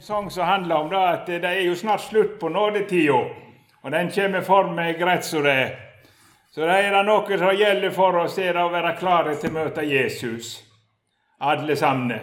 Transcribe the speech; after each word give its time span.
sang 0.00 0.30
som 0.30 0.46
handler 0.46 0.74
om 0.76 0.90
det, 0.90 0.96
at 0.96 1.26
det 1.26 1.44
er 1.44 1.62
jo 1.66 1.76
snart 1.76 2.00
slutt 2.00 2.38
på 2.40 2.48
nådetida. 2.48 3.20
Og 3.82 3.92
den 3.92 4.10
kommer 4.12 4.40
for 4.40 4.72
meg 4.72 5.00
rett 5.02 5.24
som 5.24 5.44
det 5.44 5.52
er. 5.52 5.70
Så 6.50 6.66
det 6.66 6.76
er 6.82 6.92
det 6.92 7.04
noe 7.06 7.38
som 7.38 7.54
gjelder 7.56 7.92
for 7.94 8.16
oss, 8.24 8.38
er 8.38 8.58
å 8.58 8.68
være 8.72 8.96
klare 8.98 9.36
til 9.38 9.52
å 9.52 9.58
møte 9.60 9.86
Jesus. 9.86 10.58
Alle 11.40 11.76
sammen. 11.76 12.18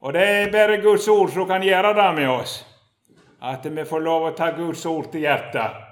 Og 0.00 0.12
det 0.12 0.24
er 0.24 0.52
bare 0.52 0.80
Guds 0.82 1.08
ord 1.08 1.30
som 1.32 1.46
kan 1.48 1.62
gjøre 1.62 1.94
det 1.94 2.10
med 2.16 2.30
oss. 2.30 2.58
At 3.40 3.66
vi 3.66 3.84
får 3.84 4.00
lov 4.00 4.30
å 4.30 4.34
ta 4.36 4.50
Guds 4.56 4.86
ord 4.86 5.10
til 5.12 5.26
hjertet. 5.26 5.83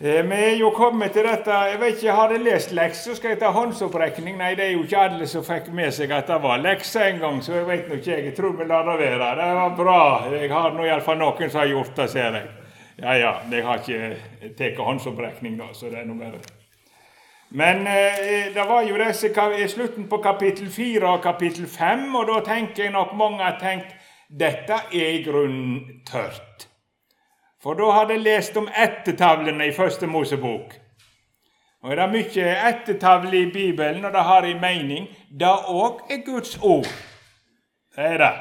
Vi 0.00 0.36
er 0.36 0.54
jo 0.56 0.70
kommet 0.72 1.12
til 1.12 1.26
dette 1.28 1.52
Jeg 1.52 1.80
vet 1.80 1.98
ikke, 1.98 2.12
Har 2.16 2.30
dere 2.32 2.40
lest 2.40 2.70
lekser, 2.72 3.14
skal 3.18 3.34
jeg 3.34 3.40
ta 3.42 3.50
håndsopprekning? 3.52 4.38
Nei, 4.38 4.54
det 4.56 4.64
er 4.64 4.70
jo 4.72 4.84
ikke 4.86 5.02
alle 5.10 5.26
som 5.28 5.44
fikk 5.44 5.68
med 5.76 5.92
seg 5.92 6.14
at 6.16 6.30
det 6.30 6.38
var 6.40 6.62
lekser 6.62 7.10
en 7.10 7.20
gang, 7.20 7.42
så 7.44 7.58
jeg 7.58 7.66
vet 7.68 7.90
nå 7.90 7.98
ikke. 7.98 8.16
Jeg 8.24 8.32
tror 8.38 8.54
vi 8.56 8.64
lar 8.64 8.88
det 8.88 8.96
være. 8.96 9.28
Det 9.36 9.50
var 9.58 9.74
bra. 9.76 9.98
Jeg 10.32 10.48
har 10.54 10.72
nå 10.72 10.86
iallfall 10.88 11.20
noen 11.20 11.52
som 11.52 11.60
har 11.60 11.68
gjort 11.74 11.92
det, 12.00 12.08
ser 12.14 12.38
jeg. 12.38 12.48
Ja 13.00 13.18
ja, 13.18 13.34
jeg 13.52 13.66
har 13.66 13.84
ikke 13.84 14.56
tatt 14.56 14.80
håndsopprekning, 14.86 15.60
da, 15.60 15.68
så 15.76 15.92
det 15.92 16.00
er 16.00 16.08
noe 16.08 16.20
bare 16.20 16.40
Men 17.52 17.86
eh, 17.88 18.48
det 18.54 18.66
var 18.68 18.88
jo 18.88 18.96
disse 19.00 19.28
i 19.28 19.68
slutten 19.68 20.08
på 20.08 20.22
kapittel 20.24 20.70
4 20.70 21.12
og 21.12 21.22
kapittel 21.22 21.66
5, 21.68 22.08
og 22.14 22.28
da 22.32 22.40
tenker 22.48 22.84
jeg 22.84 22.96
nok 22.96 23.12
mange 23.20 23.44
har 23.44 23.60
tenkt 23.60 23.92
dette 24.30 24.80
er 24.92 25.16
i 25.18 25.22
grunnen 25.26 26.02
tørt. 26.08 26.69
For 27.62 27.76
da 27.76 27.90
hadde 27.92 28.16
jeg 28.16 28.24
lest 28.24 28.56
om 28.56 28.68
ættetavlene 28.68 29.66
i 29.68 29.72
Første 29.76 30.06
Mosebok. 30.06 30.74
Og 31.82 31.90
det 31.96 32.02
er 32.04 32.12
mye 32.12 32.54
ettertavle 32.68 33.40
i 33.40 33.50
Bibelen, 33.52 34.04
og 34.04 34.12
det 34.12 34.22
har 34.24 34.44
en 34.44 34.60
mening. 34.60 35.08
Det 35.40 35.48
òg 35.68 36.00
er 36.10 36.24
Guds 36.24 36.58
ord. 36.62 36.88
Det 37.96 38.04
er 38.04 38.18
det. 38.18 38.32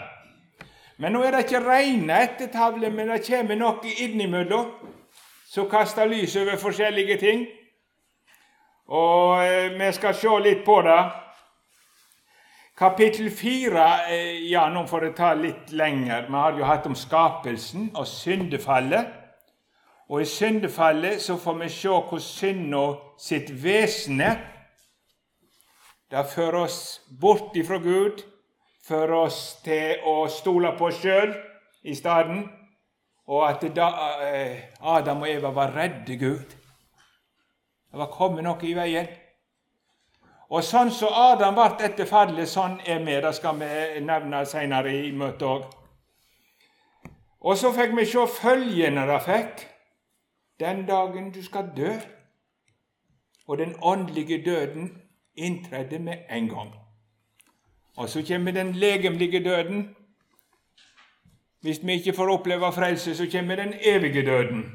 Men 0.98 1.16
nå 1.16 1.24
er 1.24 1.32
det 1.32 1.46
ikke 1.46 1.64
rene 1.64 2.24
ettertavler, 2.24 2.92
men 2.92 3.12
det 3.12 3.24
kommer 3.28 3.56
noe 3.56 3.94
innimellom 4.04 4.74
som 5.48 5.70
kaster 5.72 6.08
lys 6.08 6.36
over 6.36 6.60
forskjellige 6.60 7.18
ting. 7.18 7.48
Og 8.88 9.46
eh, 9.46 9.72
vi 9.80 9.92
skal 9.96 10.16
se 10.16 10.36
litt 10.44 10.66
på 10.66 10.82
det. 10.84 11.00
Kapittel 12.80 13.30
fire 13.30 14.08
eh, 14.08 14.52
Ja, 14.52 14.70
nå 14.72 14.86
får 14.88 15.02
det 15.02 15.16
ta 15.18 15.34
litt 15.36 15.72
lenger. 15.76 16.30
Vi 16.30 16.38
har 16.40 16.56
jo 16.56 16.64
hatt 16.64 16.86
om 16.88 16.96
skapelsen 16.96 17.90
og 17.92 18.08
syndefallet. 18.08 19.10
Og 20.08 20.22
i 20.24 20.28
syndefallet 20.30 21.20
så 21.20 21.36
får 21.36 21.58
vi 21.60 21.68
se 21.76 21.92
hvordan 21.92 22.24
synda 22.24 22.86
sitt 23.20 23.52
vesen 23.52 24.24
er. 24.24 24.40
Det 26.08 26.24
fører 26.32 26.62
oss 26.64 26.80
bort 27.20 27.60
ifra 27.60 27.82
Gud, 27.84 28.24
fører 28.88 29.18
oss 29.26 29.42
til 29.66 30.00
å 30.08 30.16
stole 30.32 30.72
på 30.80 30.88
oss 30.88 31.04
sjøl 31.04 31.36
i 31.84 32.00
stedet. 32.00 32.46
Og 33.28 33.44
at 33.50 33.68
da, 33.76 33.92
eh, 34.24 34.72
Adam 34.80 35.28
og 35.28 35.36
Eva 35.36 35.52
var 35.52 35.76
redde 35.76 36.16
Gud. 36.16 36.56
Det 37.92 38.00
var 38.00 38.16
kommet 38.16 38.48
noe 38.48 38.64
i 38.64 38.74
veien. 38.74 39.19
Og 40.50 40.64
sånn 40.66 40.90
som 40.92 41.14
Adam 41.14 41.58
ble 41.58 41.86
etter 41.86 42.08
fallet, 42.10 42.50
sånn 42.50 42.80
er 42.86 43.04
vi. 43.06 43.18
Det 43.22 43.34
skal 43.38 43.60
vi 43.60 44.02
nevne 44.02 44.46
senere 44.50 44.94
i 44.98 45.12
møtet 45.14 45.46
òg. 45.46 45.68
Og 47.40 47.58
så 47.58 47.70
fikk 47.72 47.94
vi 47.96 48.06
se 48.10 48.26
følgene 48.34 49.06
det 49.08 49.20
fikk 49.24 49.62
den 50.60 50.84
dagen 50.88 51.30
du 51.32 51.40
skal 51.46 51.70
dø. 51.76 51.94
Og 53.48 53.58
den 53.58 53.76
åndelige 53.82 54.42
døden 54.46 54.90
inntredde 55.36 56.00
med 56.00 56.26
en 56.30 56.50
gang. 56.50 56.74
Og 57.98 58.10
så 58.10 58.26
kommer 58.28 58.52
den 58.52 58.74
legemlige 58.74 59.44
døden. 59.44 59.96
Hvis 61.62 61.80
vi 61.84 61.94
ikke 61.94 62.14
får 62.14 62.34
oppleve 62.34 62.74
frelse, 62.74 63.16
så 63.16 63.26
kommer 63.32 63.56
den 63.56 63.74
evige 63.82 64.26
døden. 64.26 64.66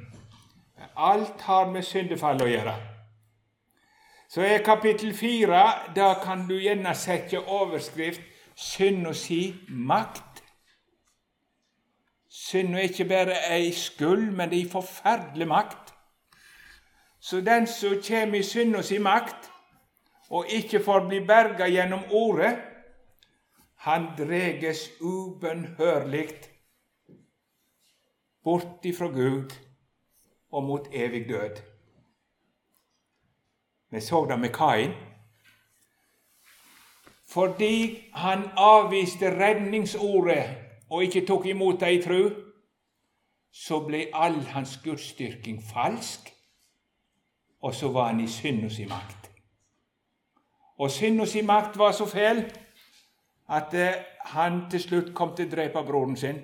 Alt 0.97 1.41
har 1.41 1.71
med 1.71 1.83
syndefallet 1.83 2.43
å 2.43 2.51
gjøre. 2.51 2.94
Så 4.35 4.43
er 4.43 4.63
kapittel 4.67 5.15
fire 5.15 5.95
Da 5.97 6.15
kan 6.25 6.49
du 6.49 6.57
gjerne 6.59 6.95
sette 6.95 7.39
overskrift 7.39 8.21
'Synd 8.57 9.07
og 9.07 9.15
si 9.17 9.55
makt'. 9.69 10.43
Synd 12.29 12.75
er 12.75 12.79
ikke 12.79 13.05
bare 13.05 13.37
ei 13.51 13.73
skyld, 13.73 14.33
men 14.33 14.53
ei 14.53 14.69
forferdelig 14.71 15.49
makt. 15.49 15.95
Så 17.21 17.41
den 17.41 17.67
som 17.67 18.03
kommer 18.09 18.39
i 18.39 18.43
synd 18.43 18.77
og 18.77 18.85
si 18.85 18.99
makt, 18.99 19.51
og 20.31 20.47
ikke 20.49 20.81
får 20.85 21.09
bli 21.09 21.21
berga 21.27 21.69
gjennom 21.69 22.03
ordet, 22.11 22.59
han 23.77 24.07
dreges 24.19 24.91
ubønnhørlig 25.01 26.29
bort 28.45 28.85
ifra 28.85 29.07
Gud 29.07 29.55
og 30.51 30.65
mot 30.65 30.89
evig 30.93 31.29
død. 31.29 31.74
Vi 33.95 34.01
så 34.01 34.25
det 34.27 34.39
med 34.39 34.51
Kain. 34.55 34.93
Fordi 37.31 38.05
han 38.13 38.51
avviste 38.57 39.31
redningsordet 39.31 40.45
og 40.91 41.05
ikke 41.05 41.27
tok 41.27 41.47
imot 41.47 41.81
det 41.81 41.93
i 41.93 42.01
tru, 42.03 42.31
så 43.53 43.79
ble 43.87 44.09
all 44.13 44.41
hans 44.51 44.81
gudsdyrking 44.85 45.61
falsk, 45.63 46.33
og 47.63 47.75
så 47.75 47.93
var 47.93 48.11
han 48.11 48.21
i 48.21 48.27
synd 48.29 48.65
og 48.65 48.71
sin 48.71 48.89
makt. 48.89 49.31
Og 50.79 50.91
synd 50.91 51.21
og 51.21 51.29
sin 51.29 51.47
makt 51.47 51.79
var 51.79 51.93
så 51.93 52.07
fæl 52.07 52.45
at 53.49 53.75
eh, 53.75 54.03
han 54.25 54.65
til 54.71 54.81
slutt 54.81 55.15
kom 55.15 55.37
til 55.37 55.47
å 55.47 55.55
drepe 55.55 55.87
broren 55.87 56.17
sin. 56.17 56.43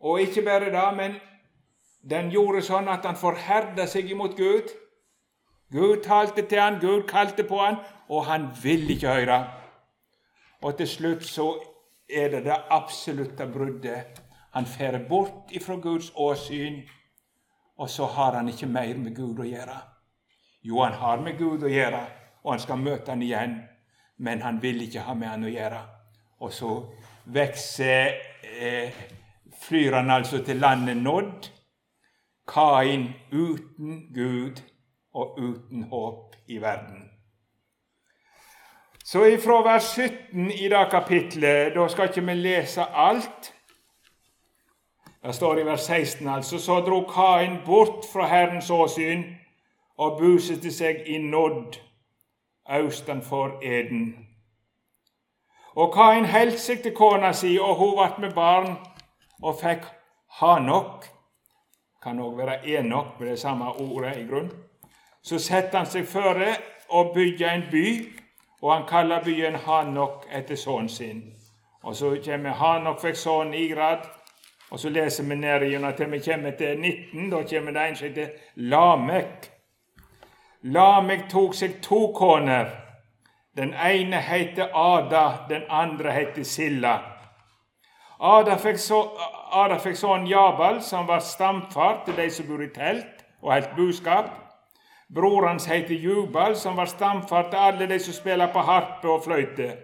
Og 0.00 0.20
ikke 0.20 0.42
bare 0.42 0.74
det, 0.74 0.90
men 0.96 1.16
den 2.10 2.30
gjorde 2.34 2.62
sånn 2.66 2.90
at 2.90 3.06
han 3.06 3.16
forherda 3.16 3.86
seg 3.86 4.10
imot 4.10 4.36
Gud. 4.36 4.74
Gud 5.72 6.02
talte 6.04 6.42
til 6.48 6.60
han, 6.60 6.80
Gud 6.80 7.02
kalte 7.08 7.44
på 7.44 7.58
han, 7.60 7.76
og 8.08 8.24
han 8.26 8.48
ville 8.62 8.94
ikke 8.94 9.14
høre. 9.14 9.38
Og 10.62 10.76
til 10.76 10.88
slutt 10.88 11.26
så 11.28 11.50
er 12.08 12.30
det 12.32 12.44
det 12.44 12.56
absolutte 12.70 13.46
bruddet. 13.52 14.22
Han 14.54 14.66
fer 14.66 14.98
bort 15.08 15.52
ifra 15.52 15.76
Guds 15.76 16.12
åsyn, 16.16 16.80
og 17.76 17.90
så 17.90 18.06
har 18.06 18.32
han 18.32 18.48
ikke 18.48 18.66
mer 18.66 18.96
med 18.96 19.16
Gud 19.16 19.38
å 19.38 19.46
gjøre. 19.46 19.76
Jo, 20.64 20.80
han 20.82 20.96
har 20.98 21.20
med 21.20 21.38
Gud 21.38 21.62
å 21.62 21.70
gjøre, 21.70 22.00
og 22.42 22.52
han 22.52 22.64
skal 22.64 22.80
møte 22.80 23.12
han 23.12 23.22
igjen, 23.22 23.60
men 24.18 24.42
han 24.42 24.62
vil 24.62 24.80
ikke 24.82 25.04
ha 25.06 25.14
med 25.14 25.28
han 25.28 25.44
å 25.44 25.52
gjøre. 25.52 25.82
Og 26.40 26.52
så 26.52 26.72
vokser 27.28 28.16
eh, 28.42 28.96
flyr 29.60 30.00
han 30.00 30.10
altså 30.10 30.40
til 30.44 30.58
landet 30.64 30.96
nådd. 30.96 31.52
Kain 32.48 33.10
uten 33.30 34.08
Gud 34.14 34.62
og 35.18 35.38
uten 35.38 35.82
håp 35.90 36.36
i 36.46 36.60
verden. 36.62 37.08
Så 39.04 39.24
ifra 39.24 39.62
vers 39.64 39.84
17 39.96 40.50
i 40.50 40.68
det 40.68 40.84
kapitlet, 40.90 41.72
da 41.74 41.86
skal 41.88 42.10
ikke 42.10 42.26
vi 42.26 42.34
lese 42.34 42.84
alt. 42.84 43.54
Det 45.22 45.34
står 45.34 45.58
i 45.58 45.64
vers 45.66 45.80
16, 45.80 46.28
altså, 46.28 46.58
så 46.58 46.80
dro 46.80 47.00
Kain 47.08 47.58
bort 47.66 48.04
fra 48.12 48.26
Herrens 48.28 48.70
åsyn 48.70 49.24
og 49.98 50.20
bosatte 50.20 50.70
seg 50.72 51.08
i 51.08 51.18
Nodd, 51.18 51.80
austenfor 52.68 53.58
Eden. 53.62 54.12
Og 55.74 55.92
Kain 55.94 56.28
holdt 56.28 56.60
seg 56.60 56.84
til 56.84 56.94
kona 56.94 57.32
si, 57.32 57.56
og 57.58 57.74
hun 57.80 57.96
ble 57.96 58.26
med 58.26 58.34
barn 58.36 58.76
og 59.42 59.58
fikk 59.62 59.88
Hanok. 60.38 61.08
Kan 62.02 62.20
òg 62.20 62.36
være 62.38 62.60
Enok 62.76 63.18
med 63.18 63.30
det 63.32 63.40
samme 63.40 63.72
ordet 63.72 64.18
i 64.20 64.26
grunn. 64.28 64.52
Så 65.22 65.38
setter 65.38 65.78
han 65.78 65.86
seg 65.86 66.06
føre 66.08 66.54
og 66.88 67.12
bygde 67.14 67.50
en 67.50 67.66
by, 67.70 67.88
og 68.62 68.72
han 68.74 68.86
kaller 68.88 69.24
byen 69.24 69.58
Hanok 69.66 70.26
etter 70.32 70.56
sønnen 70.56 70.88
sin. 70.88 71.22
Og 71.82 71.96
så 71.96 72.16
kommer 72.24 72.56
Hanok 72.58 73.00
fikk 73.00 73.16
sønnen 73.16 73.54
Igrad, 73.54 74.08
og 74.70 74.80
så 74.80 74.88
leser 74.88 75.24
vi 75.24 75.34
ned 75.34 75.64
gjennom 75.70 75.94
til 75.96 76.10
vi 76.10 76.18
kommer 76.24 76.56
til 76.58 76.80
19. 76.80 77.30
Da 77.30 77.42
kommer 77.50 77.72
det 77.72 77.84
en 77.88 77.96
som 77.96 78.08
heter 78.08 78.28
Lamek. 78.56 79.50
Lamek 80.62 81.28
tok 81.30 81.54
seg 81.54 81.78
to 81.82 82.12
koner. 82.16 82.68
Den 83.56 83.72
ene 83.74 84.20
heter 84.20 84.68
Ada, 84.74 85.46
den 85.48 85.62
andre 85.70 86.12
heter 86.12 86.44
Silla. 86.44 86.98
Ada 88.20 88.56
fikk, 88.58 88.78
så, 88.82 89.00
Ada 89.52 89.78
fikk 89.78 89.96
sånn 89.96 90.26
Jabal, 90.26 90.82
som 90.82 91.06
var 91.06 91.22
stamfar 91.22 92.02
til 92.04 92.18
de 92.18 92.28
som 92.30 92.46
bor 92.48 92.62
i 92.62 92.68
telt 92.74 93.24
og 93.42 93.52
helt 93.54 93.74
buskap. 93.76 94.30
Bror 95.14 95.46
hans 95.46 95.66
heter 95.66 95.94
Jubal, 95.94 96.56
som 96.56 96.76
var 96.76 96.86
stamfar 96.86 97.42
til 97.50 97.56
alle 97.56 97.86
de 97.86 97.98
som 97.98 98.12
spiller 98.12 98.52
på 98.52 98.60
harpe 98.60 99.08
og 99.08 99.24
fløyte. 99.24 99.76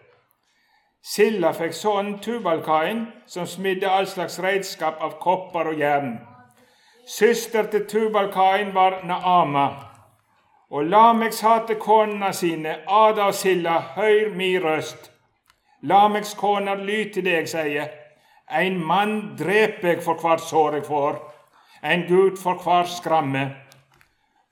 Silla 1.05 1.53
fikk 1.53 1.73
sønnen 1.76 2.19
Tubalkain, 2.21 3.06
som 3.26 3.47
smidde 3.47 3.88
all 3.88 4.06
slags 4.06 4.38
redskap 4.41 5.00
av 5.00 5.19
kopper 5.21 5.73
og 5.73 5.81
jern. 5.81 6.19
Søster 7.09 7.69
til 7.73 7.87
Tubalkain 7.88 8.75
var 8.75 9.00
Naama. 9.05 9.67
Og 10.71 10.85
Lameks 10.85 11.44
til 11.67 11.76
konene 11.76 12.32
sine, 12.32 12.76
Ada 12.88 13.26
og 13.26 13.35
Silla, 13.35 13.79
høyr 13.97 14.35
mi 14.35 14.59
røst. 14.59 15.11
Lameks 15.82 16.35
koner, 16.35 16.75
lyd 16.75 17.12
til 17.12 17.25
det 17.25 17.49
sier. 17.49 17.88
En 18.50 18.79
mann 18.87 19.37
dreper 19.38 19.88
jeg 19.88 20.03
for 20.03 20.21
hvert 20.21 20.41
sår 20.41 20.75
jeg 20.75 20.85
får, 20.85 21.21
en 21.85 22.09
gud 22.09 22.37
for 22.43 22.55
hver 22.65 22.85
skramme. 22.88 23.50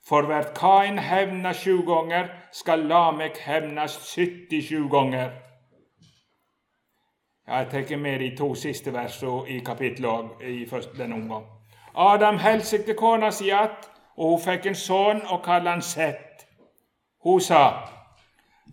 For 0.07 0.21
hvert 0.21 0.53
Kain 0.53 0.97
hevna 0.99 1.53
sju 1.53 1.81
ganger, 1.87 2.27
skal 2.51 2.79
Lamek 2.79 3.37
hevnes 3.37 3.91
77 3.91 4.89
ganger. 4.91 5.29
Jeg 7.47 7.67
tar 7.71 7.97
med 7.97 8.19
de 8.19 8.35
to 8.37 8.55
siste 8.55 8.93
versene 8.93 9.49
i 9.49 9.59
kapittelet 9.59 10.25
i 10.41 10.65
denne 10.97 11.15
omgang. 11.15 11.45
Adam 11.95 12.37
holdt 12.37 12.65
seg 12.65 12.85
til 12.85 12.95
kona 12.95 13.31
si 13.31 13.49
att, 13.49 13.89
og 14.17 14.29
hun 14.29 14.41
fikk 14.41 14.65
en 14.65 14.75
sønn 14.75 15.21
og 15.29 15.43
kalte 15.43 15.69
han 15.69 15.81
Sett. 15.81 16.47
Hun 17.23 17.41
sa, 17.41 17.71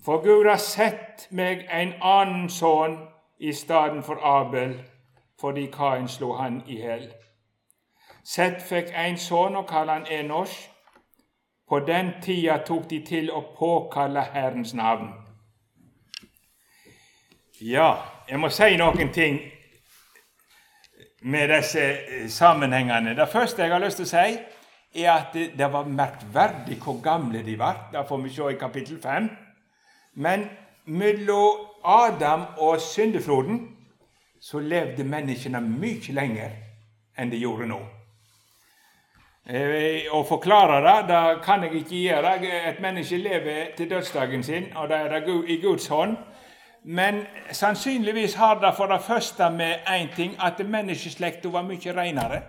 For 0.05 0.23
Gud 0.23 0.49
har 0.49 0.57
sett 0.57 1.29
meg 1.31 1.67
en 1.71 1.93
annen 2.01 2.49
sønn 2.49 2.99
i 3.39 3.53
stedet 3.53 4.05
for 4.05 4.19
Abel, 4.23 4.81
fordi 5.41 5.67
Kain 5.67 6.09
slo 6.09 6.33
han 6.33 6.63
i 6.67 6.77
hjel. 6.81 7.13
Sett 8.25 8.63
fikk 8.63 8.93
en 8.95 9.19
sønn 9.19 9.57
og 9.57 9.67
kalte 9.67 9.93
han 9.93 10.07
Enosh. 10.11 10.70
På 11.71 11.79
den 11.81 12.13
tida 12.23 12.59
tok 12.67 12.89
de 12.91 12.99
til 13.07 13.29
å 13.31 13.45
påkalle 13.55 14.25
Herrens 14.35 14.73
navn. 14.75 15.13
Ja, 17.63 17.93
jeg 18.27 18.41
må 18.43 18.49
si 18.51 18.73
noen 18.81 19.13
ting 19.15 19.37
med 21.31 21.53
disse 21.53 21.85
eh, 21.85 22.25
sammenhengene. 22.33 23.15
Det 23.15 23.29
første 23.31 23.63
jeg 23.63 23.71
har 23.71 23.85
lyst 23.85 24.01
til 24.01 24.09
å 24.09 24.11
si, 24.11 24.41
er 25.05 25.13
at 25.13 25.37
det 25.37 25.69
var 25.71 25.87
merkverdig 25.87 26.81
hvor 26.83 26.99
gamle 27.05 27.45
de 27.47 27.55
var. 27.61 27.87
Det 27.93 28.03
får 28.09 28.23
vi 28.25 28.35
se 28.35 28.51
i 28.51 28.59
kapittel 28.59 28.99
5. 29.03 29.31
Men 30.27 30.49
mellom 30.91 31.69
Adam 31.85 32.49
og 32.59 32.81
syndefloden 32.83 33.63
så 34.43 34.59
levde 34.59 35.07
menneskene 35.07 35.63
mye 35.63 36.19
lenger 36.19 36.59
enn 37.15 37.31
de 37.31 37.39
gjorde 37.47 37.71
nå. 37.71 37.79
Eh, 39.51 40.07
å 40.15 40.21
forklare 40.23 40.77
det, 40.85 40.97
det 41.09 41.23
kan 41.43 41.65
jeg 41.65 41.81
ikke 41.81 42.01
gjøre. 42.05 42.35
Et 42.71 42.77
menneske 42.83 43.17
lever 43.19 43.73
til 43.77 43.89
dødsdagen 43.91 44.45
sin, 44.47 44.69
og 44.77 44.89
det 44.89 44.97
er 44.97 45.15
det 45.17 45.39
i 45.51 45.57
Guds 45.63 45.89
hånd. 45.91 46.15
Men 46.85 47.25
sannsynligvis 47.53 48.37
har 48.39 48.61
det 48.61 48.71
for 48.77 48.87
det 48.87 49.03
første 49.03 49.51
med 49.51 49.83
én 49.91 50.15
ting 50.15 50.37
at 50.39 50.63
menneskeslekta 50.63 51.51
var 51.51 51.67
mye 51.67 51.95
renere. 51.97 52.43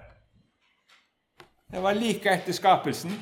Det 1.72 1.82
var 1.82 1.98
like 1.98 2.30
etter 2.30 2.54
skapelsen. 2.54 3.16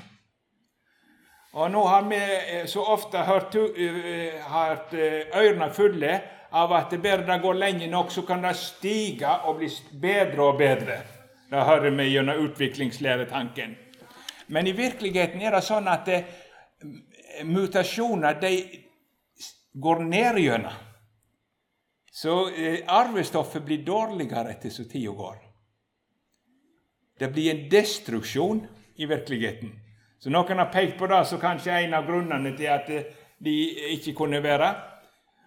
Og 1.54 1.72
nå 1.72 1.86
har 1.88 2.04
vi 2.10 2.20
eh, 2.20 2.66
så 2.68 2.84
ofte 2.84 3.24
hørt, 3.26 3.56
uh, 3.56 4.52
hørt 4.54 4.94
ørene 5.34 5.70
fulle 5.74 6.20
av 6.52 6.74
at 6.74 6.94
bare 7.02 7.26
det 7.26 7.40
går 7.42 7.54
lenge 7.54 7.88
nok, 7.88 8.12
så 8.12 8.22
kan 8.28 8.44
det 8.44 8.56
stige 8.58 9.38
og 9.48 9.58
bli 9.62 9.72
bedre 10.02 10.44
og 10.44 10.60
bedre. 10.60 11.00
Det 11.50 11.64
hører 11.66 11.90
vi 11.92 12.04
gjennom 12.12 12.46
utviklingslæretanken. 12.46 13.76
Men 14.48 14.68
i 14.68 14.76
virkeligheten 14.78 15.42
er 15.42 15.56
det 15.56 15.64
sånn 15.66 15.88
at 15.90 16.06
det, 16.06 16.20
mutasjoner 17.46 18.38
de 18.42 18.54
går 19.74 20.04
ned 20.06 20.40
gjennom. 20.42 20.86
Så 22.12 22.50
eh, 22.50 22.82
arvestoffet 22.88 23.64
blir 23.64 23.86
dårligere 23.86 24.52
etter 24.52 24.74
som 24.74 24.88
tida 24.90 25.14
går. 25.16 25.38
Det 27.20 27.30
blir 27.32 27.54
en 27.54 27.70
destruksjon 27.72 28.66
i 28.96 29.06
virkeligheten. 29.06 29.72
Så 30.20 30.32
Noen 30.34 30.60
har 30.60 30.72
pekt 30.74 30.98
på 31.00 31.08
det 31.08 31.22
som 31.30 31.40
kanskje 31.40 31.78
en 31.80 31.96
av 31.96 32.08
grunnene 32.08 32.52
til 32.58 32.72
at 32.74 32.90
eh, 32.92 33.06
de 33.40 33.56
ikke 33.96 34.18
kunne 34.18 34.42
være 34.44 34.70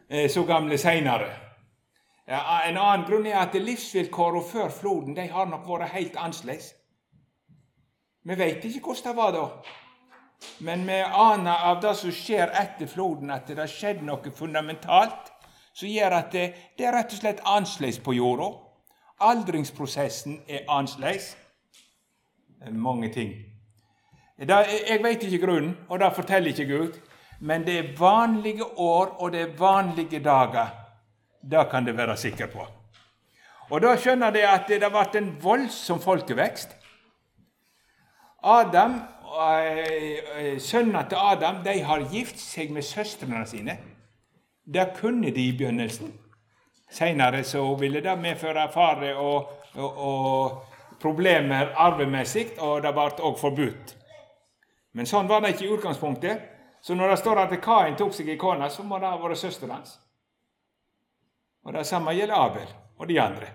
eh, 0.08 0.31
så 0.31 0.46
gamle 0.48 0.78
seinere. 0.81 1.28
En 2.26 2.76
annen 2.78 3.06
grunn 3.06 3.26
er 3.26 3.40
at 3.40 3.54
livsvilkårene 3.58 4.44
før 4.46 4.70
floden 4.70 5.16
de 5.16 5.26
har 5.30 5.48
nok 5.50 5.66
vært 5.66 5.94
helt 5.96 6.16
annerledes. 6.16 6.72
Vi 8.22 8.38
vet 8.38 8.64
ikke 8.64 8.80
hvordan 8.86 9.08
det 9.08 9.16
var 9.16 9.32
da. 9.34 9.46
Men 10.62 10.86
vi 10.86 10.98
aner 11.02 11.64
av 11.70 11.80
det 11.82 11.96
som 11.98 12.14
skjer 12.14 12.50
etter 12.58 12.86
floden, 12.90 13.30
at 13.30 13.46
det 13.46 13.58
har 13.58 13.70
skjedd 13.70 14.02
noe 14.06 14.30
fundamentalt 14.34 15.32
som 15.74 15.88
gjør 15.88 16.19
at 16.19 16.32
det, 16.34 16.44
det 16.78 16.86
er 16.86 16.94
rett 16.94 17.14
og 17.14 17.22
slett 17.22 17.42
annerledes 17.46 17.98
på 18.02 18.14
jorda. 18.14 18.50
Aldringsprosessen 19.22 20.42
er 20.48 20.66
annerledes. 20.69 21.32
Mange 22.70 23.10
ting. 23.10 23.32
Da, 24.38 24.62
jeg 24.66 25.02
vet 25.02 25.22
ikke 25.26 25.46
grunnen, 25.46 25.74
og 25.88 25.98
det 26.02 26.12
forteller 26.14 26.54
ikke 26.54 26.66
Gud. 26.70 27.00
Men 27.40 27.66
det 27.66 27.78
er 27.78 27.90
vanlige 27.98 28.66
år, 28.78 29.16
og 29.19 29.32
det 29.32 29.40
er 29.40 29.58
vanlige 29.58 30.22
dager. 30.22 30.81
Det 31.42 31.70
kan 31.70 31.84
du 31.84 31.92
være 31.92 32.16
sikker 32.16 32.46
på. 32.46 32.66
Og 33.70 33.80
Da 33.82 33.96
skjønner 33.96 34.30
de 34.30 34.42
at 34.46 34.68
det 34.68 34.82
har 34.82 34.92
vært 34.92 35.16
en 35.16 35.30
voldsom 35.42 36.00
folkevekst. 36.00 36.76
Adam, 38.42 39.00
eh, 39.38 40.18
eh, 40.36 40.58
Sønnene 40.58 41.06
til 41.08 41.18
Adam 41.18 41.62
de 41.64 41.82
har 41.82 42.00
gift 42.10 42.38
seg 42.38 42.70
med 42.70 42.82
søstrene 42.82 43.46
sine. 43.46 43.78
Det 44.64 44.92
kunne 44.96 45.30
de 45.30 45.48
i 45.48 45.56
begynnelsen. 45.58 46.12
Senere 46.90 47.44
så 47.44 47.74
ville 47.74 48.00
det 48.00 48.18
medføre 48.18 48.68
fare 48.72 49.16
og, 49.16 49.52
og, 49.74 49.98
og 49.98 50.64
problemer 51.00 51.72
arvemessig, 51.76 52.58
og 52.58 52.82
det 52.82 52.92
ble 52.92 53.08
òg 53.24 53.38
forbudt. 53.40 53.96
Men 54.92 55.06
sånn 55.08 55.28
var 55.28 55.40
det 55.40 55.54
ikke 55.54 55.64
i 55.64 55.74
utgangspunktet. 55.76 56.48
Så 56.82 56.94
når 56.94 57.14
det 57.14 57.18
står 57.18 57.38
at 57.38 57.60
Kain 57.62 57.96
tok 57.96 58.12
seg 58.14 58.28
i 58.28 58.36
kone, 58.36 58.68
så 58.70 58.82
må 58.82 58.98
det 58.98 59.08
ha 59.08 59.18
vært 59.22 59.38
søsteren 59.40 59.76
hans. 59.78 59.96
Og 61.64 61.72
Det 61.72 61.86
samme 61.86 62.14
gjelder 62.14 62.34
Abel 62.34 62.70
og 62.98 63.08
de 63.08 63.20
andre. 63.20 63.50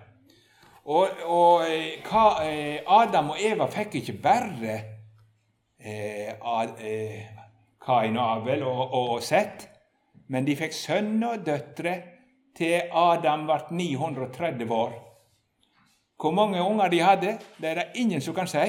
Og, 0.86 1.10
og 1.26 1.64
eh, 1.68 2.84
Adam 2.88 3.34
og 3.34 3.42
Eva 3.44 3.68
fikk 3.68 4.00
ikke 4.00 4.22
bare 4.24 4.76
eh, 5.80 6.30
eh, 6.32 7.26
Kain 7.84 8.18
og 8.18 8.38
Abel 8.38 8.64
og, 8.64 8.94
og 8.94 9.24
Sett 9.24 9.68
men 10.28 10.48
de 10.48 10.56
fikk 10.60 10.76
sønner 10.76 11.38
og 11.38 11.46
døtre 11.48 11.94
til 12.58 12.90
Adam 12.92 13.46
ble 13.48 13.60
930 13.72 14.74
år. 14.74 14.96
Hvor 16.18 16.34
mange 16.34 16.64
unger 16.64 16.90
de 16.90 17.02
hadde, 17.04 17.36
det 17.62 17.70
er 17.70 17.80
det 17.82 18.02
ingen 18.02 18.22
som 18.22 18.36
kan 18.36 18.50
si, 18.50 18.66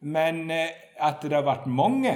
men 0.00 0.50
eh, 0.50 0.72
at 0.98 1.22
det 1.22 1.42
ble 1.44 1.58
mange. 1.66 2.14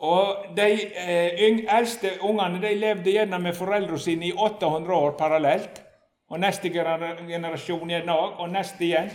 Og 0.00 0.56
De 0.56 0.68
eh, 0.96 1.42
eldste 1.76 2.16
ungene 2.24 2.60
de 2.62 2.74
levde 2.74 3.12
gjerne 3.12 3.38
med 3.38 3.56
foreldrene 3.56 4.00
sine 4.00 4.30
i 4.30 4.32
800 4.32 4.94
år 4.96 5.16
parallelt. 5.18 5.82
Og 6.30 6.40
neste 6.40 6.70
generasjon 6.70 7.90
igjen 7.90 8.08
òg, 8.08 8.38
og 8.38 8.48
neste 8.52 8.84
igjen. 8.86 9.10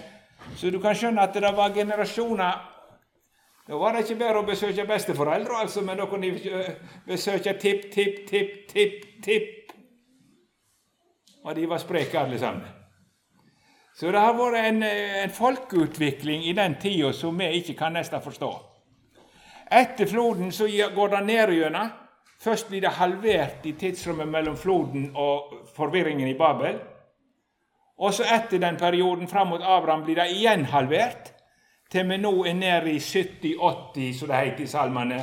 Så 0.60 0.70
du 0.70 0.82
kan 0.84 0.96
skjønne 0.96 1.24
at 1.24 1.34
det 1.34 1.52
var 1.56 1.74
generasjoner 1.74 2.76
da 3.68 3.78
var 3.82 3.96
det 3.96 4.04
ikke 4.04 4.20
bare 4.20 4.42
å 4.44 4.46
besøke 4.46 4.84
besteforeldre, 4.86 5.56
altså, 5.58 5.82
men 5.82 5.98
da 5.98 6.06
kunne 6.06 6.30
de 6.30 6.52
eh, 6.54 6.76
besøke 7.08 7.56
tipp, 7.58 7.88
tipp, 7.94 8.20
tipp, 8.30 8.52
tipp, 8.70 9.00
tipp. 9.26 9.72
Og 11.42 11.56
de 11.58 11.66
var 11.70 11.82
spreke 11.82 12.20
alle 12.20 12.38
sammen. 12.38 12.68
Så 13.98 14.12
det 14.12 14.22
har 14.22 14.38
vært 14.38 14.60
en, 14.68 14.84
eh, 14.84 15.24
en 15.24 15.34
folkeutvikling 15.34 16.46
i 16.46 16.54
den 16.54 16.78
tida 16.82 17.10
som 17.14 17.38
vi 17.42 17.50
ikke 17.58 17.74
kan 17.80 17.98
nesten 17.98 18.22
forstå. 18.22 18.52
Etter 19.76 20.06
floden 20.06 20.52
så 20.52 20.68
går 20.96 21.10
det 21.10 21.22
ned. 21.26 21.90
Først 22.40 22.70
blir 22.70 22.82
det 22.82 22.96
halvert 22.96 23.66
i 23.66 23.74
tidsrommet 23.74 24.28
mellom 24.28 24.58
floden 24.58 25.10
og 25.16 25.54
forvirringen 25.76 26.28
i 26.28 26.38
Babel. 26.38 26.78
Og 27.98 28.14
så 28.14 28.24
etter 28.24 28.60
den 28.60 28.78
perioden 28.78 29.28
fram 29.28 29.50
mot 29.52 29.64
Abraham 29.64 30.04
blir 30.04 30.16
det 30.16 30.30
igjen 30.32 30.66
halvert 30.72 31.32
til 31.92 32.08
vi 32.10 32.18
nå 32.18 32.32
er 32.48 32.56
nede 32.58 32.92
i 32.92 33.00
70-80, 33.00 34.14
som 34.20 34.32
det 34.32 34.40
heter 34.42 34.64
i 34.64 34.68
salmene. 34.68 35.20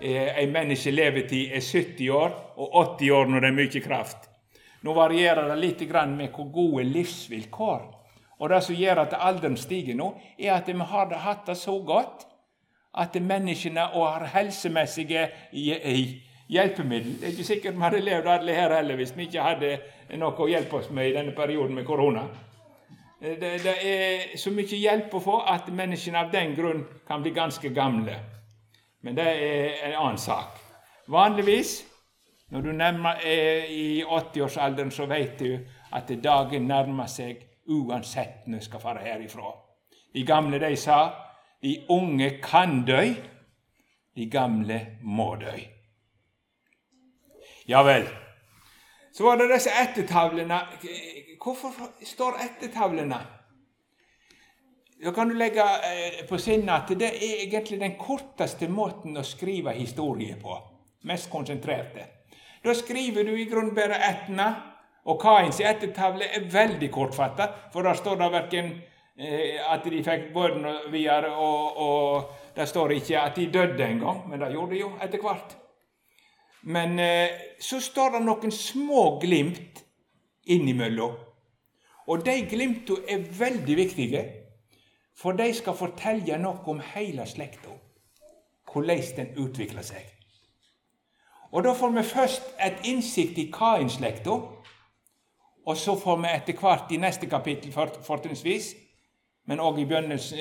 Ei 0.00 0.44
en 0.44 0.52
menneske 0.52 0.92
levetid 0.94 1.52
er 1.56 1.64
70 1.64 2.10
år, 2.14 2.36
og 2.56 2.76
80 3.00 3.10
år 3.10 3.26
når 3.26 3.40
det 3.40 3.48
er 3.48 3.56
mye 3.56 3.82
kraft. 3.84 4.28
Nå 4.86 4.94
varierer 4.94 5.48
det 5.48 5.58
litt 5.58 5.80
med 6.12 6.28
hvor 6.30 6.52
gode 6.52 6.84
livsvilkår. 6.84 7.82
Og 8.38 8.48
Det 8.48 8.62
som 8.62 8.74
gjør 8.74 9.02
at 9.02 9.14
alderen 9.18 9.56
stiger 9.56 9.94
nå, 9.94 10.14
er 10.38 10.54
at 10.54 10.68
vi 10.68 10.78
har 10.78 11.14
hatt 11.14 11.46
det 11.46 11.56
så 11.56 11.78
godt 11.82 12.27
at 12.94 13.22
menneskene 13.22 13.84
og 13.94 14.06
har 14.08 14.26
helsemessige 14.34 15.28
hjelpemidler 16.48 17.20
Det 17.20 17.24
er 17.24 17.30
ikke 17.30 17.44
sikkert 17.44 17.74
vi 17.74 17.80
hadde 17.80 18.00
levd 18.00 18.26
alle 18.26 18.54
her 18.54 18.74
heller 18.76 18.96
hvis 18.96 19.16
vi 19.16 19.28
ikke 19.28 19.42
hadde 19.44 19.78
noe 20.16 20.32
å 20.32 20.48
hjelpe 20.48 20.76
oss 20.80 20.90
med 20.90 21.10
i 21.10 21.12
denne 21.12 21.34
perioden 21.36 21.74
med 21.76 21.84
korona. 21.84 22.22
Det, 23.20 23.40
det, 23.40 23.74
er 23.82 24.38
så 24.38 24.50
mye 24.54 24.78
hjelp 24.78 25.14
å 25.14 25.20
få 25.20 25.40
at 25.50 25.68
menneskene 25.74 26.22
av 26.22 26.32
den 26.32 26.54
grunn 26.56 26.84
kan 27.06 27.22
bli 27.22 27.34
ganske 27.36 27.68
gamle. 27.74 28.14
Men 29.02 29.16
det 29.18 29.26
er 29.26 29.84
en 29.90 29.96
annen 29.98 30.18
sak. 30.18 30.56
Vanligvis, 31.08 31.82
når 32.50 32.62
du 32.62 32.72
nærmer, 32.72 33.20
er 33.26 33.68
i 33.68 34.04
80-årsalderen, 34.04 34.90
så 34.90 35.06
vet 35.06 35.38
du 35.40 35.58
at 35.92 36.12
dagen 36.24 36.68
nærmer 36.70 37.10
seg 37.10 37.42
uansett 37.68 38.46
når 38.46 38.62
du 38.62 38.64
skal 38.64 38.80
fare 38.80 39.04
herifra. 39.04 39.52
De 40.14 40.24
gamle 40.24 40.60
de 40.62 40.76
sa 40.76 41.27
de 41.62 41.74
unge 41.88 42.30
kan 42.42 42.84
dø, 42.86 43.02
de 44.16 44.26
gamle 44.30 44.80
må 45.02 45.34
dø. 45.40 45.56
Ja 47.68 47.82
vel. 47.82 48.06
Så 49.12 49.24
var 49.24 49.36
det 49.36 49.50
disse 49.50 49.70
ettertavlene. 49.74 50.60
Hvorfor 51.42 51.74
står 52.04 52.38
ettertavlene? 52.44 53.18
Da 55.04 55.12
kan 55.14 55.28
du 55.28 55.34
legge 55.38 55.62
eh, 55.62 56.24
på 56.26 56.38
sinnet 56.42 56.72
at 56.74 56.98
det 56.98 57.10
er 57.12 57.42
egentlig 57.44 57.78
den 57.80 57.94
korteste 58.00 58.66
måten 58.70 59.18
å 59.18 59.22
skrive 59.26 59.74
historie 59.76 60.34
på. 60.40 60.56
Mest 61.06 61.30
konsentrerte. 61.30 62.06
Da 62.64 62.74
skriver 62.74 63.26
du 63.26 63.36
i 63.36 63.46
grunnen 63.46 63.76
bare 63.76 64.00
ættene, 64.08 64.48
og 65.08 65.20
Kains 65.22 65.60
ettertavle 65.62 66.26
er 66.26 66.48
veldig 66.52 66.90
kortfatta, 66.92 67.46
for 67.72 67.86
der 67.86 67.94
står 67.98 68.18
det 68.18 68.32
verken 68.34 68.72
at 69.18 69.82
de 69.82 70.02
fikk 70.06 70.28
barn 70.34 70.66
videre, 70.92 71.32
og, 71.34 71.78
og 71.82 72.52
det 72.54 72.68
står 72.70 72.92
ikke 72.98 73.20
at 73.20 73.36
de 73.36 73.48
døde 73.50 73.86
engang, 73.86 74.28
men 74.30 74.40
det 74.40 74.52
gjorde 74.52 74.74
de 74.76 74.82
jo 74.84 74.92
etter 75.02 75.22
hvert. 75.22 75.56
Men 76.62 76.98
eh, 76.98 77.30
så 77.60 77.80
står 77.80 78.16
det 78.16 78.24
noen 78.26 78.52
små 78.54 79.18
glimt 79.22 79.82
innimellom. 80.46 81.16
Og 82.08 82.24
de 82.24 82.34
glimtene 82.50 83.04
er 83.10 83.26
veldig 83.38 83.76
viktige, 83.76 84.22
for 85.18 85.36
de 85.38 85.50
skal 85.54 85.76
fortelle 85.76 86.38
noe 86.40 86.62
om 86.70 86.80
hele 86.94 87.26
slekta. 87.26 87.74
Hvordan 88.68 89.02
den 89.16 89.34
utvikler 89.40 89.82
seg. 89.82 90.04
Og 91.52 91.64
Da 91.64 91.72
får 91.72 91.90
vi 91.90 92.02
først 92.04 92.42
et 92.60 92.84
innsikt 92.84 93.38
i 93.38 93.50
Kain-slekta, 93.52 94.34
og 95.66 95.76
så 95.76 95.94
får 95.96 96.16
vi 96.20 96.28
etter 96.34 96.58
hvert 96.60 96.92
i 96.92 97.00
neste 97.00 97.26
kapittel 97.26 97.72
fortrinnsvis, 97.72 98.74
men 99.48 99.60
òg 99.64 99.80
i, 99.80 99.86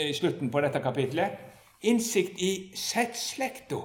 i 0.09 0.13
slutten 0.13 0.51
på 0.51 0.61
dette 0.61 0.81
kapitlet. 0.83 1.37
innsikt 1.81 2.41
i 2.41 2.71
settslekta. 2.75 3.81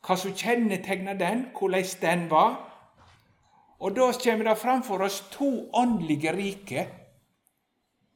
hva 0.00 0.16
som 0.16 0.32
kjennetegna 0.32 1.14
den, 1.14 1.46
hvordan 1.58 1.84
den 2.00 2.30
var. 2.30 2.54
Og 3.80 3.96
da 3.96 4.12
kommer 4.12 4.44
det 4.44 4.58
framfor 4.58 5.02
oss 5.04 5.20
to 5.30 5.68
åndelige 5.72 6.32
rike. 6.32 6.86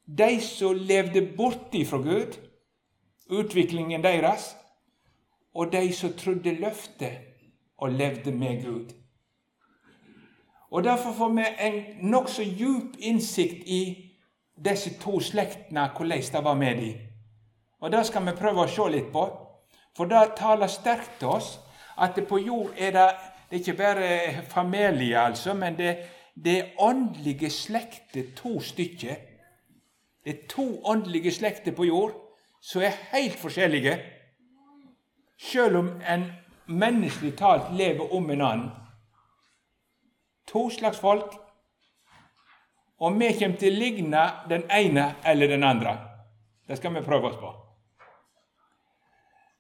De 0.07 0.41
som 0.41 0.75
levde 0.75 1.21
borti 1.37 1.85
fra 1.85 1.99
Gud, 1.99 2.39
utviklingen 3.29 4.03
deres, 4.03 4.57
og 5.55 5.73
de 5.73 5.93
som 5.93 6.13
trodde 6.13 6.57
løftet 6.57 7.21
og 7.79 7.93
levde 7.93 8.33
med 8.33 8.65
Gud. 8.65 8.95
Og 10.71 10.85
Derfor 10.85 11.13
får 11.13 11.29
vi 11.29 11.45
en 11.61 12.11
nokså 12.11 12.43
djup 12.43 12.97
innsikt 12.99 13.63
i 13.67 14.04
disse 14.65 14.95
to 15.01 15.21
slektene, 15.21 15.89
hvordan 15.97 16.23
det 16.33 16.45
var 16.45 16.55
med 16.55 16.77
dem. 16.77 16.99
Og 17.81 17.93
Det 17.93 18.07
skal 18.07 18.27
vi 18.27 18.33
prøve 18.33 18.65
å 18.65 18.69
se 18.69 18.89
litt 18.91 19.13
på, 19.13 19.25
for 19.97 20.09
det 20.11 20.37
taler 20.37 20.67
sterkt 20.67 21.19
til 21.19 21.29
oss 21.29 21.59
at 22.01 22.19
på 22.29 22.39
jord 22.39 22.71
er 22.77 22.91
det, 22.91 23.09
det 23.51 23.57
er 23.57 23.61
ikke 23.61 23.77
bare 23.77 24.43
familie, 24.49 25.19
altså, 25.19 25.55
men 25.55 25.77
det, 25.79 25.99
det 26.35 26.59
er 26.59 26.71
åndelige 26.79 27.51
slekter, 27.51 28.23
to 28.37 28.61
stykker. 28.61 29.15
Det 30.25 30.33
er 30.33 30.47
to 30.49 30.81
åndelige 30.85 31.33
slekter 31.33 31.73
på 31.73 31.85
jord 31.85 32.15
som 32.61 32.83
er 32.83 32.97
helt 33.13 33.37
forskjellige, 33.39 33.99
selv 35.39 35.77
om 35.77 35.91
en 36.09 36.25
menneskelig 36.67 37.37
talt 37.37 37.75
lever 37.77 38.15
om 38.15 38.31
en 38.31 38.41
annen. 38.41 38.71
To 40.47 40.71
slags 40.71 40.99
folk, 40.99 41.37
og 42.99 43.19
vi 43.19 43.33
kommer 43.39 43.59
til 43.59 43.75
å 43.75 43.81
ligne 43.81 44.25
den 44.49 44.65
ene 44.71 45.15
eller 45.25 45.51
den 45.51 45.65
andre. 45.65 45.97
Det 46.69 46.79
skal 46.79 46.95
vi 46.95 47.05
prøve 47.05 47.29
oss 47.29 47.37
på. 47.41 47.51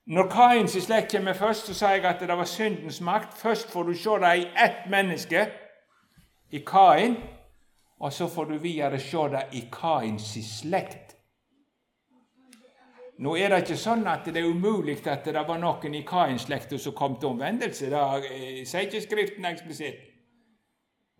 Når 0.06 0.28
Kains 0.28 0.76
slekt 0.84 1.12
kommer 1.12 1.32
først, 1.32 1.66
så 1.66 1.74
sa 1.74 1.94
jeg 1.94 2.04
at 2.04 2.20
det 2.20 2.36
var 2.36 2.48
syndens 2.48 3.00
makt. 3.00 3.38
Først 3.38 3.72
får 3.72 3.82
du 3.88 3.94
se 3.94 4.18
det 4.20 4.34
i 4.36 4.48
ett 4.64 4.84
menneske, 4.90 5.46
i 6.50 6.60
Kain, 6.66 7.16
og 8.00 8.12
så 8.12 8.28
får 8.28 8.44
du 8.44 8.58
videre 8.58 9.00
se 9.00 9.28
det 9.32 9.46
i 9.52 9.64
Kains 9.72 10.34
slekt. 10.60 11.14
Nå 13.18 13.36
er 13.38 13.52
det 13.52 13.60
ikke 13.62 13.78
sånn 13.78 14.02
at 14.10 14.26
det 14.26 14.40
er 14.42 14.50
umulig 14.50 14.98
at 15.06 15.24
det 15.24 15.44
var 15.46 15.58
noen 15.62 15.94
i 15.94 16.02
Kains-slekta 16.06 16.78
som 16.82 16.96
kom 16.98 17.14
til 17.16 17.30
omvendelse. 17.30 17.86
Det 17.86 18.66
sier 18.66 18.88
ikke 18.88 19.02
Skriften 19.04 19.46
eksplisitt. 19.46 20.00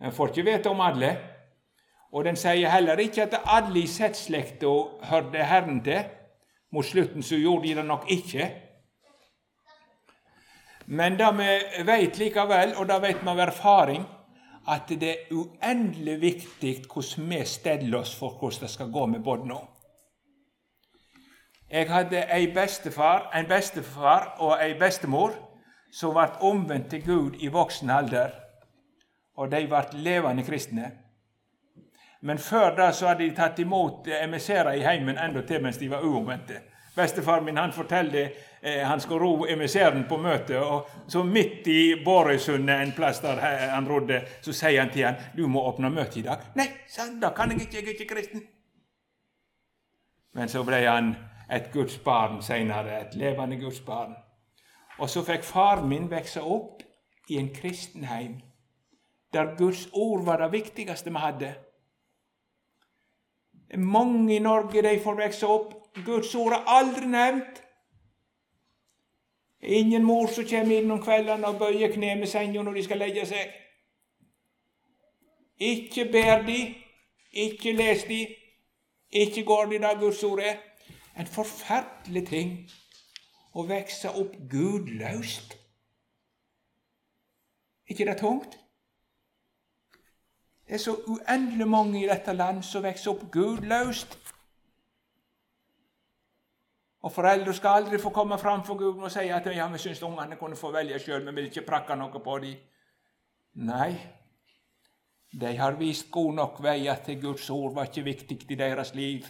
En 0.03 0.13
får 0.13 0.33
ikke 0.33 0.47
vite 0.51 0.73
om 0.73 0.83
alle. 0.83 1.13
Og 2.15 2.25
den 2.25 2.37
sier 2.39 2.71
heller 2.71 3.01
ikke 3.03 3.27
at 3.27 3.41
alle 3.51 3.81
i 3.83 3.89
Sett-slekta 3.91 4.71
hørte 5.11 5.47
Herren 5.51 5.81
til. 5.83 6.05
Mot 6.71 6.87
slutten 6.87 7.23
så 7.23 7.37
gjorde 7.37 7.69
de 7.69 7.75
det 7.75 7.87
nok 7.87 8.07
ikke. 8.11 8.51
Men 10.87 11.19
det 11.19 11.31
vi 11.39 11.49
vet 11.87 12.19
likevel, 12.19 12.77
og 12.77 12.87
det 12.89 13.01
vet 13.03 13.23
vi 13.23 13.33
av 13.33 13.41
erfaring, 13.49 14.05
at 14.69 14.89
det 14.89 15.11
er 15.11 15.33
uendelig 15.33 16.21
viktig 16.21 16.75
hvordan 16.87 17.31
vi 17.31 17.45
steller 17.45 17.99
oss 17.99 18.15
for 18.17 18.39
hvordan 18.39 18.63
det 18.63 18.71
skal 18.71 18.93
gå 18.93 19.07
med 19.07 19.25
barna. 19.25 19.59
Jeg 21.71 21.91
hadde 21.91 22.23
en 22.31 22.55
bestefar, 22.55 23.31
en 23.35 23.49
bestefar 23.49 24.37
og 24.39 24.59
en 24.63 24.79
bestemor 24.79 25.35
som 25.93 26.15
ble 26.15 26.29
omvendt 26.41 26.91
til 26.91 27.03
Gud 27.05 27.41
i 27.41 27.49
voksen 27.49 27.91
alder. 27.91 28.31
Og 29.37 29.51
de 29.51 29.67
ble 29.67 29.83
levende 29.99 30.45
kristne. 30.47 30.93
Men 32.25 32.39
før 32.39 32.77
det 32.77 32.95
så 32.97 33.11
hadde 33.11 33.27
de 33.27 33.35
tatt 33.37 33.59
imot 33.61 34.07
emissærer 34.09 34.79
i 34.79 34.85
heimen 34.85 35.19
enda 35.21 35.43
til 35.45 35.61
mens 35.63 35.77
de 35.77 35.91
var 35.93 36.05
uomvendte. 36.09 36.63
Bestefar 36.97 37.43
min 37.45 37.59
han 37.61 37.73
forteller 37.73 38.31
eh, 38.63 38.81
han 38.87 39.01
skal 39.01 39.19
ro 39.21 39.47
emissæren 39.51 40.07
på 40.09 40.17
møte, 40.17 40.61
og 40.63 40.89
så 41.09 41.23
midt 41.23 41.67
i 41.67 42.05
Bårøysundet, 42.05 42.81
en 42.81 42.93
plass 42.97 43.21
der 43.21 43.41
han 43.75 43.89
rodde, 43.89 44.23
så 44.41 44.53
sier 44.53 44.81
han 44.81 44.93
til 44.93 45.05
han, 45.05 45.15
'Du 45.37 45.47
må 45.47 45.61
åpne 45.69 45.91
møte 45.91 46.19
i 46.19 46.23
dag.' 46.23 46.47
'Nei, 46.55 46.67
sant, 46.89 47.23
da 47.23 47.31
kan 47.37 47.51
jeg 47.51 47.61
ikke, 47.61 47.77
jeg 47.77 47.85
er 47.85 47.89
ikke 47.89 48.15
kristen.' 48.15 48.47
Men 50.33 50.49
så 50.49 50.63
ble 50.63 50.81
han 50.87 51.17
et 51.53 51.73
Guds 51.73 51.99
barn 51.99 52.43
seinere, 52.43 53.01
et 53.01 53.15
levende 53.15 53.61
Guds 53.61 53.81
barn. 53.81 54.15
Og 54.99 55.11
så 55.11 55.25
fikk 55.25 55.45
faren 55.45 55.89
min 55.89 56.11
vokse 56.11 56.41
opp 56.41 56.83
i 57.29 57.37
en 57.37 57.51
kristenheim, 57.55 58.41
der 59.33 59.57
Guds 59.59 59.89
ord 59.93 60.25
var 60.25 60.37
det 60.37 60.53
viktigste 60.53 61.11
vi 61.11 61.19
hadde. 61.19 61.55
Mange 63.77 64.37
i 64.37 64.39
Norge 64.39 64.83
de 64.83 65.01
får 65.03 65.17
vokse 65.19 65.47
opp 65.47 65.73
Guds 66.07 66.35
ord 66.35 66.53
er 66.53 66.71
aldri 66.77 67.07
nevnt. 67.07 67.61
Ingen 69.63 70.05
mor 70.05 70.27
som 70.29 70.47
kommer 70.47 70.77
inn 70.77 70.91
om 70.93 71.03
kveldene 71.03 71.49
og 71.49 71.59
bøyer 71.59 71.93
kne 71.95 72.17
med 72.21 72.29
senga 72.29 72.63
når 72.63 72.79
de 72.79 72.85
skal 72.85 73.01
legge 73.01 73.27
seg. 73.27 73.53
Ikke 75.65 76.05
ber 76.13 76.43
de, 76.45 76.59
ikke 77.33 77.73
les 77.73 78.05
de, 78.05 78.21
ikke 79.11 79.45
går 79.47 79.71
de 79.71 79.79
der 79.87 80.01
Guds 80.01 80.23
ord 80.27 80.43
er. 80.43 80.59
En 81.17 81.31
forferdelig 81.31 82.27
ting 82.29 82.57
å 83.55 83.63
vokse 83.69 84.11
opp 84.11 84.35
gudløst. 84.51 85.57
ikke 87.87 88.07
det 88.07 88.19
tungt? 88.19 88.59
Det 90.67 90.75
er 90.75 90.81
så 90.81 90.95
uendelig 91.07 91.67
mange 91.69 91.99
i 92.01 92.09
dette 92.09 92.33
land 92.33 92.63
som 92.65 92.85
vokser 92.85 93.13
opp 93.13 93.27
gudløst. 93.33 94.17
Og 97.05 97.13
foreldre 97.13 97.53
skal 97.53 97.83
aldri 97.83 98.01
få 98.01 98.11
komme 98.17 98.39
fram 98.41 98.63
for 98.65 98.81
Gud 98.81 99.03
og 99.03 99.13
si 99.13 99.27
at 99.29 99.47
ja, 99.53 99.67
vi 99.69 99.79
syns 99.79 100.03
ungene 100.03 100.39
kunne 100.41 100.57
få 100.57 100.71
velge 100.73 100.99
sjøl, 100.99 101.27
vi 101.27 101.35
vil 101.37 101.51
ikke 101.51 101.67
prakke 101.67 101.97
noe 102.01 102.23
på 102.25 102.39
dem. 102.41 102.55
Nei, 103.69 103.91
de 105.41 105.53
har 105.59 105.77
vist 105.77 106.09
god 106.11 106.33
nok 106.35 106.63
vei 106.65 106.89
at 106.89 107.11
Guds 107.21 107.51
ord 107.51 107.75
var 107.77 107.91
ikke 107.91 108.07
viktig 108.09 108.39
i 108.49 108.59
deres 108.59 108.95
liv. 108.95 109.29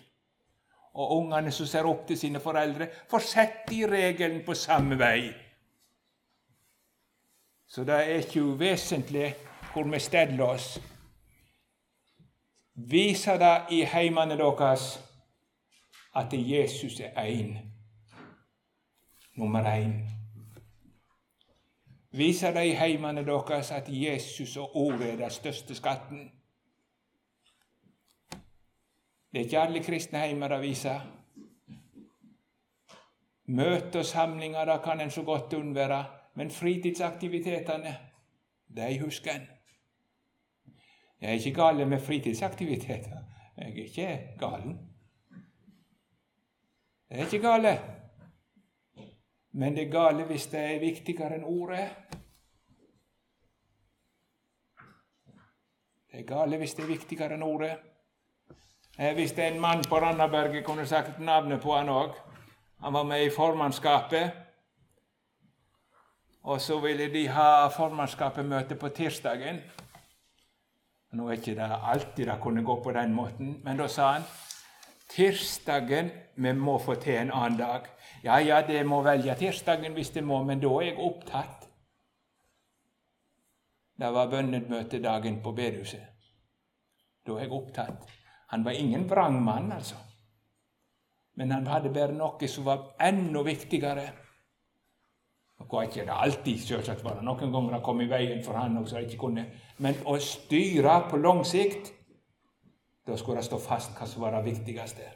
Og 0.94 1.16
ungene 1.18 1.50
som 1.50 1.66
ser 1.66 1.88
opp 1.90 2.06
til 2.06 2.18
sine 2.18 2.40
foreldre, 2.40 2.86
fortsetter 3.10 3.74
i 3.74 3.86
regelen 3.90 4.44
på 4.46 4.54
samme 4.54 4.94
vei. 5.00 5.32
Så 7.66 7.82
det 7.82 7.94
er 7.98 8.22
ikke 8.22 8.46
uvesentlig 8.54 9.34
hvor 9.72 9.90
vi 9.90 9.98
steller 9.98 10.44
oss. 10.46 10.76
Vise 12.74 13.38
det 13.38 13.66
i 13.70 13.84
heimene 13.84 14.36
deres 14.38 14.98
at 16.14 16.32
Jesus 16.32 17.00
er 17.00 17.26
én. 17.26 17.58
Nummer 19.36 19.62
én. 19.62 19.92
Viser 22.10 22.52
det 22.54 22.66
i 22.66 22.74
heimene 22.74 23.24
deres 23.26 23.70
at 23.70 23.88
Jesus 23.88 24.56
og 24.56 24.76
Ordet 24.76 25.12
er 25.12 25.16
den 25.16 25.30
største 25.30 25.74
skatten. 25.74 26.32
Det 29.32 29.40
er 29.40 29.44
ikke 29.44 29.58
alle 29.58 29.82
kristne 29.82 30.18
heimer 30.18 30.48
det 30.48 30.60
viser. 30.62 31.00
Møter 33.46 33.98
og 33.98 34.04
samlinger 34.04 34.78
kan 34.84 35.00
en 35.00 35.10
så 35.10 35.22
godt 35.22 35.52
unnvære, 35.52 36.04
men 36.34 36.50
fritidsaktivitetene, 36.50 37.96
de 38.76 39.00
husker 39.00 39.32
en. 39.32 39.53
Jeg 41.24 41.30
er 41.30 41.34
ikke 41.34 41.62
gal 41.62 41.88
med 41.88 42.00
fritidsaktiviteter. 42.00 43.18
Jeg 43.56 43.70
er 43.70 43.84
ikke 43.84 44.30
galen. 44.38 44.78
Det 47.08 47.20
er 47.20 47.24
ikke 47.24 47.38
gale. 47.48 47.80
Men 49.52 49.76
det 49.76 49.86
er 49.86 49.90
gale 49.90 50.24
hvis 50.24 50.46
det 50.46 50.60
er 50.60 50.80
viktigere 50.80 51.38
enn 51.38 51.46
ordet. 51.48 51.86
Det 56.12 56.20
er 56.20 56.26
gale 56.28 56.58
hvis 56.60 56.74
det 56.74 56.84
er 56.84 56.92
viktigere 56.92 57.38
enn 57.38 57.42
ordet. 57.42 57.72
Eh, 58.98 59.14
hvis 59.14 59.32
det 59.32 59.44
er 59.44 59.54
en 59.54 59.60
mann 59.60 59.84
på 59.88 59.96
Randaberget, 59.96 60.64
kunne 60.64 60.86
sagt 60.86 61.20
navnet 61.20 61.62
på 61.62 61.72
han 61.72 61.88
òg. 61.88 62.12
Han 62.80 62.92
var 62.92 63.02
med 63.02 63.24
i 63.24 63.30
formannskapet. 63.36 64.30
Og 66.42 66.60
så 66.60 66.80
ville 66.80 67.08
de 67.12 67.28
ha 67.28 67.68
formannskapet-møte 67.68 68.76
på 68.76 68.88
tirsdagen. 68.88 69.62
Nå 71.14 71.28
er 71.28 71.38
ikke 71.38 71.54
det 71.54 71.68
alltid 71.70 72.26
det 72.26 72.40
kunne 72.42 72.64
gå 72.66 72.74
på 72.82 72.92
den 72.92 73.12
måten, 73.14 73.58
men 73.64 73.78
da 73.78 73.86
sa 73.88 74.12
han 74.16 74.24
tirsdagen 75.14 76.10
vi 76.34 76.52
må 76.58 76.78
få 76.82 76.96
til 76.98 77.20
en 77.20 77.30
annen 77.30 77.58
dag. 77.58 77.86
Ja, 78.24 78.38
ja, 78.42 78.62
det 78.66 78.86
må 78.86 79.02
velge 79.02 79.36
tirsdagen 79.38 79.94
hvis 79.94 80.10
det 80.10 80.24
må, 80.24 80.42
men 80.42 80.62
da 80.62 80.72
er 80.80 80.88
jeg 80.88 80.98
opptatt. 80.98 81.68
Det 83.94 84.10
var 84.10 84.30
bønnemøtedagen 84.30 85.38
på 85.42 85.52
bedehuset. 85.54 86.02
Da 87.26 87.36
er 87.36 87.46
jeg 87.46 87.54
opptatt. 87.54 88.10
Han 88.50 88.64
var 88.64 88.74
ingen 88.74 89.06
vrangmann, 89.10 89.72
altså. 89.72 89.96
Men 91.34 91.50
han 91.50 91.66
hadde 91.66 91.92
bare 91.94 92.14
noe 92.14 92.48
som 92.50 92.66
var 92.66 92.94
enda 93.02 93.42
viktigere. 93.46 94.08
Og 95.68 95.84
ikke 95.84 96.04
det 96.06 96.14
alltid, 96.14 96.58
selvsagt 96.58 97.04
var 97.04 97.16
det 97.18 97.24
noen 97.26 97.52
ganger 97.52 97.74
det 97.74 97.82
kom 97.82 98.00
i 98.00 98.08
veien 98.10 98.42
for 98.44 98.54
han 98.58 98.76
også, 98.78 99.00
ikke 99.02 99.18
kunne. 99.18 99.46
Men 99.82 99.96
å 100.06 100.16
styre 100.22 101.00
på 101.10 101.18
lang 101.18 101.42
sikt, 101.46 101.90
da 103.06 103.16
skulle 103.16 103.40
det 103.40 103.48
stå 103.48 103.58
fast 103.58 103.96
hva 103.98 104.06
som 104.08 104.22
var 104.22 104.36
det 104.36 104.44
viktigste. 104.46 105.08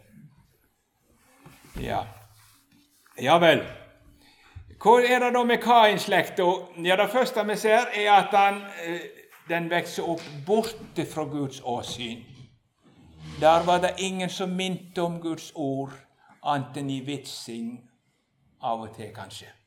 Ja, 1.81 2.03
ja 3.21 3.39
vel. 3.39 3.63
Hvor 4.83 4.99
er 5.03 5.23
det 5.23 5.33
da 5.35 5.45
med 5.45 5.63
Kain-slekta? 5.63 6.49
Ja, 6.85 6.97
det 6.97 7.11
første 7.11 7.45
vi 7.47 7.57
ser, 7.57 7.87
er 7.95 8.13
at 8.13 8.35
han, 8.35 8.63
eh, 8.85 9.01
den 9.49 9.71
vokser 9.71 10.11
opp 10.11 10.23
borte 10.47 11.07
fra 11.07 11.25
Guds 11.25 11.61
åsyn. 11.65 12.23
Der 13.41 13.65
var 13.67 13.79
det 13.79 13.95
ingen 13.99 14.31
som 14.31 14.51
minte 14.51 15.03
om 15.03 15.21
Guds 15.21 15.53
ord, 15.55 15.93
annet 16.43 16.77
enn 16.77 16.91
i 16.91 17.01
vitsing 17.07 17.79
av 18.63 18.81
og 18.81 18.95
til, 18.97 19.15
kanskje. 19.15 19.58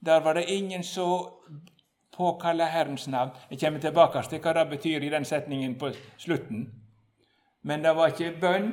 Der 0.00 0.20
var 0.20 0.34
det 0.34 0.50
ingen 0.50 0.84
som 0.84 1.26
påkalla 2.16 2.64
Herrens 2.64 3.08
navn. 3.08 3.30
Jeg 3.50 3.60
kommer 3.60 3.80
tilbake 3.80 4.22
til 4.28 4.40
hva 4.40 4.52
det 4.52 4.68
betyr 4.70 5.04
i 5.04 5.10
den 5.12 5.24
setningen 5.24 5.78
på 5.78 5.92
slutten. 6.18 6.68
Men 7.62 7.84
det 7.84 7.92
var 7.96 8.12
ikke 8.12 8.40
bønn. 8.40 8.72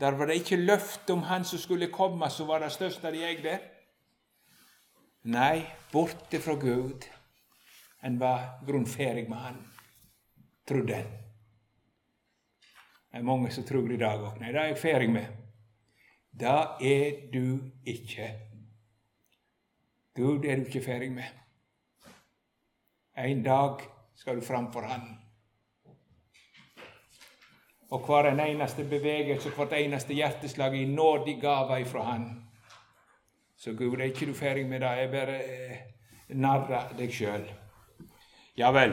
Der 0.00 0.16
var 0.18 0.26
det 0.26 0.40
ikke 0.40 0.56
løfte 0.56 1.12
om 1.12 1.22
Han 1.22 1.44
som 1.44 1.58
skulle 1.58 1.90
komme, 1.92 2.30
som 2.30 2.48
var 2.48 2.58
det 2.58 2.72
største 2.72 3.10
de 3.12 3.24
eide. 3.26 3.58
Nei, 5.24 5.62
borte 5.92 6.40
fra 6.42 6.54
Gud. 6.54 7.06
En 8.02 8.18
var 8.18 8.64
grunnferdig 8.66 9.28
med 9.30 9.38
Han, 9.38 9.60
trodde 10.68 10.94
en. 10.94 11.12
Det 13.12 13.18
er 13.18 13.22
mange 13.22 13.50
som 13.50 13.64
tror 13.64 13.92
i 13.92 14.00
dag 14.00 14.22
òg. 14.24 14.40
Nei, 14.40 14.50
det 14.52 14.60
er 14.60 14.70
jeg 14.72 14.80
ferdig 14.80 15.10
med. 15.12 15.26
Det 16.32 16.48
er 16.48 17.20
du 17.32 17.70
ikke. 17.86 18.51
Gud 20.16 20.44
er 20.44 20.56
du 20.56 20.64
ikke 20.64 20.84
ferdig 20.84 21.12
med. 21.12 21.24
En 23.18 23.42
dag 23.42 23.80
skal 24.16 24.36
du 24.36 24.44
fram 24.44 24.72
for 24.72 24.80
Han. 24.80 25.18
Og 27.90 28.00
hver 28.06 28.30
en 28.30 28.40
eneste 28.40 28.84
bevegelse 28.84 29.50
hvert 29.50 29.72
eneste 29.72 30.14
hjerteslag 30.14 30.74
i 30.74 30.84
nådig 30.84 31.40
gave 31.40 31.80
ifra 31.80 32.02
Han. 32.02 32.44
Så 33.58 33.72
Gud, 33.72 34.00
er 34.00 34.04
ikke 34.04 34.26
du 34.26 34.34
ferdig 34.34 34.66
med 34.66 34.80
det. 34.80 34.86
Jeg 34.86 35.10
bare 35.10 35.36
eh, 35.44 35.78
narrer 36.28 36.94
deg 36.98 37.12
sjøl. 37.12 37.44
Ja 38.56 38.70
vel. 38.70 38.92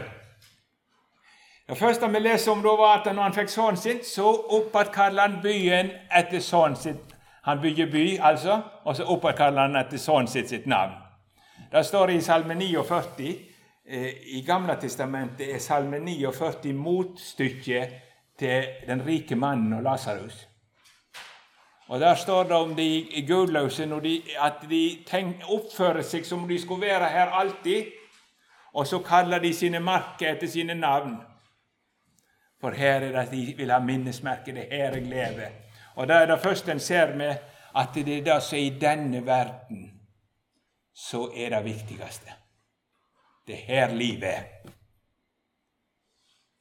Det 1.69 1.77
første 1.77 2.09
vi 2.09 2.19
leser 2.19 2.51
om 2.51 2.61
da, 2.63 2.69
var 2.69 3.00
at 3.00 3.15
når 3.15 3.24
han 3.24 3.33
fikk 3.33 3.50
sønnen 3.50 3.77
sin, 3.77 4.00
så 4.03 4.29
oppkalte 4.57 5.22
han 5.22 5.39
byen 5.44 5.91
etter 6.17 6.39
sønnen 6.39 6.75
sitt. 6.75 7.15
Han 7.44 7.61
bygger 7.61 7.91
by, 7.91 8.17
altså, 8.22 8.61
og 8.83 8.96
så 8.96 9.03
oppkalte 9.03 9.59
han 9.59 9.75
etter 9.75 9.98
sønnen 9.98 10.27
sitt 10.27 10.50
sitt 10.50 10.65
navn. 10.67 11.08
Det 11.72 11.84
står 11.84 12.12
i 12.12 12.22
Salme 12.22 12.55
49. 12.55 13.36
Eh, 13.86 14.38
I 14.38 14.44
Gamle 14.48 14.74
testamentet 14.82 15.51
er 15.53 15.60
Salme 15.62 16.00
49 16.00 16.74
motstykket 16.74 17.92
til 18.40 18.64
den 18.88 19.03
rike 19.05 19.36
mannen 19.36 19.74
og 19.74 19.84
Lasarus. 19.84 20.48
Og 21.88 22.00
Der 22.00 22.16
står 22.16 22.44
det 22.44 22.51
om 22.51 22.75
de 22.75 23.24
gudløse 23.27 23.84
at 24.40 24.53
de 24.70 25.03
tenk, 25.05 25.36
oppfører 25.50 26.01
seg 26.01 26.25
som 26.25 26.44
om 26.44 26.50
de 26.50 26.60
skulle 26.62 26.88
være 26.88 27.10
her 27.10 27.29
alltid, 27.29 27.86
og 28.74 28.88
så 28.88 29.00
kaller 29.00 29.40
de 29.40 29.53
sine 29.53 29.79
marker 29.79 30.34
etter 30.34 30.48
sine 30.48 30.74
navn. 30.74 31.18
For 32.62 32.72
her 32.72 33.01
er 33.01 33.12
det 33.12 33.16
at 33.16 33.32
de 33.32 33.53
vil 33.58 33.72
ha 33.72 33.79
minnesmerke. 33.79 34.53
Det 34.53 34.68
er 34.72 34.75
her 34.75 34.96
jeg 34.96 35.05
lever. 35.05 35.50
Og 35.96 36.08
det 36.08 36.16
er 36.16 36.25
det 36.25 36.40
første 36.40 36.72
en 36.72 36.79
ser 36.79 37.16
med 37.16 37.36
at 37.75 37.90
det 37.94 38.18
er 38.18 38.24
det 38.24 38.44
som 38.44 38.58
er 38.58 38.62
i 38.62 38.77
denne 38.82 39.25
verden, 39.25 39.99
så 40.93 41.29
er 41.35 41.55
det 41.55 41.63
viktigste. 41.65 42.35
Det 43.47 43.55
er 43.55 43.65
her 43.67 43.95
livet. 43.95 44.75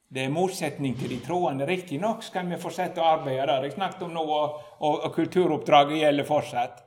Det 0.09 0.23
er 0.25 0.33
motsetning 0.33 0.95
til 0.97 1.11
de 1.13 1.19
troende. 1.21 1.67
Riktignok 1.69 2.23
skal 2.25 2.47
vi 2.49 2.57
fortsette 2.57 3.01
å 3.01 3.09
arbeide 3.11 3.45
der. 3.45 3.67
Jeg 3.67 3.75
snakket 3.75 4.07
om 4.07 4.15
nå, 4.15 4.23
og, 4.25 4.61
og, 4.79 5.03
og 5.05 5.13
kulturoppdraget 5.13 6.01
gjelder 6.01 6.25
fortsatt. 6.25 6.79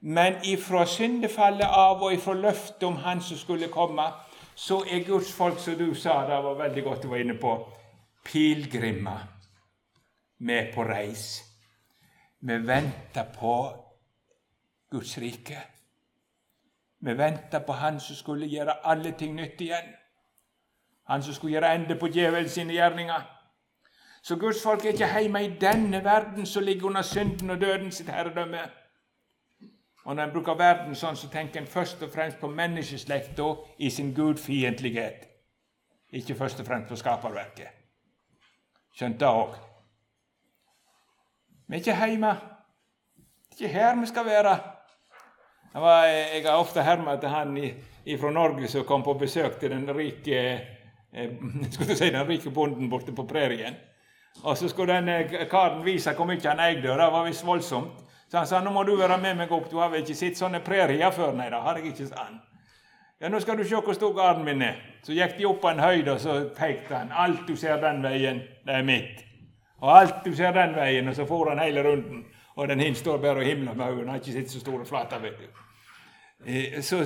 Men 0.00 0.36
ifra 0.48 0.84
syndefallet 0.88 1.64
av 1.64 2.02
og 2.04 2.12
ifra 2.12 2.34
løftet 2.36 2.84
om 2.88 2.96
Han 3.04 3.20
som 3.24 3.40
skulle 3.40 3.72
komme, 3.72 4.06
så 4.54 4.82
er 4.84 5.06
Guds 5.06 5.32
folk, 5.32 5.58
som 5.60 5.76
du 5.78 5.94
sa, 5.94 6.20
det 6.28 6.36
var 6.44 6.58
veldig 6.58 6.84
godt 6.84 7.02
du 7.02 7.08
var 7.08 7.24
inne 7.24 7.36
på, 7.40 7.54
pilegrimer 8.24 9.24
med 10.44 10.72
på 10.74 10.84
reis. 10.84 11.40
Vi 12.40 12.56
venter 12.58 13.32
på 13.40 13.54
Guds 14.92 15.18
rike. 15.18 15.62
Vi 17.00 17.18
venta 17.18 17.58
på 17.58 17.72
Han 17.72 18.00
som 18.00 18.16
skulle 18.16 18.46
gjøre 18.46 18.86
alle 18.86 19.12
ting 19.18 19.34
nytt 19.34 19.60
igjen. 19.60 19.94
Han 21.08 21.22
som 21.22 21.34
skulle 21.34 21.52
gjøre 21.52 21.74
ende 21.74 21.96
på 21.98 22.08
djevelen 22.08 22.48
sine 22.48 22.72
gjerninger. 22.72 23.22
Så 24.22 24.36
Guds 24.36 24.62
folk 24.62 24.84
er 24.84 24.92
ikke 24.92 25.20
hjemme 25.20 25.44
i 25.44 25.56
denne 25.60 26.04
verden 26.04 26.46
som 26.46 26.62
ligger 26.62 26.86
under 26.86 27.02
synden 27.02 27.50
og 27.50 27.60
døden 27.60 27.92
sitt 27.92 28.08
herredømme. 28.08 28.60
Og 30.04 30.16
Når 30.16 30.24
en 30.24 30.32
bruker 30.32 30.54
verden 30.54 30.94
sånn, 30.94 31.16
så 31.16 31.28
tenker 31.28 31.60
en 31.60 31.66
først 31.66 32.02
og 32.02 32.12
fremst 32.12 32.38
på 32.40 32.48
menneskeslekta 32.48 33.48
i 33.78 33.90
sin 33.90 34.14
gudfiendtlighet, 34.14 35.26
ikke 36.12 36.34
først 36.34 36.60
og 36.60 36.66
fremst 36.66 36.88
på 36.88 36.96
skaperverket. 36.96 37.68
Skjønt 38.96 39.20
det 39.20 39.28
òg. 39.28 39.54
Vi 41.68 41.76
er 41.76 41.80
ikke 41.80 42.06
hjemme. 42.06 42.32
Det 43.50 43.60
er 43.60 43.68
ikke 43.68 43.74
her 43.74 44.00
vi 44.00 44.06
skal 44.06 44.26
være. 44.26 44.54
Jeg 45.74 46.42
har 46.46 46.58
ofte 46.58 46.82
herma 46.82 47.14
etter 47.14 47.30
han 47.30 47.54
fra 48.18 48.30
Norge 48.34 48.68
som 48.68 48.84
kom 48.84 49.04
på 49.06 49.14
besøk 49.14 49.60
til 49.60 49.70
den 49.70 49.86
rike 49.94 50.40
eh, 51.12 51.30
skulle 51.74 51.96
si, 51.96 52.10
den 52.10 52.26
rike 52.26 52.50
bonden 52.50 52.90
borte 52.90 53.14
på 53.14 53.26
prærien. 53.28 53.76
Og 54.42 54.56
så 54.58 54.68
skulle 54.68 54.98
den 55.00 55.48
karen 55.50 55.84
vise 55.84 56.14
hvor 56.16 56.26
mye 56.26 56.42
han 56.42 56.62
eide, 56.64 56.90
og 56.90 56.98
det 56.98 57.10
var 57.12 57.26
visst 57.26 57.46
voldsomt. 57.46 58.06
Så 58.30 58.38
han 58.38 58.46
sa 58.46 58.60
nå 58.62 58.70
må 58.70 58.84
du 58.86 58.94
være 58.96 59.18
med 59.18 59.36
meg 59.42 59.52
opp, 59.52 59.70
du 59.70 59.78
har 59.78 59.90
vel 59.90 60.04
ikke 60.04 60.14
sett 60.14 60.38
sånne 60.38 60.62
prærier 60.62 61.10
før? 61.10 61.34
Nei, 61.34 61.48
det 61.50 61.62
har 61.62 61.78
jeg 61.78 61.90
ikke, 61.90 62.10
han. 62.16 62.38
Ja, 63.20 63.28
nå 63.28 63.40
skal 63.42 63.58
du 63.58 63.64
se 63.68 63.76
hvor 63.76 63.94
stor 63.94 64.12
gården 64.16 64.46
min 64.46 64.62
er. 64.62 64.78
Så 65.02 65.12
gikk 65.12 65.34
de 65.38 65.48
opp 65.48 65.58
på 65.62 65.70
en 65.70 65.82
høyde, 65.82 66.14
og 66.14 66.20
så 66.22 66.36
pekte 66.56 66.94
han. 66.94 67.10
Alt 67.12 67.42
du 67.48 67.56
ser 67.58 67.82
den 67.82 68.02
veien, 68.06 68.38
det 68.66 68.76
er 68.78 68.86
mitt. 68.86 69.24
Og 69.80 69.90
alt 69.98 70.22
du 70.24 70.30
ser 70.36 70.54
den 70.56 70.76
veien, 70.76 71.08
og 71.08 71.16
så 71.16 71.26
for 71.28 71.50
han 71.50 71.60
hele 71.60 71.82
runden. 71.84 72.22
Og 72.56 72.68
den 72.68 72.80
hin 72.80 72.94
står 72.94 73.18
bare 73.18 73.42
og 73.42 73.44
himler 73.44 73.74
med 73.74 73.86
øynene. 73.86 74.10
Har 74.10 74.18
ikke 74.18 74.32
sett 74.32 74.50
så 74.50 74.60
store 74.60 74.86
flater. 74.86 75.30
Eh, 76.46 76.80
så 76.82 77.04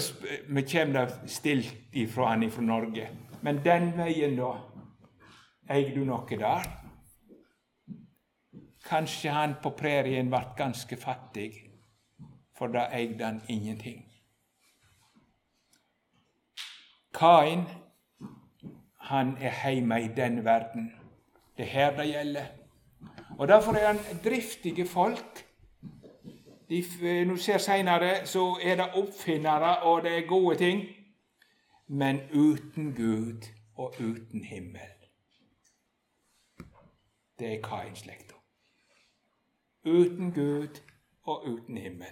vi 0.48 0.62
kommer 0.62 0.94
da 0.94 1.26
stilt 1.26 1.74
ifra 1.92 2.30
han 2.30 2.42
ifra 2.42 2.62
Norge. 2.62 3.09
Men 3.42 3.64
den 3.64 3.92
veien, 3.96 4.37
da? 4.37 4.54
Eier 5.70 5.94
du 5.94 6.04
noe 6.04 6.38
der? 6.38 6.66
Kanskje 8.85 9.30
han 9.33 9.54
på 9.62 9.70
prærien 9.70 10.28
ble 10.30 10.40
ganske 10.57 10.96
fattig, 10.96 11.52
for 12.57 12.68
da 12.68 12.88
eide 12.92 13.24
han 13.24 13.40
ingenting. 13.48 14.04
Kain 17.14 17.64
han 19.04 19.37
er 19.40 19.52
hjemme 19.64 20.02
i 20.02 20.09
denne 20.16 20.44
verden. 20.44 20.92
Det 21.57 21.64
er 21.64 21.70
her 21.70 21.96
det 21.96 22.07
gjelder. 22.09 22.46
Og 23.38 23.49
Derfor 23.49 23.73
er 23.73 23.87
han 23.87 23.99
driftige 24.25 24.87
folk. 24.87 25.47
De, 26.68 26.85
når 27.25 27.35
du 27.35 27.40
ser 27.40 27.59
seinere, 27.59 28.27
så 28.27 28.59
er 28.62 28.77
det 28.77 28.94
oppfinnere, 28.94 29.83
og 29.83 30.03
det 30.03 30.18
er 30.18 30.27
gode 30.27 30.57
ting. 30.57 30.85
Men 31.87 32.20
uten 32.35 32.94
Gud 32.94 33.42
og 33.77 33.94
uten 34.01 34.44
himmel. 34.44 34.81
Det 37.38 37.55
er 37.55 37.62
Kain-slekta. 37.62 38.35
Uten 39.85 40.33
Gud 40.33 40.81
og 41.27 41.49
uten 41.49 41.77
himmel. 41.77 42.07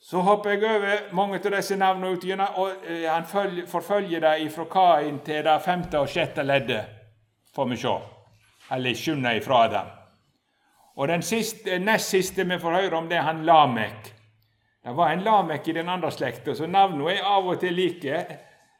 Så 0.00 0.18
hopper 0.18 0.50
jeg 0.50 0.64
over 0.64 1.14
mange 1.14 1.36
av 1.36 1.52
disse 1.52 1.76
navnene 1.76 2.12
ut 2.16 2.24
gjennom, 2.24 2.54
og 2.56 2.86
eh, 2.88 3.04
han 3.10 3.26
forfølger 3.68 4.20
dem 4.20 4.50
fra 4.50 4.64
Kain 4.64 5.18
til 5.24 5.44
det 5.44 5.58
femte 5.64 6.00
og 6.00 6.08
sjette 6.08 6.42
leddet, 6.42 6.84
får 7.54 7.68
vi 7.68 7.76
se. 7.76 8.17
Eller 8.70 8.94
skjønne 8.94 9.36
ifra 9.38 9.62
dem. 9.72 9.94
Og 10.98 11.08
den 11.08 11.22
siste, 11.22 11.78
nest 11.78 12.10
siste 12.10 12.44
vi 12.44 12.58
får 12.58 12.74
høre 12.80 12.98
om, 12.98 13.08
det 13.08 13.20
er 13.20 13.28
han 13.28 13.44
Lamek. 13.46 14.12
Det 14.84 14.94
var 14.96 15.12
en 15.12 15.22
Lamek 15.22 15.68
i 15.68 15.72
den 15.72 15.88
andre 15.88 16.10
slekta, 16.10 16.54
så 16.54 16.66
navnene 16.66 17.12
er 17.12 17.26
av 17.26 17.46
og 17.46 17.60
til 17.60 17.74
like. 17.76 18.22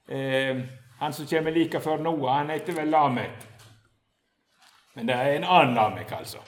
Eh, 0.08 0.60
han 0.98 1.12
som 1.12 1.26
kommer 1.30 1.54
like 1.54 1.80
før 1.80 2.02
Noah, 2.02 2.40
han 2.40 2.50
heter 2.50 2.74
vel 2.74 2.90
Lamek. 2.90 3.44
Men 4.94 5.06
det 5.06 5.14
er 5.14 5.36
en 5.36 5.44
annen 5.44 5.74
Lamek, 5.74 6.12
altså. 6.12 6.38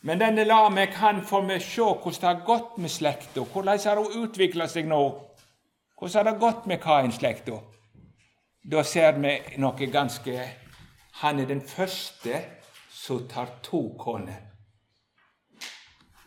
Men 0.00 0.20
denne 0.20 0.44
Lamek 0.44 0.94
han 0.94 1.20
får 1.26 1.42
vi 1.48 1.58
se 1.60 1.82
hvordan 1.82 2.20
det 2.20 2.28
har 2.28 2.44
gått 2.46 2.78
med 2.78 2.90
slekta. 2.90 3.44
Hvordan 3.52 3.78
har 3.84 3.96
hun 3.96 4.22
utvikla 4.24 4.68
seg 4.68 4.86
nå? 4.88 5.02
Hvordan 5.98 6.16
har 6.16 6.32
det 6.32 6.40
gått 6.40 6.66
med 6.66 6.80
Kain-slekta? 6.80 7.58
Da 8.62 8.82
ser 8.82 9.18
vi 9.18 9.34
noe 9.58 9.90
ganske 9.92 10.38
Han 11.18 11.40
er 11.40 11.46
den 11.46 11.60
første 11.60 12.44
som 12.90 13.28
tar 13.28 13.58
to 13.62 13.80
koner. 13.98 14.38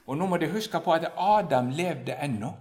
Og 0.08 0.17
nå 0.17 0.25
må 0.27 0.38
de 0.38 0.49
huske 0.51 0.80
på 0.84 0.93
at 0.93 1.12
Adam 1.17 1.69
levde 1.69 2.15
ennå. 2.23 2.51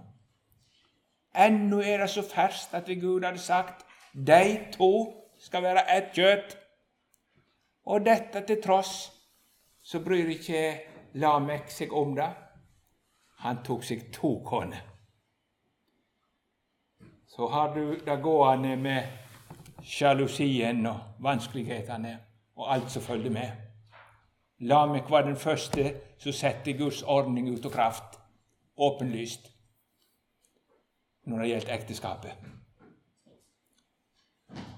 Ennå 1.35 1.79
er 1.79 1.97
det 1.97 2.09
så 2.09 2.23
ferskt 2.23 2.73
at 2.73 2.87
Gud 3.01 3.23
hadde 3.23 3.39
sagt 3.39 3.85
de 4.13 4.59
to 4.73 4.91
skal 5.39 5.63
være 5.63 5.83
ett 5.97 6.13
kjøtt. 6.15 6.55
Og 7.85 8.05
dette 8.05 8.45
til 8.47 8.61
tross 8.63 9.11
så 9.83 9.99
bryr 9.99 10.29
ikke 10.35 10.63
Lamek 11.13 11.71
seg 11.71 11.91
om 11.93 12.13
det. 12.15 12.29
Han 13.43 13.63
tok 13.65 13.83
seg 13.83 14.05
to 14.15 14.37
koner. 14.47 14.85
Så 17.27 17.47
har 17.47 17.73
du 17.75 17.97
det 18.05 18.15
gående 18.23 18.75
med 18.79 19.30
sjalusien 19.83 20.85
og 20.85 20.99
vanskelighetene 21.19 22.17
og 22.55 22.73
alt 22.73 22.91
som 22.91 23.01
følger 23.01 23.31
med. 23.31 23.51
Lamek 24.59 25.09
var 25.09 25.21
den 25.21 25.35
første 25.35 25.93
som 26.19 26.33
setter 26.33 26.77
Guds 26.77 27.01
ordning 27.01 27.49
ut 27.49 27.65
av 27.65 27.71
kraft, 27.71 28.19
åpenlyst, 28.77 29.49
når 31.25 31.39
det 31.39 31.47
gjelder 31.49 31.73
ekteskapet. 31.73 32.49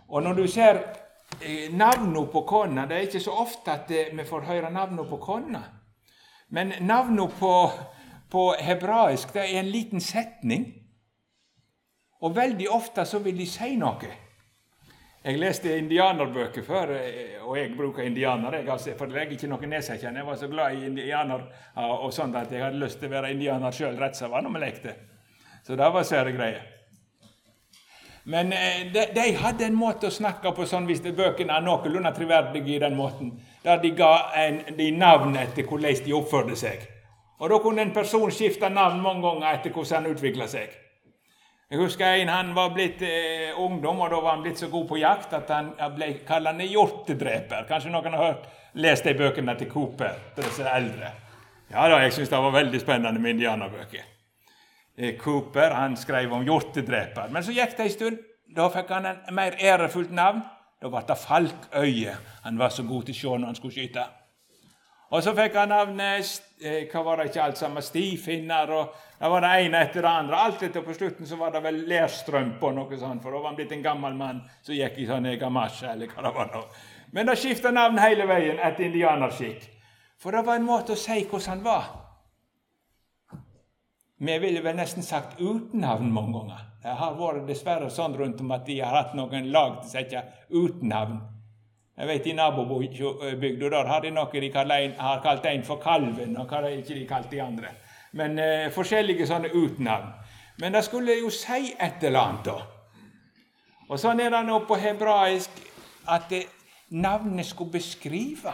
Og 0.08 0.24
når 0.24 0.34
du 0.34 0.48
ser 0.48 0.80
navnet 0.80 1.74
navnene 1.78 2.28
på 2.32 2.42
kona 2.42 2.86
Det 2.86 2.96
er 2.96 3.08
ikke 3.08 3.20
så 3.20 3.32
ofte 3.32 3.72
at 3.72 3.92
eh, 3.92 4.18
vi 4.18 4.26
får 4.26 4.46
høre 4.46 4.72
navnene 4.72 5.10
på 5.10 5.18
kona. 5.18 5.64
Men 6.50 6.74
navnene 6.82 7.28
på, 7.40 7.70
på 8.30 8.54
hebraisk 8.60 9.34
det 9.34 9.42
er 9.42 9.60
en 9.60 9.72
liten 9.72 10.02
setning. 10.02 10.68
Og 12.22 12.36
veldig 12.36 12.70
ofte 12.70 13.06
så 13.06 13.20
vil 13.20 13.38
de 13.38 13.48
si 13.50 13.76
noe. 13.76 14.12
Jeg 15.24 15.40
leste 15.40 15.78
indianerbøker 15.80 16.66
før, 16.68 16.90
eh, 16.98 17.40
og 17.46 17.56
jeg 17.58 17.72
bruker 17.78 18.04
indianer. 18.04 18.58
Jeg, 18.58 18.70
altså, 18.70 18.92
for 19.00 19.08
jeg 19.08 19.24
er 19.24 19.32
ikke 19.32 19.48
noen 19.48 19.70
nedsettende. 19.72 20.20
Jeg 20.20 20.28
var 20.28 20.36
så 20.36 20.50
glad 20.52 20.76
i 20.76 20.86
indianer 20.90 21.46
og 21.80 22.12
sånt 22.14 22.36
at 22.36 22.52
jeg 22.52 22.64
hadde 22.64 22.82
lyst 22.82 23.00
til 23.00 23.08
å 23.08 23.16
være 23.16 23.32
indianer 23.32 23.72
sjøl 23.72 23.96
rett 24.02 24.20
som 24.20 24.36
var 24.36 24.44
når 24.44 24.60
vi. 24.60 24.96
Så 25.64 25.78
det 25.80 25.94
var 25.96 26.04
sære 26.04 26.36
greier. 26.36 26.66
Men 28.24 28.52
eh, 28.54 28.92
de, 28.92 29.08
de, 29.16 29.26
hadde 29.40 29.66
en 29.66 29.80
måte 29.80 30.08
å 30.08 30.14
snakke 30.14 30.52
på 30.56 30.68
sånn 30.68 30.88
hvis 30.88 31.02
bøkene 31.04 31.56
er 31.56 31.64
noenlunde 31.64 32.12
troverdige 32.16 32.76
i 32.76 32.84
den 32.84 32.96
måten, 32.96 33.34
der 33.64 33.80
de 33.80 33.96
ga 33.96 34.30
en, 34.40 34.62
de 34.76 34.92
navn 34.92 35.36
etter 35.40 35.64
hvordan 35.68 36.04
de 36.04 36.20
oppførte 36.20 36.60
seg. 36.60 36.84
Og 37.40 37.50
Da 37.50 37.60
kunne 37.60 37.84
en 37.84 37.96
person 37.96 38.32
skifte 38.32 38.70
navn 38.70 39.00
mange 39.04 39.24
ganger 39.24 39.54
etter 39.54 39.72
hvordan 39.72 40.04
han 40.04 40.16
utvikla 40.16 40.48
seg. 40.52 40.83
Jeg 41.72 41.80
husker 41.80 42.20
en 42.20 42.30
han 42.30 42.52
var 42.54 42.74
blitt 42.76 43.02
eh, 43.02 43.54
ungdom, 43.58 44.04
og 44.04 44.12
da 44.12 44.20
var 44.22 44.36
han 44.36 44.44
blitt 44.44 44.60
så 44.62 44.70
god 44.70 44.88
på 44.90 45.00
jakt 45.02 45.34
at 45.34 45.50
han 45.54 45.72
ble 45.96 46.12
kalt 46.28 46.62
hjortedreper. 46.68 47.66
Kanskje 47.70 47.94
noen 47.94 48.14
har 48.14 48.26
hørt, 48.28 48.50
lest 48.76 49.08
de 49.08 49.16
bøkene 49.18 49.56
til 49.58 49.72
Cooper, 49.72 50.20
disse 50.38 50.68
eldre. 50.70 51.14
Ja 51.74 51.88
da, 51.90 52.02
jeg 52.04 52.14
syns 52.14 52.30
det 52.30 52.42
var 52.46 52.54
veldig 52.54 52.82
spennende 52.84 53.22
med 53.22 53.38
indianerbøker. 53.38 54.10
Eh, 54.98 55.16
Cooper 55.18 55.74
han 55.74 55.98
skrev 55.98 56.34
om 56.34 56.44
hjortedreper. 56.46 57.32
Men 57.34 57.46
så 57.46 57.56
gikk 57.56 57.78
det 57.78 57.88
en 57.88 57.96
stund. 57.96 58.20
Da 58.54 58.68
fikk 58.70 58.92
han 58.94 59.08
en 59.10 59.24
mer 59.34 59.56
ærefullt 59.58 60.12
navn. 60.14 60.44
Da 60.84 60.92
ble 60.92 61.02
det 61.08 61.18
Falkøye. 61.18 62.14
Han 62.44 62.60
var 62.60 62.76
så 62.76 62.84
god 62.86 63.08
til 63.08 63.16
å 63.16 63.20
se 63.22 63.40
når 63.40 63.50
han 63.50 63.58
skulle 63.58 63.74
skyte. 63.74 64.04
Og 65.14 65.22
så 65.22 65.34
fikk 65.38 65.58
han 65.60 65.70
navnet 65.70 66.30
eh, 66.64 66.88
hva 66.90 67.04
var 67.06 67.20
det 67.20 67.28
ikke 67.30 67.44
alt 67.44 67.60
sammen, 67.60 67.86
stifinner, 67.86 68.72
og 68.74 68.96
det 69.20 69.30
var 69.30 69.46
det 69.46 69.52
ene 69.62 69.82
etter 69.86 70.02
det 70.02 70.10
andre. 70.10 70.40
Alt 70.48 70.64
etter 70.66 70.82
på 70.86 70.96
slutten 70.98 71.30
så 71.30 71.38
var 71.38 71.54
det 71.54 71.62
vel 71.62 71.84
lærstrømpe 71.90 72.66
og 72.66 72.74
noe 72.80 72.98
sånt, 72.98 73.22
for 73.22 73.30
da 73.30 73.42
var 73.44 73.52
han 73.52 73.60
blitt 73.60 73.76
en 73.78 73.86
gammel 73.86 74.18
mann 74.18 74.42
som 74.66 74.74
gikk 74.74 74.98
i 75.04 75.06
sånn 75.10 75.30
gamasje, 75.40 75.92
eller 75.94 76.10
hva 76.10 76.26
det 76.26 76.34
var. 76.40 76.50
nå. 76.56 76.64
Men 77.14 77.30
det 77.30 77.38
skifta 77.38 77.70
navn 77.70 78.02
hele 78.02 78.26
veien 78.26 78.58
etter 78.58 78.88
indianerskikk. 78.88 79.68
For 80.18 80.34
det 80.34 80.42
var 80.48 80.58
en 80.58 80.66
måte 80.66 80.96
å 80.96 81.00
si 81.00 81.20
hvordan 81.22 81.52
han 81.52 81.64
var. 81.68 81.92
Vi 84.24 84.40
ville 84.40 84.64
vel 84.66 84.78
nesten 84.80 85.06
sagt 85.06 85.38
uten 85.38 85.84
navn 85.84 86.10
mange 86.16 86.40
ganger. 86.40 86.66
Det 86.82 86.98
har 87.00 87.14
vært 87.20 87.46
dessverre 87.48 87.90
sånn 87.94 88.16
rundt 88.18 88.42
om 88.42 88.52
at 88.56 88.66
de 88.66 88.80
har 88.82 88.96
hatt 88.98 89.14
noen 89.20 89.52
lag 89.52 89.78
til 89.82 89.92
å 89.92 89.94
sette 89.94 90.26
uten 90.50 90.90
navn. 90.90 91.22
Jeg 91.98 92.08
vet 92.08 92.28
I 92.28 92.34
nabobygda 92.34 93.70
der 93.70 93.86
har 93.86 94.02
de 94.02 94.12
noe 94.12 94.32
de 94.32 94.50
en, 94.50 94.94
har 94.98 95.22
kalt 95.22 95.46
en 95.46 95.64
for 95.64 95.78
Kalven, 95.78 96.38
og 96.38 96.48
hva 96.48 96.62
har 96.62 96.70
ikke 96.70 96.96
de 96.96 97.08
kalt 97.08 97.32
de 97.32 97.42
andre. 97.42 97.70
Men 98.14 98.40
eh, 98.40 98.72
forskjellige 98.74 99.28
sånne 99.28 99.54
utnavn. 99.54 100.10
Men 100.60 100.74
det 100.74 100.84
skulle 100.86 101.20
jo 101.20 101.30
si 101.30 101.74
et 101.80 102.04
eller 102.04 102.20
annet, 102.20 102.46
da. 102.46 102.58
Og 103.90 104.00
sånn 104.00 104.20
er 104.20 104.30
det 104.34 104.42
nå 104.46 104.60
på 104.66 104.78
hebraisk 104.80 105.62
at 106.10 106.30
det, 106.30 106.48
navnet 106.90 107.46
skulle 107.46 107.72
beskrive. 107.72 108.54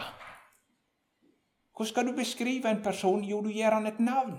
Hvordan 1.76 1.88
skal 1.88 2.06
du 2.06 2.12
beskrive 2.16 2.68
en 2.70 2.82
person? 2.82 3.24
Jo, 3.24 3.40
du 3.40 3.48
gir 3.48 3.72
han 3.72 3.86
et 3.86 4.00
navn. 4.00 4.36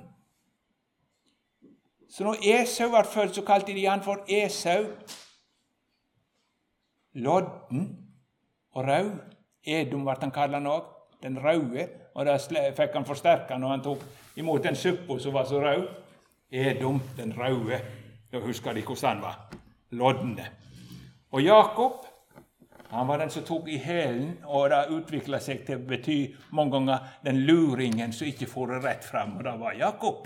Så 2.10 2.24
når 2.24 2.42
Esau 2.44 2.90
ble 2.92 3.04
født, 3.08 3.36
så 3.36 3.46
kalte 3.46 3.74
de 3.74 3.86
han 3.86 4.04
for 4.04 4.26
Esau. 4.30 4.90
Lodden 7.14 8.01
og 8.74 8.88
rød. 8.88 9.12
Edom 9.64 10.06
ble 10.06 10.18
han 10.22 10.34
kalla 10.34 10.60
òg. 10.60 10.86
Den 11.22 11.38
røde. 11.38 11.88
Og 12.16 12.26
det 12.26 12.38
fikk 12.78 12.96
han 12.98 13.06
forsterka 13.08 13.58
når 13.58 13.76
han 13.76 13.84
tok 13.86 14.06
imot 14.36 14.64
den 14.64 14.76
suppa 14.76 15.20
som 15.20 15.34
var 15.34 15.46
så 15.46 15.62
rød. 15.62 15.88
Edom, 16.52 17.02
den 17.18 17.34
røde. 17.38 17.82
Da 18.32 18.40
husker 18.40 18.74
de 18.74 18.82
hvordan 18.82 19.10
han 19.10 19.22
var. 19.22 19.38
Lodne. 19.92 20.48
Og 21.32 21.42
Jakob 21.42 22.06
han 22.92 23.08
var 23.08 23.18
den 23.18 23.30
som 23.30 23.44
tok 23.48 23.70
i 23.72 23.78
hælen, 23.80 24.34
og 24.44 24.70
det 24.70 24.90
utvikla 24.92 25.38
seg 25.40 25.62
til 25.64 25.80
å 25.80 25.84
bety 25.88 26.16
mange 26.52 26.74
ganger 26.76 27.06
den 27.24 27.38
luringen 27.48 28.12
som 28.12 28.28
ikke 28.28 28.50
får 28.52 28.74
det 28.74 28.80
rett 28.84 29.06
fram. 29.08 29.38
Og 29.38 29.46
det 29.48 29.54
var 29.62 29.78
Jakob. 29.80 30.26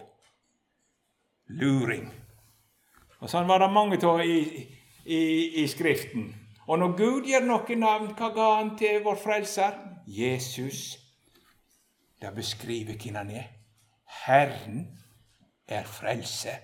Luring. 1.62 2.08
Og 3.22 3.30
Sånn 3.30 3.46
var 3.46 3.62
det 3.62 3.70
mange 3.70 4.00
av 4.02 4.24
i, 4.26 4.40
i, 5.06 5.22
i 5.62 5.68
Skriften. 5.70 6.32
Og 6.68 6.80
når 6.80 6.96
Gud 6.98 7.28
gir 7.30 7.44
noe 7.46 7.76
navn, 7.78 8.14
hva 8.18 8.32
ga 8.34 8.46
han 8.58 8.72
til 8.78 9.04
vår 9.06 9.20
frelser? 9.22 9.76
Jesus. 10.08 10.98
Det 12.22 12.32
beskriver 12.36 12.98
hvem 12.98 13.20
han 13.20 13.30
er. 13.30 13.52
Herren 14.26 14.88
er 15.68 15.84
frelse. 15.86 16.56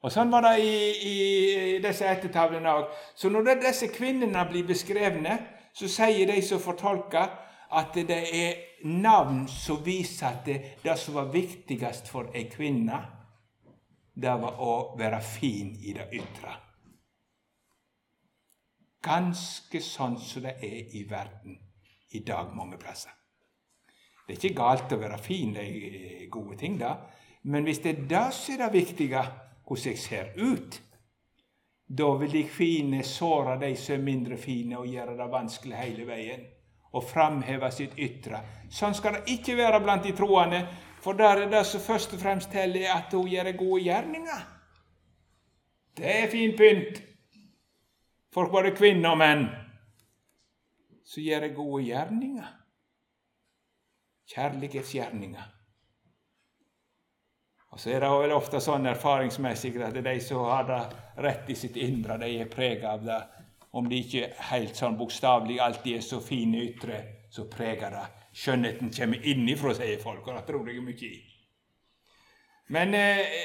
Og 0.00 0.12
Sånn 0.12 0.32
var 0.32 0.46
det 0.46 0.54
i, 0.64 0.74
i 1.06 1.78
disse 1.84 2.08
ettertavlene 2.08 2.72
òg. 2.72 2.88
Så 3.14 3.28
når 3.28 3.60
disse 3.60 3.90
kvinnene 3.92 4.46
blir 4.48 4.64
beskrevne, 4.66 5.36
så 5.76 5.90
sier 5.90 6.26
de 6.30 6.40
som 6.42 6.62
fortolker, 6.62 7.28
at 7.70 7.94
det 7.94 8.22
er 8.34 8.88
navn 8.90 9.44
som 9.48 9.78
viser 9.84 10.26
at 10.32 10.40
det, 10.46 10.56
det 10.82 10.96
som 10.98 11.20
var 11.20 11.28
viktigst 11.30 12.08
for 12.10 12.32
ei 12.34 12.48
kvinne, 12.50 12.98
det 14.20 14.32
var 14.42 14.58
å 14.58 14.72
være 14.98 15.20
fin 15.22 15.76
i 15.78 15.94
det 15.94 16.08
ytre. 16.18 16.56
Ganske 19.00 19.80
sånn 19.80 20.18
som 20.20 20.44
det 20.44 20.58
er 20.60 20.94
i 20.96 21.06
verden 21.08 21.56
i 22.12 22.20
dag 22.26 22.52
mange 22.56 22.76
plasser. 22.80 23.14
Det 24.26 24.34
er 24.36 24.38
ikke 24.38 24.58
galt 24.60 24.92
å 24.92 25.00
være 25.00 25.18
fin, 25.18 25.54
det 25.56 25.64
er 25.64 26.26
gode 26.30 26.58
ting, 26.60 26.76
da. 26.78 26.92
Men 27.50 27.64
hvis 27.64 27.80
det 27.82 27.90
er 27.94 28.06
det 28.10 28.26
som 28.36 28.54
er 28.54 28.60
det 28.66 28.70
viktige, 28.76 29.22
hvordan 29.66 29.88
jeg 29.88 29.98
ser 29.98 30.30
ut, 30.36 30.80
da 31.90 32.12
vil 32.20 32.30
de 32.30 32.44
fine 32.46 33.02
såre 33.02 33.56
de 33.58 33.72
som 33.74 33.96
er 33.96 34.04
mindre 34.04 34.38
fine, 34.38 34.78
og 34.78 34.86
gjøre 34.86 35.16
det 35.18 35.30
vanskelig 35.32 35.80
hele 35.80 36.06
veien. 36.06 36.46
Og 36.92 37.04
framheve 37.06 37.68
sitt 37.70 37.98
ytre. 38.02 38.40
Sånn 38.70 38.94
skal 38.98 39.16
det 39.16 39.36
ikke 39.36 39.56
være 39.58 39.80
blant 39.82 40.06
de 40.06 40.14
troende, 40.18 40.64
for 41.00 41.18
der 41.18 41.44
er 41.44 41.50
det 41.50 41.64
som 41.66 41.82
først 41.82 42.14
og 42.14 42.22
fremst 42.22 42.50
teller, 42.52 42.88
at 42.92 43.14
hun 43.14 43.28
gjør 43.30 43.52
gode 43.56 43.84
gjerninger. 43.86 44.40
Det 45.96 46.16
er 46.16 46.30
fin 46.30 46.54
pynt 46.58 47.00
for 48.34 48.50
både 48.52 48.74
kvinner 48.76 49.14
og 49.14 49.20
menn 49.20 49.46
som 51.10 51.22
gjør 51.24 51.48
gode 51.54 51.82
gjerninger. 51.88 52.50
Kjærlighetsgjerninger. 54.30 55.48
Og 57.70 57.80
så 57.80 57.92
er 57.94 58.02
det 58.02 58.10
vel 58.10 58.34
ofte 58.34 58.60
sånn 58.62 58.86
erfaringsmessig 58.90 59.76
at 59.82 59.98
de 60.02 60.14
som 60.22 60.46
har 60.50 60.66
det 60.66 60.80
rett 61.22 61.50
i 61.50 61.56
sitt 61.58 61.76
indre, 61.78 62.18
de 62.18 62.30
er 62.42 62.50
prega 62.50 62.94
av 62.96 63.04
det. 63.06 63.20
Om 63.70 63.86
de 63.90 64.00
ikke 64.02 64.32
helt 64.50 64.78
sånn 64.78 64.98
bokstavelig 64.98 65.60
alltid 65.62 66.00
er 66.00 66.02
så 66.02 66.18
fine 66.22 66.64
ytre, 66.66 66.98
så 67.30 67.46
preger 67.50 67.94
det. 67.94 68.06
Skjønnheten 68.34 68.90
kommer 68.94 69.26
innifra, 69.26 69.74
sier 69.78 70.02
folk, 70.02 70.26
og 70.26 70.38
det 70.38 70.46
tror 70.48 70.70
jeg 70.70 70.82
mye 70.82 71.10
i. 71.10 71.20
Men 72.74 72.94
eh, 72.94 73.38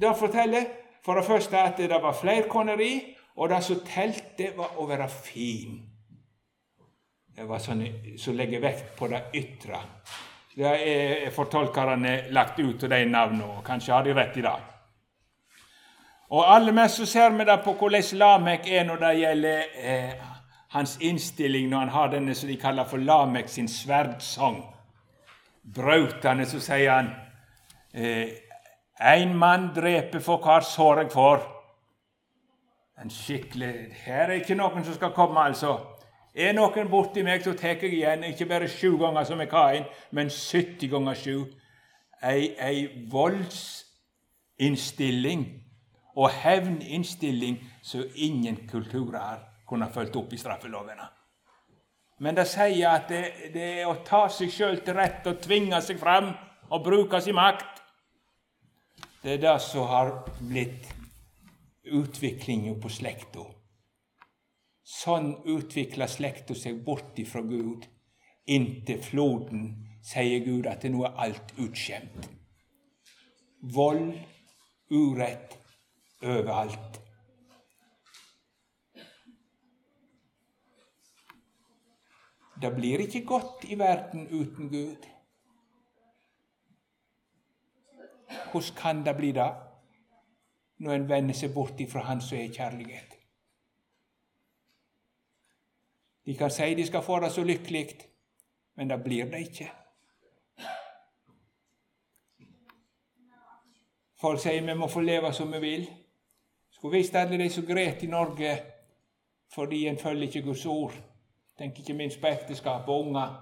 det 0.00 0.12
forteller 0.16 0.68
for 1.04 1.16
det 1.20 1.24
første 1.24 1.60
at 1.60 1.80
det 1.80 2.00
var 2.02 2.16
flerkoneri, 2.16 3.13
og 3.36 3.50
det 3.50 3.62
som 3.66 3.80
telte, 3.86 4.52
var 4.56 4.76
å 4.78 4.86
være 4.86 5.08
fin. 5.10 5.80
Det 7.34 7.46
var 7.48 7.58
sånn 7.58 7.82
som 8.20 8.36
legger 8.38 8.62
vekt 8.62 8.92
på 8.98 9.08
det 9.10 9.24
ytre. 9.34 9.80
Det 10.54 10.70
er 10.70 11.32
fortolkerne 11.34 12.30
lagt 12.30 12.60
ut 12.60 12.84
av 12.86 12.92
de 12.92 13.00
navnene, 13.10 13.56
og 13.56 13.64
kanskje 13.66 13.92
har 13.94 14.06
de 14.06 14.14
rett 14.14 14.36
i 14.38 14.44
det. 14.44 14.54
Og 16.34 16.46
aller 16.46 16.72
mest 16.72 17.00
så 17.00 17.06
ser 17.06 17.34
vi 17.34 17.46
det 17.46 17.58
på 17.64 17.74
hvordan 17.78 18.18
Lamek 18.18 18.68
er 18.70 18.86
når 18.86 19.02
det 19.02 19.10
gjelder 19.18 19.74
eh, 19.82 20.14
hans 20.74 20.96
innstilling 21.00 21.68
når 21.70 21.78
han 21.78 21.92
har 21.94 22.14
denne 22.14 22.34
som 22.34 22.48
de 22.48 22.56
kaller 22.58 22.88
for 22.90 23.02
Lamek 23.02 23.48
sin 23.48 23.68
sverdsang. 23.68 24.62
Brautende 25.74 26.46
så 26.46 26.60
sier 26.62 26.90
han 26.90 27.10
eh, 27.94 28.30
eh, 29.00 29.26
mann 29.34 29.72
dreper 29.74 30.22
for 30.22 30.42
hver 30.42 30.66
sår 30.66 31.04
jeg 31.04 31.12
får. 31.14 31.44
En 33.02 33.10
skikkelig 33.10 33.74
Her 34.04 34.28
er 34.28 34.32
ikke 34.38 34.54
noen 34.54 34.84
som 34.84 34.94
skal 34.94 35.10
komme, 35.14 35.40
altså. 35.40 35.78
Er 36.34 36.52
noen 36.54 36.88
borti 36.90 37.22
meg, 37.22 37.42
så 37.44 37.52
tar 37.58 37.68
jeg 37.78 37.92
igjen, 37.92 38.24
ikke 38.26 38.46
bare 38.50 38.68
sju 38.70 38.96
ganger 38.98 39.24
som 39.24 39.40
jeg 39.40 39.48
har 39.52 39.74
en, 39.78 39.84
men 40.10 40.30
70 40.30 40.88
ganger 40.90 41.14
sju. 41.14 41.44
Ei, 42.24 42.54
ei 42.58 42.88
voldsinnstilling 43.10 45.64
og 46.16 46.30
hevninnstilling 46.30 47.70
som 47.82 48.02
ingen 48.14 48.56
kulturer 48.70 49.38
kunne 49.68 49.92
fulgt 49.92 50.16
opp 50.16 50.32
i 50.32 50.36
straffelovene. 50.38 51.08
Men 52.18 52.36
det 52.38 52.46
sier 52.46 52.94
at 52.94 53.08
det, 53.10 53.24
det 53.54 53.80
er 53.80 53.86
å 53.90 53.94
ta 54.06 54.28
seg 54.30 54.52
sjøl 54.54 54.80
til 54.86 54.94
rette 54.96 55.30
og 55.32 55.40
tvinge 55.42 55.80
seg 55.82 55.98
fram 55.98 56.30
og 56.70 56.84
bruke 56.84 57.20
sin 57.22 57.36
makt. 57.36 57.82
Det 59.22 59.32
er 59.34 59.40
det 59.42 59.60
som 59.62 59.88
har 59.90 60.08
blitt 60.38 61.03
utviklinga 61.84 62.74
på 62.80 62.88
slekta. 62.88 63.44
Sånn 64.84 65.30
utvikler 65.48 66.10
slekta 66.10 66.56
seg 66.56 66.82
bort 66.84 67.18
ifra 67.18 67.42
Gud. 67.44 67.86
Inntil 68.46 69.00
floden 69.02 69.68
sier 70.04 70.44
Gud 70.44 70.68
at 70.68 70.84
nå 70.88 71.04
er 71.08 71.16
alt 71.26 71.54
utskjemt. 71.56 72.28
Vold, 73.74 74.12
urett, 74.92 75.56
overalt. 76.20 77.00
Det 82.60 82.70
blir 82.76 83.02
ikke 83.04 83.24
godt 83.28 83.64
i 83.68 83.78
verden 83.80 84.28
uten 84.28 84.68
Gud. 84.72 85.08
Hvordan 88.52 88.76
kan 88.76 89.04
det 89.04 89.16
bli 89.16 89.32
det 89.32 89.48
når 90.84 90.98
en 90.98 91.08
vender 91.08 91.36
seg 91.36 91.54
bort 91.54 91.80
ifra 91.80 92.04
Han 92.04 92.20
som 92.20 92.38
er 92.38 92.52
kjærlighet? 92.52 93.14
De 96.26 96.36
kan 96.36 96.50
si 96.50 96.74
de 96.74 96.86
skal 96.86 97.02
få 97.02 97.18
det 97.20 97.32
så 97.32 97.44
lykkelig, 97.44 97.88
men 98.76 98.90
det 98.90 99.02
blir 99.04 99.30
det 99.30 99.40
ikke. 99.48 99.70
Folk 104.20 104.40
sier 104.40 104.64
vi 104.64 104.74
må 104.74 104.88
få 104.88 105.02
leve 105.04 105.32
som 105.36 105.52
vi 105.52 105.60
vil. 105.60 105.88
Skulle 106.70 106.96
visst 106.96 107.16
alle 107.16 107.38
de 107.38 107.50
som 107.50 107.66
gret 107.66 108.02
i 108.02 108.06
Norge 108.06 108.54
fordi 109.54 109.86
en 109.86 109.98
følger 109.98 110.26
ikke 110.26 110.42
Guds 110.42 110.66
ord. 110.66 110.94
Tenk 111.58 111.78
ikke 111.78 111.94
minst 111.94 112.20
på 112.20 112.26
ekteskap 112.26 112.88
og 112.88 113.00
unger. 113.06 113.34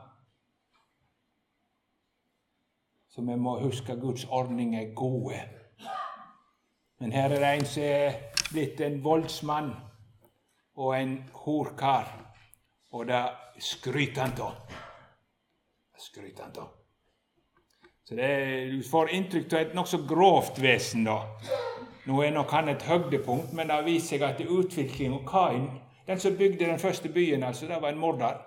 Så 3.08 3.20
vi 3.20 3.36
må 3.36 3.58
huske 3.60 3.96
Guds 3.96 4.24
ordning 4.24 4.76
er 4.76 4.94
gode. 4.94 5.61
Men 7.02 7.12
her 7.12 7.32
er 7.34 7.40
det 7.42 7.48
en 7.50 7.64
som 7.66 7.82
er 7.82 8.18
blitt 8.52 8.80
en 8.86 9.00
voldsmann 9.02 9.72
og 10.78 10.92
en 10.94 11.16
horkar, 11.34 12.12
og 12.94 13.08
det 13.08 13.22
skryter 13.58 14.22
han 14.22 14.36
av. 14.44 14.76
Skryter 15.98 16.44
han 16.44 16.60
av. 16.62 16.68
Så 18.06 18.14
det, 18.14 18.70
Du 18.70 18.82
får 18.86 19.10
inntrykk 19.18 19.52
av 19.52 19.58
et 19.58 19.74
nokså 19.74 19.98
grovt 20.06 20.62
vesen. 20.62 21.04
da. 21.04 21.18
Nå 22.06 22.22
er 22.22 22.30
nok 22.30 22.50
han 22.50 22.68
et 22.68 22.86
høydepunkt, 22.86 23.52
men 23.52 23.66
det 23.66 23.82
vist 23.84 24.14
seg 24.14 24.22
at 24.22 24.38
utviklinga 24.38 24.54
er 24.54 24.64
utvikling 24.64 25.26
Kain, 25.26 25.68
den 26.06 26.20
som 26.20 26.38
bygde 26.38 26.70
den 26.70 26.78
første 26.78 27.08
byen, 27.08 27.42
altså, 27.42 27.66
det 27.66 27.82
var 27.82 27.88
en 27.88 27.98
morder. 27.98 28.38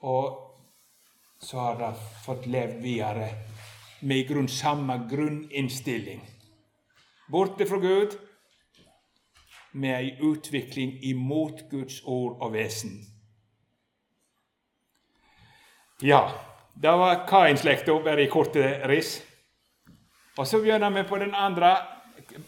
Og 0.00 0.40
så 1.38 1.58
har 1.58 1.78
det 1.78 1.94
fått 2.24 2.46
levd 2.46 2.82
videre 2.82 3.30
med 4.00 4.16
i 4.16 4.26
grunn 4.26 4.48
samme 4.48 5.04
grunninnstilling. 5.10 6.33
Borte 7.34 7.66
fra 7.66 7.80
Gud, 7.82 8.14
med 9.74 9.96
ei 9.96 10.12
utvikling 10.22 10.92
imot 11.02 11.64
Guds 11.70 11.96
ord 12.06 12.36
og 12.38 12.52
vesen. 12.54 12.92
Ja, 16.02 16.28
det 16.82 16.92
var 17.00 17.24
Kain-slekta, 17.26 17.98
bare 18.04 18.22
i 18.22 18.30
korte 18.30 18.88
riss. 18.88 19.16
Og 20.38 20.46
Så 20.46 20.60
begynner 20.62 20.90
vi 20.90 21.02
på 21.02 21.18
den 21.18 21.34
andre. 21.34 21.76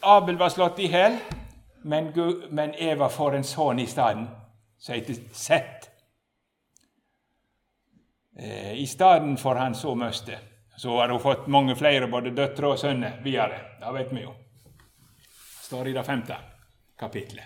Abel 0.03 0.38
var 0.38 0.55
slått 0.55 0.79
i 0.79 0.87
hjel, 0.87 1.18
men, 1.83 2.12
men, 2.51 2.75
Eva 2.79 3.09
får 3.09 3.35
en 3.35 3.44
sønn 3.44 3.83
i 3.83 3.87
stedet, 3.87 4.29
som 4.79 4.94
heter 4.94 5.14
Sett. 5.33 5.90
Eh, 8.38 8.72
I 8.79 8.87
stedet 8.87 9.40
for 9.40 9.55
han 9.55 9.75
så 9.75 9.94
møste. 9.94 10.38
Så 10.79 10.94
har 11.01 11.09
hun 11.09 11.20
fått 11.20 11.46
mange 11.46 11.77
flere, 11.77 12.07
både 12.07 12.31
døtre 12.31 12.68
og 12.68 12.79
sønner, 12.79 13.18
videre. 13.25 13.79
Det 13.81 13.94
vet 13.94 14.12
vi 14.14 14.22
jo. 14.22 14.35
Står 15.66 15.88
i 15.88 15.92
det 15.92 16.05
femte 16.05 16.37
kapitlet. 16.98 17.44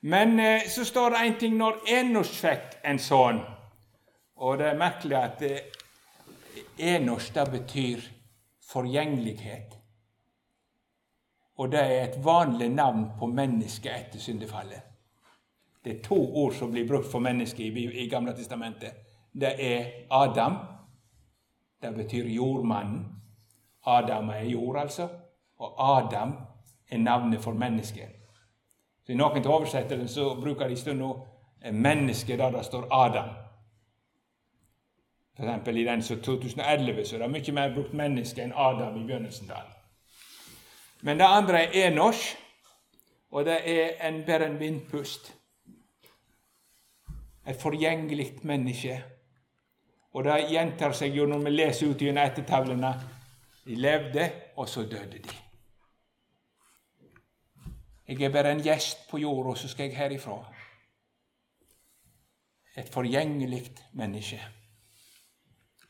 Men 0.00 0.40
eh, 0.40 0.62
så 0.68 0.84
står 0.84 1.10
det 1.10 1.16
en 1.16 1.38
ting 1.40 1.54
når 1.56 1.78
Enos 1.88 2.30
fikk 2.36 2.74
en 2.84 2.98
sønn. 3.00 3.38
Og 4.44 4.58
det 4.60 4.66
er 4.68 4.76
merkelig 4.76 5.16
at 5.16 5.44
eh, 5.46 5.78
Enos 6.92 7.30
det 7.32 7.46
betyr 7.50 8.02
forgjengelighet. 8.68 9.72
Og 11.56 11.72
det 11.72 11.80
er 11.80 12.02
et 12.02 12.18
vanlig 12.24 12.68
navn 12.74 13.06
på 13.18 13.26
mennesket 13.32 13.92
etter 13.94 14.20
syndefallet. 14.20 14.82
Det 15.84 15.94
er 15.94 16.02
to 16.04 16.18
ord 16.42 16.52
som 16.58 16.74
blir 16.74 16.84
brukt 16.88 17.08
for 17.08 17.24
mennesket 17.24 17.64
i, 17.64 17.86
i 18.04 18.08
Gamle 18.12 18.34
testamentet. 18.36 19.00
Det 19.32 19.54
er 19.56 19.88
Adam. 20.10 20.58
Det 21.82 21.94
betyr 21.94 22.28
jordmannen. 22.28 23.00
Adam 23.86 24.28
er 24.28 24.44
jord, 24.44 24.76
altså. 24.76 25.08
Og 25.56 25.96
Adam 25.96 26.36
er 26.90 26.98
navnet 26.98 27.40
for 27.42 27.52
mennesket. 27.52 28.08
Så 29.06 29.12
I 29.12 29.16
noen 29.16 29.42
til 29.42 29.50
oversettelsen 29.50 30.08
så 30.08 30.34
bruker 30.34 30.68
de 30.68 30.76
stundom 30.76 31.22
menneske 31.72 32.36
der 32.36 32.50
det 32.50 32.64
står 32.64 32.88
Adam. 32.90 33.28
Eksempel 35.38 35.78
I 35.78 35.84
den 35.84 36.02
som 36.02 36.20
2011 36.20 37.04
så 37.04 37.16
er 37.16 37.26
det 37.26 37.30
mye 37.30 37.52
mer 37.52 37.74
brukt 37.74 37.94
menneske 37.94 38.42
enn 38.42 38.52
Adam 38.56 38.96
i 38.96 39.06
begynnelsen. 39.06 39.48
der. 39.48 39.66
Men 41.02 41.18
det 41.18 41.24
andre 41.28 41.62
er 41.62 41.88
Enosh, 41.88 42.36
og 43.30 43.44
det 43.44 43.58
er 43.64 44.08
en, 44.08 44.22
bare 44.26 44.46
en 44.46 44.60
vindpust. 44.60 45.34
Et 47.46 47.60
forgjengelig 47.60 48.32
menneske. 48.42 49.02
Og 50.12 50.24
det 50.24 50.46
gjentar 50.50 50.92
seg 50.92 51.14
jo 51.14 51.26
når 51.26 51.38
vi 51.44 51.50
leser 51.50 51.90
ut 51.90 52.00
gjennom 52.00 52.24
ettertavlene. 52.24 52.94
De 53.66 53.74
levde, 53.74 54.30
og 54.56 54.68
så 54.68 54.82
døde 54.82 55.18
de. 55.18 55.45
Jeg 58.08 58.22
er 58.22 58.32
bare 58.32 58.52
en 58.52 58.62
gjest 58.62 59.08
på 59.10 59.18
jorda, 59.18 59.54
så 59.58 59.68
skal 59.68 59.88
jeg 59.88 59.96
herifra. 59.96 60.36
Et 62.76 62.88
forgjengelig 62.92 63.70
menneske 63.92 64.40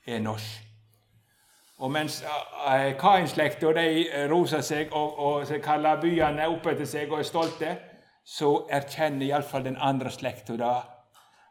er 0.06 0.20
norsk. 0.20 0.62
Og 1.78 1.90
mens 1.92 2.22
eh, 2.22 2.94
Kain-slekta 2.96 3.72
roser 4.30 4.62
seg 4.64 4.94
og, 4.96 5.18
og 5.18 5.50
kaller 5.62 6.00
byene 6.00 6.46
opp 6.48 6.66
etter 6.72 6.88
seg 6.88 7.12
og 7.12 7.20
er 7.20 7.28
stolte, 7.28 7.74
så 8.24 8.52
erkjenner 8.72 9.26
iallfall 9.26 9.66
den 9.66 9.76
andre 9.76 10.10
slekta 10.10 10.56
da 10.56 10.72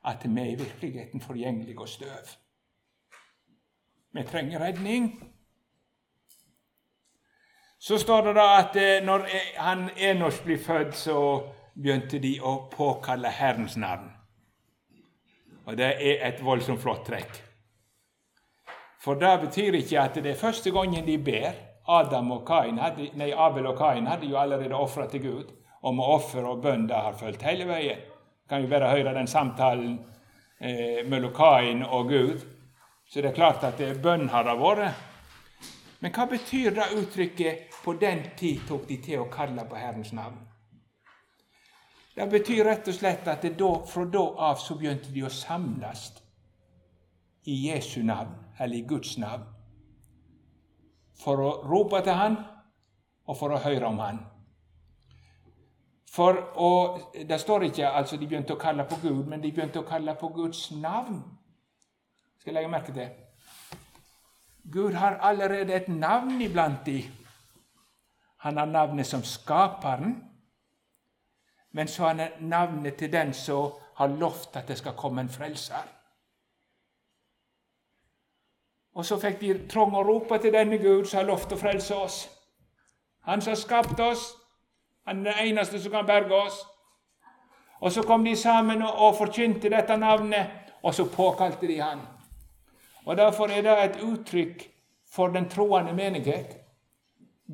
at 0.06 0.26
vi 0.26 0.42
er 0.42 0.50
i 0.52 0.58
virkeligheten 0.60 1.22
forgjengelige 1.22 1.80
og 1.80 1.90
støv. 1.90 2.34
Vi 4.14 4.24
trenger 4.24 4.60
redning. 4.60 5.35
Så 7.78 8.00
står 8.00 8.22
det 8.30 8.36
da 8.38 8.46
at 8.60 8.76
eh, 8.80 9.04
når 9.04 9.28
eh, 9.28 9.50
han 9.58 9.90
Enos 9.98 10.40
blir 10.44 10.62
født, 10.62 10.96
så 10.96 11.18
begynte 11.76 12.20
de 12.24 12.38
å 12.40 12.70
påkalle 12.72 13.32
Herrens 13.36 13.76
navn. 13.78 14.10
Og 15.66 15.78
det 15.78 15.92
er 16.00 16.24
et 16.30 16.42
voldsomt 16.46 16.82
flott 16.82 17.04
trekk. 17.08 17.42
For 19.02 19.20
det 19.22 19.34
betyr 19.44 19.78
ikke 19.82 20.02
at 20.02 20.18
det 20.18 20.32
er 20.34 20.40
første 20.40 20.72
gangen 20.74 21.06
de 21.06 21.18
ber. 21.22 21.54
Adam 21.88 22.32
og 22.34 22.46
Kain 22.48 22.80
hadde, 22.82 23.12
nei, 23.20 23.30
Abel 23.38 23.68
og 23.70 23.78
Kain 23.78 24.08
hadde 24.10 24.30
jo 24.30 24.40
allerede 24.42 24.74
ofra 24.74 25.06
til 25.10 25.22
Gud. 25.22 25.52
Og 25.86 25.94
med 25.94 26.06
offer 26.16 26.46
og 26.50 26.64
bønn 26.64 26.88
det 26.90 26.98
har 26.98 27.18
fulgt 27.18 27.46
hele 27.46 27.68
veien. 27.70 28.02
Kan 28.50 28.64
jo 28.64 28.70
bare 28.72 28.90
høre 28.94 29.14
den 29.14 29.30
samtalen 29.30 30.00
eh, 30.60 31.04
mellom 31.06 31.34
Kain 31.36 31.84
og 31.86 32.10
Gud. 32.10 32.46
Så 33.06 33.22
det 33.22 33.34
er 33.34 33.38
klart 33.38 33.66
at 33.68 33.78
det 33.78 34.00
bønn 34.02 34.30
har 34.34 34.48
det 34.48 34.58
vært. 34.58 35.04
Men 36.00 36.12
hva 36.12 36.26
betyr 36.26 36.76
det 36.76 36.92
uttrykket 36.98 37.72
'på 37.84 37.94
den 37.94 38.24
tid 38.38 38.68
tok 38.68 38.88
de 38.88 38.98
til 38.98 39.20
å 39.20 39.30
kalle 39.32 39.66
på 39.70 39.76
Herrens 39.76 40.14
navn'? 40.14 40.48
Det 42.16 42.30
betyr 42.32 42.64
rett 42.64 42.88
og 42.88 42.94
slett 42.94 43.28
at 43.28 43.42
da, 43.60 43.72
fra 43.86 44.06
da 44.06 44.24
av 44.38 44.56
så 44.56 44.76
begynte 44.76 45.12
de 45.12 45.24
å 45.24 45.30
samles 45.30 46.14
i 47.46 47.68
Jesu 47.68 48.04
navn, 48.04 48.36
eller 48.60 48.78
i 48.78 48.86
Guds 48.88 49.18
navn, 49.18 49.44
for 51.24 51.36
å 51.44 51.52
rope 51.68 52.02
til 52.02 52.14
Han 52.14 52.38
og 53.26 53.38
for 53.38 53.50
å 53.50 53.60
høre 53.60 53.86
om 53.86 54.00
Han. 54.00 54.20
For 56.16 56.40
å, 56.56 56.72
Det 57.28 57.40
står 57.40 57.64
ikke 57.64 57.90
altså 57.90 58.18
de 58.18 58.28
begynte 58.28 58.54
å 58.54 58.60
kalle 58.60 58.86
på 58.88 58.96
Gud, 59.02 59.28
men 59.28 59.42
de 59.42 59.52
begynte 59.52 59.80
å 59.80 59.88
kalle 59.88 60.16
på 60.16 60.30
Guds 60.30 60.72
navn. 60.72 61.24
Skal 62.40 62.54
jeg 62.54 62.62
legge 62.62 62.72
merke 62.72 62.94
til. 62.94 63.25
Gud 64.72 64.94
har 64.94 65.20
allerede 65.22 65.74
et 65.74 65.88
navn 65.88 66.42
iblant 66.42 66.86
de. 66.86 67.04
Han 68.38 68.58
har 68.58 68.66
navnet 68.66 69.08
som 69.08 69.24
Skaperen, 69.24 70.24
men 71.72 71.88
så 71.88 72.04
har 72.04 72.16
han 72.16 72.50
navnet 72.50 72.96
til 72.96 73.12
den 73.12 73.34
som 73.34 73.72
har 73.96 74.08
lovt 74.08 74.56
at 74.56 74.68
det 74.68 74.78
skal 74.78 74.94
komme 74.98 75.22
en 75.22 75.30
frelser. 75.30 75.84
Og 78.96 79.06
så 79.06 79.18
fikk 79.20 79.42
de 79.42 79.54
trang 79.68 79.96
å 79.96 80.04
rope 80.08 80.38
til 80.40 80.54
denne 80.56 80.78
Gud 80.80 81.06
som 81.06 81.20
har 81.20 81.28
lovt 81.28 81.52
å 81.52 81.60
frelse 81.60 81.96
oss. 81.96 82.20
Han 83.28 83.42
som 83.42 83.52
har 83.52 83.60
skapt 83.60 84.00
oss. 84.00 84.30
Han 85.06 85.26
er 85.28 85.34
den 85.34 85.50
eneste 85.50 85.82
som 85.82 85.92
kan 85.92 86.08
berge 86.08 86.36
oss. 86.36 86.62
Og 87.80 87.92
så 87.92 88.04
kom 88.04 88.24
de 88.26 88.36
sammen 88.36 88.82
og 88.82 89.18
forkynte 89.18 89.70
dette 89.70 89.98
navnet, 89.98 90.48
og 90.84 90.94
så 90.96 91.06
påkalte 91.12 91.68
de 91.68 91.80
han. 91.82 92.00
Og 93.06 93.18
Derfor 93.18 93.48
er 93.48 93.62
det 93.62 93.76
et 93.84 94.02
uttrykk 94.04 94.72
for 95.12 95.28
den 95.28 95.50
troende 95.50 95.94
menighet. 95.94 96.58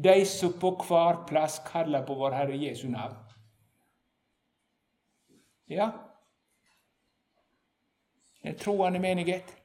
De 0.03 0.25
som 0.25 0.53
på 0.59 0.75
hver 0.87 1.25
plass 1.27 1.59
kaller 1.67 2.05
på 2.05 2.15
vår 2.15 2.31
Herre 2.31 2.57
Jesu 2.57 2.87
navn. 2.87 3.15
Ja, 5.69 5.89
den 8.43 8.57
troende 8.57 8.99
menighet. 8.99 9.57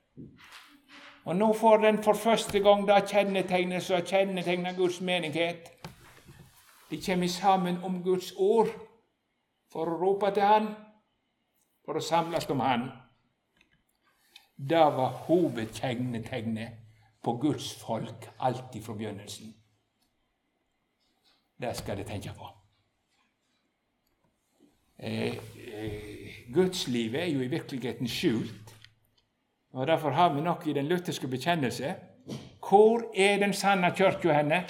Og 1.24 1.36
nå 1.36 1.52
får 1.52 1.76
den 1.76 2.02
for 2.02 2.14
første 2.14 2.60
gang 2.60 2.86
det 2.88 3.08
kjennetegnet 3.10 3.82
som 3.82 4.02
kjennetegner 4.06 4.76
Guds 4.76 5.00
menighet. 5.00 5.72
De 6.90 7.00
kommer 7.02 7.28
sammen 7.28 7.78
om 7.84 8.02
Guds 8.02 8.32
ord 8.36 8.68
for 9.72 9.90
å 9.90 9.98
rope 9.98 10.30
til 10.34 10.46
Han, 10.46 10.68
for 11.84 11.98
å 11.98 12.04
samles 12.04 12.46
om 12.50 12.60
Han. 12.60 12.86
Det 14.56 14.84
var 14.96 15.08
hovedkjennetegnet 15.28 16.68
på 17.22 17.32
Guds 17.32 17.74
folk 17.74 18.28
alltid 18.38 18.82
fra 18.84 18.94
begynnelsen. 18.94 19.54
Det 21.60 21.76
skal 21.76 21.96
de 21.96 22.04
tenke 22.04 22.32
på. 22.36 22.48
Eh, 24.98 25.36
eh, 25.74 26.44
Gudslivet 26.54 27.22
er 27.22 27.26
jo 27.26 27.40
i 27.40 27.48
virkeligheten 27.52 28.08
skjult. 28.08 28.74
Og 29.72 29.86
Derfor 29.86 30.10
har 30.10 30.34
vi 30.34 30.40
nok 30.40 30.66
i 30.66 30.72
den 30.72 30.86
lutherske 30.86 31.28
bekjennelse. 31.28 31.94
Hvor 32.68 33.12
er 33.14 33.38
den 33.38 33.52
sanne 33.52 33.92
kirka 33.96 34.32
henne? 34.32 34.64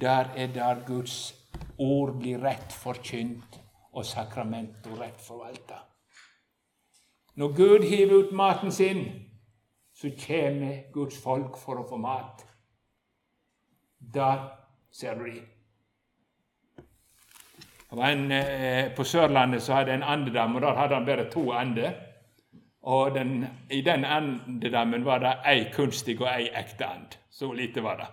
Der 0.00 0.24
er 0.36 0.46
der 0.46 0.86
Guds 0.86 1.34
ord 1.78 2.18
blir 2.18 2.42
rett 2.42 2.72
forkynt 2.72 3.60
og 3.92 4.04
sakramento 4.04 4.94
rett 4.98 5.20
forvalta. 5.20 5.87
Når 7.38 7.52
Gud 7.56 7.84
hiver 7.86 8.14
ut 8.14 8.32
maten 8.32 8.72
sin, 8.72 9.04
så 9.94 10.10
kommer 10.26 10.92
Guds 10.92 11.22
folk 11.22 11.58
for 11.58 11.78
å 11.78 11.86
få 11.86 11.96
mat. 12.02 12.42
Der 14.14 14.40
ser 14.90 15.14
du 15.14 15.24
dem. 15.24 15.46
Eh, 18.30 18.90
på 18.96 19.04
Sørlandet 19.04 19.62
så 19.62 19.78
hadde 19.78 19.94
en 19.94 20.02
andedam, 20.02 20.56
og 20.56 20.62
der 20.62 20.74
hadde 20.74 20.94
han 20.94 21.06
bare 21.06 21.30
to 21.30 21.52
ender. 21.54 21.92
Og 22.82 23.14
den, 23.14 23.46
I 23.70 23.80
den 23.80 24.04
andedammen 24.04 25.04
var 25.04 25.18
det 25.22 25.36
ei 25.46 25.70
kunstig 25.72 26.20
og 26.20 26.28
ei 26.32 26.50
ekte 26.54 26.86
and. 26.86 27.16
Så 27.30 27.52
lite 27.52 27.82
var 27.82 27.96
det. 27.96 28.10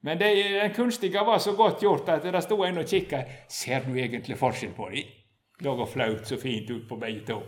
Men 0.00 0.18
det, 0.20 0.30
den 0.62 0.74
kunstige 0.74 1.26
var 1.26 1.38
så 1.38 1.56
godt 1.56 1.82
gjort 1.82 2.08
at 2.08 2.22
det 2.22 2.42
sto 2.42 2.62
en 2.62 2.78
og 2.78 2.86
kikka. 2.86 3.24
Ser 3.48 3.82
du 3.86 3.94
egentlig 3.98 4.38
forskjell 4.38 4.72
på 4.76 4.88
dem? 4.94 5.12
Lå 5.60 5.76
og 5.80 5.88
flaut 5.88 6.26
så 6.26 6.38
fint 6.38 6.70
ut 6.70 6.88
på 6.88 6.96
begge 6.96 7.26
to. 7.26 7.42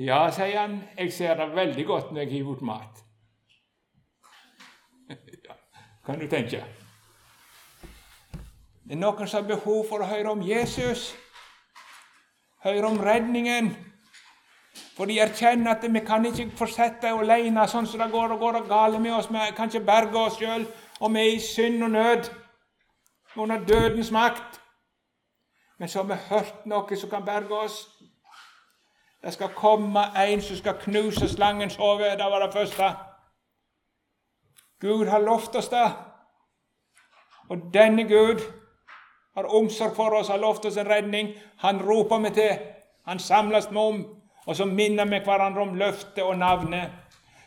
Ja, 0.00 0.30
sier 0.32 0.56
han, 0.56 0.78
jeg 0.96 1.12
ser 1.12 1.34
det 1.36 1.50
veldig 1.52 1.82
godt 1.86 2.12
når 2.12 2.22
jeg 2.22 2.30
hiver 2.30 2.54
ut 2.56 2.62
mat. 2.64 3.00
ja, 5.46 5.56
kan 6.06 6.20
du 6.20 6.24
tenke. 6.30 6.62
Det 8.80 8.96
er 8.96 9.00
noen 9.02 9.28
som 9.28 9.42
har 9.42 9.50
behov 9.50 9.84
for 9.90 10.00
å 10.00 10.08
høre 10.08 10.32
om 10.32 10.40
Jesus, 10.40 11.10
høre 12.64 12.88
om 12.88 12.96
redningen. 12.96 13.68
For 14.96 15.10
de 15.10 15.20
erkjenner 15.20 15.74
at 15.74 15.84
vi 15.84 16.04
kan 16.06 16.24
ikke 16.26 16.48
fortsette 16.56 17.12
alene 17.12 17.68
sånn 17.68 17.86
som 17.86 18.00
det 18.00 18.08
går 18.14 18.34
og 18.34 18.40
går 18.40 18.62
og 18.62 18.72
gale 18.72 19.04
med 19.04 19.18
oss. 19.18 19.28
Vi 19.28 19.52
kan 19.56 19.68
ikke 19.68 19.84
berge 19.84 20.24
oss 20.24 20.40
sjøl, 20.40 20.64
og 21.00 21.12
vi 21.12 21.26
er 21.26 21.36
i 21.36 21.44
synd 21.44 21.84
og 21.84 21.92
nød 21.98 22.32
under 23.36 23.68
dødens 23.68 24.10
makt. 24.16 24.62
Men 25.76 25.88
så 25.88 26.00
har 26.00 26.08
vi 26.08 26.22
hørt 26.32 26.66
noe 26.72 26.96
som 26.96 27.12
kan 27.12 27.28
berge 27.28 27.64
oss. 27.68 27.82
Det 29.22 29.32
skal 29.32 29.48
komme 29.48 30.00
en 30.16 30.42
som 30.42 30.56
skal 30.56 30.78
knuse 30.80 31.28
slangens 31.28 31.76
hode. 31.76 32.10
Det 32.16 32.30
var 32.32 32.46
det 32.46 32.52
første. 32.52 32.92
Gud 34.80 35.06
har 35.06 35.20
lovt 35.20 35.56
oss 35.56 35.68
det. 35.68 35.90
Og 37.48 37.58
denne 37.74 38.08
Gud 38.08 38.40
har 39.34 39.44
omsorg 39.44 39.96
for 39.96 40.14
oss, 40.16 40.28
har 40.28 40.38
lovt 40.38 40.64
oss 40.64 40.76
en 40.76 40.88
redning. 40.88 41.28
Han 41.56 41.82
roper 41.82 42.18
vi 42.18 42.30
til. 42.30 42.58
Han 43.06 43.18
samles 43.18 43.70
med 43.70 43.82
om. 43.82 44.20
Og 44.46 44.56
så 44.56 44.64
minner 44.64 45.04
vi 45.04 45.18
hverandre 45.24 45.62
om 45.62 45.74
løftet 45.74 46.24
og 46.24 46.38
navnet. 46.38 46.90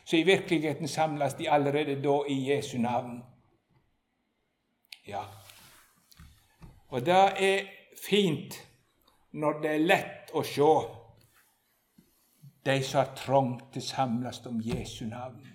Så 0.06 0.18
i 0.18 0.24
virkeligheten 0.24 0.88
samles 0.88 1.34
de 1.34 1.50
allerede 1.50 2.02
da 2.04 2.20
i 2.28 2.52
Jesu 2.52 2.78
navn. 2.78 3.24
Ja. 5.08 5.22
Og 6.88 7.06
det 7.06 7.24
er 7.40 7.60
fint 8.10 8.68
når 9.32 9.62
det 9.62 9.72
er 9.72 9.88
lett 9.88 10.34
å 10.34 10.44
se 10.46 10.74
de 12.66 12.84
som 12.84 13.00
har 13.00 13.16
trong 13.16 13.60
til 13.74 13.82
samles 13.82 14.46
om 14.46 14.62
Jesu 14.62 15.06
navn. 15.06 15.48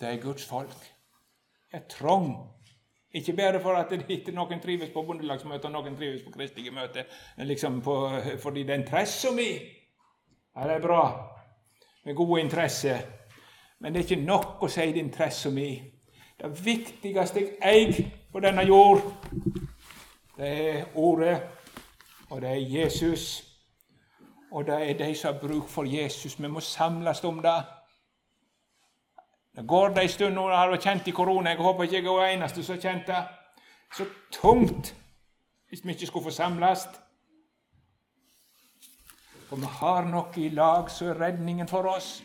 Det 0.00 0.08
er 0.08 0.22
Guds 0.22 0.46
folk 0.48 0.92
er 1.72 1.80
trong. 1.88 2.36
Ikke 3.12 3.32
bare 3.32 3.60
for 3.60 3.74
at 3.74 3.90
det 3.90 4.34
noen 4.34 4.60
trives 4.62 4.90
på 4.94 5.02
bondelagsmøte 5.02 5.66
og 5.66 5.72
noen 5.72 5.96
trives 5.96 6.22
på 6.22 6.30
kristelige 6.30 6.70
møter, 6.70 7.04
liksom 7.36 7.80
på, 7.82 8.10
fordi 8.42 8.62
det 8.62 8.70
er 8.70 8.78
interessa 8.78 9.32
mi. 9.34 9.50
Ja, 10.56 10.66
det 10.66 10.76
er 10.76 10.84
bra 10.84 11.02
med 12.04 12.14
gode 12.14 12.40
interesser, 12.40 12.98
men 13.78 13.92
det 13.94 14.00
er 14.00 14.08
ikke 14.08 14.26
nok 14.26 14.62
å 14.62 14.68
si 14.70 14.86
det 14.92 15.00
er 15.00 15.04
interessa 15.04 15.50
mi. 15.50 15.70
Det 16.38 16.52
viktigste 16.64 17.40
jeg 17.40 17.56
eier 17.62 18.12
på 18.32 18.40
denne 18.40 18.62
jord, 18.62 19.02
det 20.36 20.52
er 20.70 20.84
Ordet, 20.94 21.40
og 22.30 22.40
det 22.40 22.50
er 22.50 22.80
Jesus. 22.80 23.44
Og 24.50 24.66
det 24.66 24.90
er 24.90 24.98
de 24.98 25.14
som 25.14 25.34
har 25.34 25.40
bruk 25.40 25.68
for 25.68 25.84
Jesus. 25.84 26.40
Vi 26.40 26.48
må 26.48 26.60
samles 26.60 27.24
om 27.24 27.42
det. 27.42 27.58
Det 29.56 29.66
går 29.66 29.88
det 29.88 30.02
en 30.02 30.08
stund 30.08 30.34
nå, 30.34 30.48
har 30.48 30.70
har 30.70 30.76
kjent 30.76 31.08
i 31.08 31.10
korona, 31.10 31.50
jeg 31.50 31.58
håper 31.58 31.82
ikke 31.82 31.96
jeg 31.96 32.06
er 32.06 32.26
den 32.26 32.38
eneste 32.38 32.62
som 32.62 32.74
har 32.74 32.82
kjent 32.82 33.06
det. 33.06 33.24
Så 33.96 34.04
tungt 34.32 34.94
hvis 35.68 35.84
vi 35.84 35.90
ikke 35.90 36.06
skulle 36.06 36.24
få 36.24 36.30
samles. 36.30 36.86
For 39.48 39.56
vi 39.56 39.66
har 39.66 40.04
noe 40.06 40.30
i 40.36 40.48
lag 40.48 40.90
som 40.90 41.08
er 41.08 41.20
redningen 41.20 41.68
for 41.68 41.86
oss. 41.90 42.22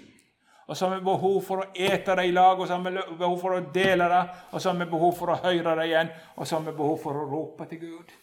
Og 0.67 0.77
så 0.77 0.87
har 0.87 0.97
vi 0.97 1.05
behov 1.05 1.41
for 1.45 1.61
å 1.61 1.65
ete 1.73 2.15
det 2.17 2.25
i 2.25 2.31
lag, 2.31 2.59
og 2.59 2.67
så 2.67 2.77
har 2.77 2.85
vi 2.85 3.17
behov 3.17 3.39
for 3.41 3.57
å 3.57 3.65
dele 3.73 4.09
det, 4.09 4.21
og 4.51 4.61
så 4.61 4.71
har 4.71 4.79
vi 4.79 4.85
behov 4.89 5.17
for 5.17 5.33
å 5.33 5.41
høre 5.43 5.75
det 5.77 5.85
igjen, 5.85 6.09
og 6.35 6.47
så 6.47 6.57
har 6.57 6.65
vi 6.65 6.77
behov 6.77 6.97
for 7.03 7.17
å 7.21 7.25
rope 7.29 7.67
til 7.69 7.79
Gud. 7.83 8.13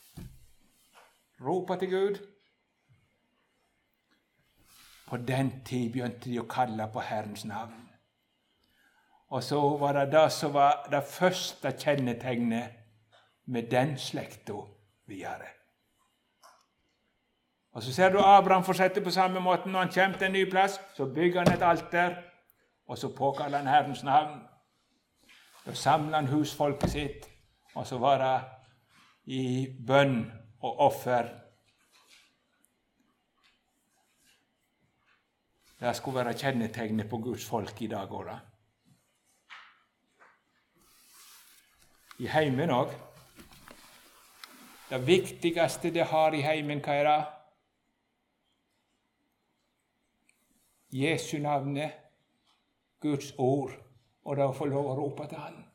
Rope 1.46 1.76
til 1.78 1.90
Gud. 1.90 2.18
På 5.08 5.16
den 5.16 5.50
tid 5.64 5.92
begynte 5.92 6.30
de 6.30 6.38
å 6.40 6.48
kalle 6.48 6.86
på 6.92 7.00
Herrens 7.04 7.44
navn. 7.44 7.88
Og 9.32 9.42
så 9.42 9.58
var 9.80 9.92
det 9.92 10.12
det 10.12 10.28
som 10.32 10.54
var 10.54 10.86
det 10.92 11.02
første 11.08 11.72
kjennetegnet 11.78 12.78
med 13.44 13.70
den 13.70 13.98
slekta 13.98 14.60
videre. 15.06 15.48
Og 17.72 17.82
Så 17.82 17.92
ser 17.92 18.08
du 18.08 18.18
Abraham 18.18 18.64
fortsette 18.64 19.00
på 19.00 19.10
samme 19.10 19.40
måte. 19.40 19.68
Når 19.68 19.78
han 19.78 19.92
kommer 19.94 20.18
til 20.18 20.26
en 20.26 20.32
ny 20.32 20.50
plass, 20.50 20.80
så 20.94 21.06
bygger 21.06 21.44
han 21.44 21.52
et 21.52 21.62
alter, 21.62 22.14
og 22.86 22.98
så 22.98 23.08
påkaller 23.16 23.58
han 23.58 23.66
Herrens 23.66 24.04
navn. 24.04 24.42
Da 25.66 25.72
samler 25.72 26.16
han 26.16 26.26
husfolket 26.26 26.90
sitt, 26.90 27.28
og 27.74 27.86
så 27.86 27.98
var 27.98 28.18
det 28.18 28.40
i 29.24 29.66
bønn 29.86 30.32
og 30.62 30.80
offer. 30.80 31.28
Det 35.80 35.96
skulle 35.96 36.24
være 36.24 36.38
kjennetegnet 36.38 37.10
på 37.10 37.18
Guds 37.18 37.46
folk 37.48 37.82
i 37.82 37.90
dag 37.90 38.12
òg. 38.12 38.30
I 42.18 42.26
heimen 42.30 42.70
òg. 42.70 42.94
Det 44.90 45.06
viktigste 45.06 45.90
det 45.90 46.04
har 46.06 46.34
i 46.36 46.44
heimen, 46.44 46.80
hva 46.84 46.94
er 47.00 47.08
det? 47.08 47.20
Jesu 50.92 51.38
navnet, 51.38 51.92
Guds 53.00 53.32
ord, 53.38 53.72
og 54.24 54.36
det 54.36 54.44
å 54.44 54.54
få 54.54 54.68
lov 54.68 54.90
å 54.92 54.96
rope 54.98 55.26
til 55.30 55.40
Han. 55.40 55.71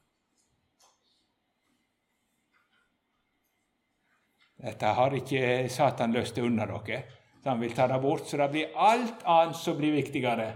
Dette 4.57 4.93
har 4.97 5.13
ikke 5.13 5.69
Satan 5.69 6.13
lyst 6.15 6.35
til 6.35 6.47
unna 6.47 6.65
dere. 6.65 7.03
Så 7.43 7.49
han 7.49 7.61
vil 7.61 7.75
ta 7.75 7.87
det 7.87 8.01
bort, 8.01 8.25
så 8.27 8.37
det 8.37 8.49
blir 8.51 8.73
alt 8.75 9.21
annet 9.25 9.55
som 9.55 9.77
blir 9.77 9.93
viktigere. 9.95 10.47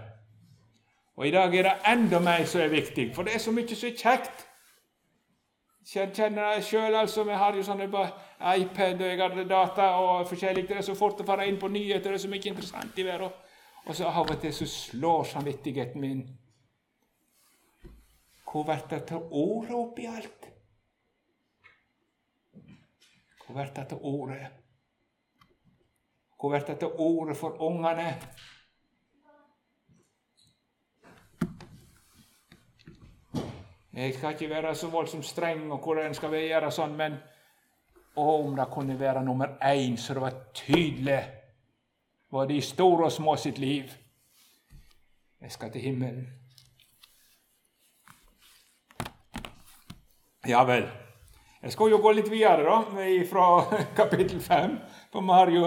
Og 1.16 1.26
i 1.26 1.30
dag 1.30 1.54
er 1.54 1.68
det 1.68 1.76
enda 1.86 2.18
mer 2.20 2.44
som 2.48 2.60
er 2.60 2.72
viktig, 2.72 3.12
for 3.14 3.22
det 3.22 3.36
er 3.36 3.38
så 3.44 3.52
mye 3.54 3.76
som 3.76 3.88
er 3.88 3.96
kjekt. 3.96 4.46
Jeg 5.94 6.12
kjenner 6.14 6.54
det 6.54 6.64
sjøl, 6.64 6.94
altså. 6.94 7.24
Vi 7.26 7.36
har 7.36 7.56
jo 7.56 7.62
sånne 7.66 7.88
på 7.90 8.04
iPad 8.54 9.00
og 9.00 9.08
jeg 9.08 9.18
har 9.18 9.48
data 9.50 9.88
og 9.98 10.28
forskjellig. 10.30 10.68
Det 10.68 10.76
er 10.78 10.86
så 10.86 10.94
fort 10.94 11.20
å 11.20 11.26
fare 11.26 11.46
inn 11.48 11.58
på 11.58 11.68
nyheter, 11.68 12.10
det 12.10 12.20
er 12.20 12.22
så 12.22 12.30
mye 12.30 12.52
interessant 12.52 12.98
i 12.98 13.06
verden. 13.06 13.34
Og 13.86 13.96
så 13.98 14.06
av 14.06 14.30
og 14.30 14.38
til 14.40 14.54
så 14.54 14.66
slår 14.70 15.24
samvittigheten 15.32 16.00
min. 16.00 16.22
Hvor 18.46 18.64
blir 18.68 18.84
det 18.90 19.04
til 19.08 19.26
ordet 19.30 19.74
oppi 19.74 20.06
alt? 20.06 20.41
Hvor 23.52 23.60
blir 23.60 23.72
det 23.74 23.88
til 23.88 23.98
ordet? 24.00 24.46
Hvor 26.40 26.48
blir 26.48 26.60
det 26.66 26.78
til 26.78 26.88
ordet 26.88 27.36
for 27.36 27.62
ungene? 27.62 28.14
Jeg 33.92 34.14
skal 34.14 34.32
ikke 34.32 34.48
være 34.54 34.74
så 34.74 34.88
voldsomt 34.88 35.24
streng 35.24 35.72
og 35.72 35.78
hvordan 35.78 36.06
en 36.06 36.14
skal 36.14 36.32
gjøre 36.32 36.70
sånn, 36.72 36.96
men 36.96 37.18
om 38.16 38.56
det 38.56 38.66
kunne 38.72 38.96
være 39.00 39.24
nummer 39.24 39.58
én, 39.60 39.96
så 39.96 40.14
det 40.14 40.22
var 40.22 40.40
tydelig 40.54 41.20
både 42.30 42.56
i 42.56 42.60
store 42.60 43.04
og 43.04 43.12
små 43.12 43.36
sitt 43.36 43.58
liv 43.58 43.92
Jeg 45.40 45.52
skal 45.52 45.72
til 45.72 45.80
himmelen. 45.80 46.26
Ja 50.46 50.64
vel. 50.64 51.01
Jeg 51.62 51.72
skal 51.72 51.92
jo 51.92 51.98
gå 52.02 52.10
litt 52.16 52.26
videre 52.26 52.64
da, 52.66 53.04
fra 53.30 53.46
kapittel 54.00 54.40
5, 54.42 54.72
for 55.12 55.22
vi 55.22 55.34
har 55.38 55.50
jo 55.54 55.66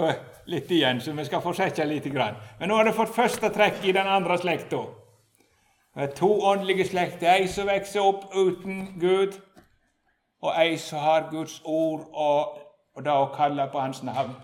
litt 0.52 0.70
igjen, 0.70 0.98
så 1.00 1.14
vi 1.16 1.24
skal 1.24 1.40
fortsette 1.40 1.86
litt. 1.88 2.08
Men 2.12 2.68
nå 2.68 2.76
har 2.76 2.84
du 2.84 2.92
fått 2.92 3.14
første 3.16 3.48
trekk 3.54 3.80
i 3.84 3.94
den 3.96 4.08
andre 4.08 4.36
slekta. 4.36 4.82
To 6.18 6.28
åndelige 6.50 6.84
slekter. 6.90 7.30
Ei 7.32 7.46
som 7.48 7.70
vokser 7.70 8.04
opp 8.04 8.26
uten 8.36 8.98
Gud, 9.00 9.38
og 10.44 10.52
ei 10.60 10.76
som 10.76 11.00
har 11.00 11.30
Guds 11.30 11.62
ord 11.64 12.02
og, 12.12 12.58
og 12.92 13.06
det 13.06 13.14
å 13.16 13.30
kalle 13.32 13.64
på 13.72 13.80
Hans 13.80 14.02
navn 14.04 14.34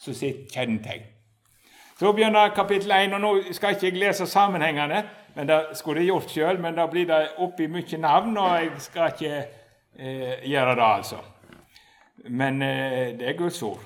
som 0.00 0.16
sitt 0.16 0.48
kjennetegn. 0.54 1.04
Så 1.98 2.14
begynner 2.16 2.54
kapittel 2.56 2.94
1, 2.96 3.12
og 3.12 3.20
nå 3.20 3.34
skal 3.52 3.76
ikke 3.76 3.90
jeg 3.90 4.00
lese 4.00 4.26
sammenhengene, 4.26 5.02
men 5.36 5.52
det 5.52 5.60
skulle 5.76 6.00
jeg 6.00 6.14
gjort 6.14 6.32
sjøl, 6.32 6.62
men 6.64 6.80
da 6.80 6.88
blir 6.88 7.04
det 7.12 7.20
oppi 7.44 7.68
mye 7.68 8.00
navn, 8.00 8.40
og 8.40 8.56
jeg 8.56 8.72
skal 8.88 9.12
ikke 9.12 9.44
eh, 9.98 10.44
gjøre 10.50 10.74
det, 10.74 10.84
altså. 10.84 11.16
Men 12.28 12.62
eh, 12.62 13.18
det 13.18 13.28
er 13.28 13.36
Guds 13.38 13.62
ord. 13.62 13.82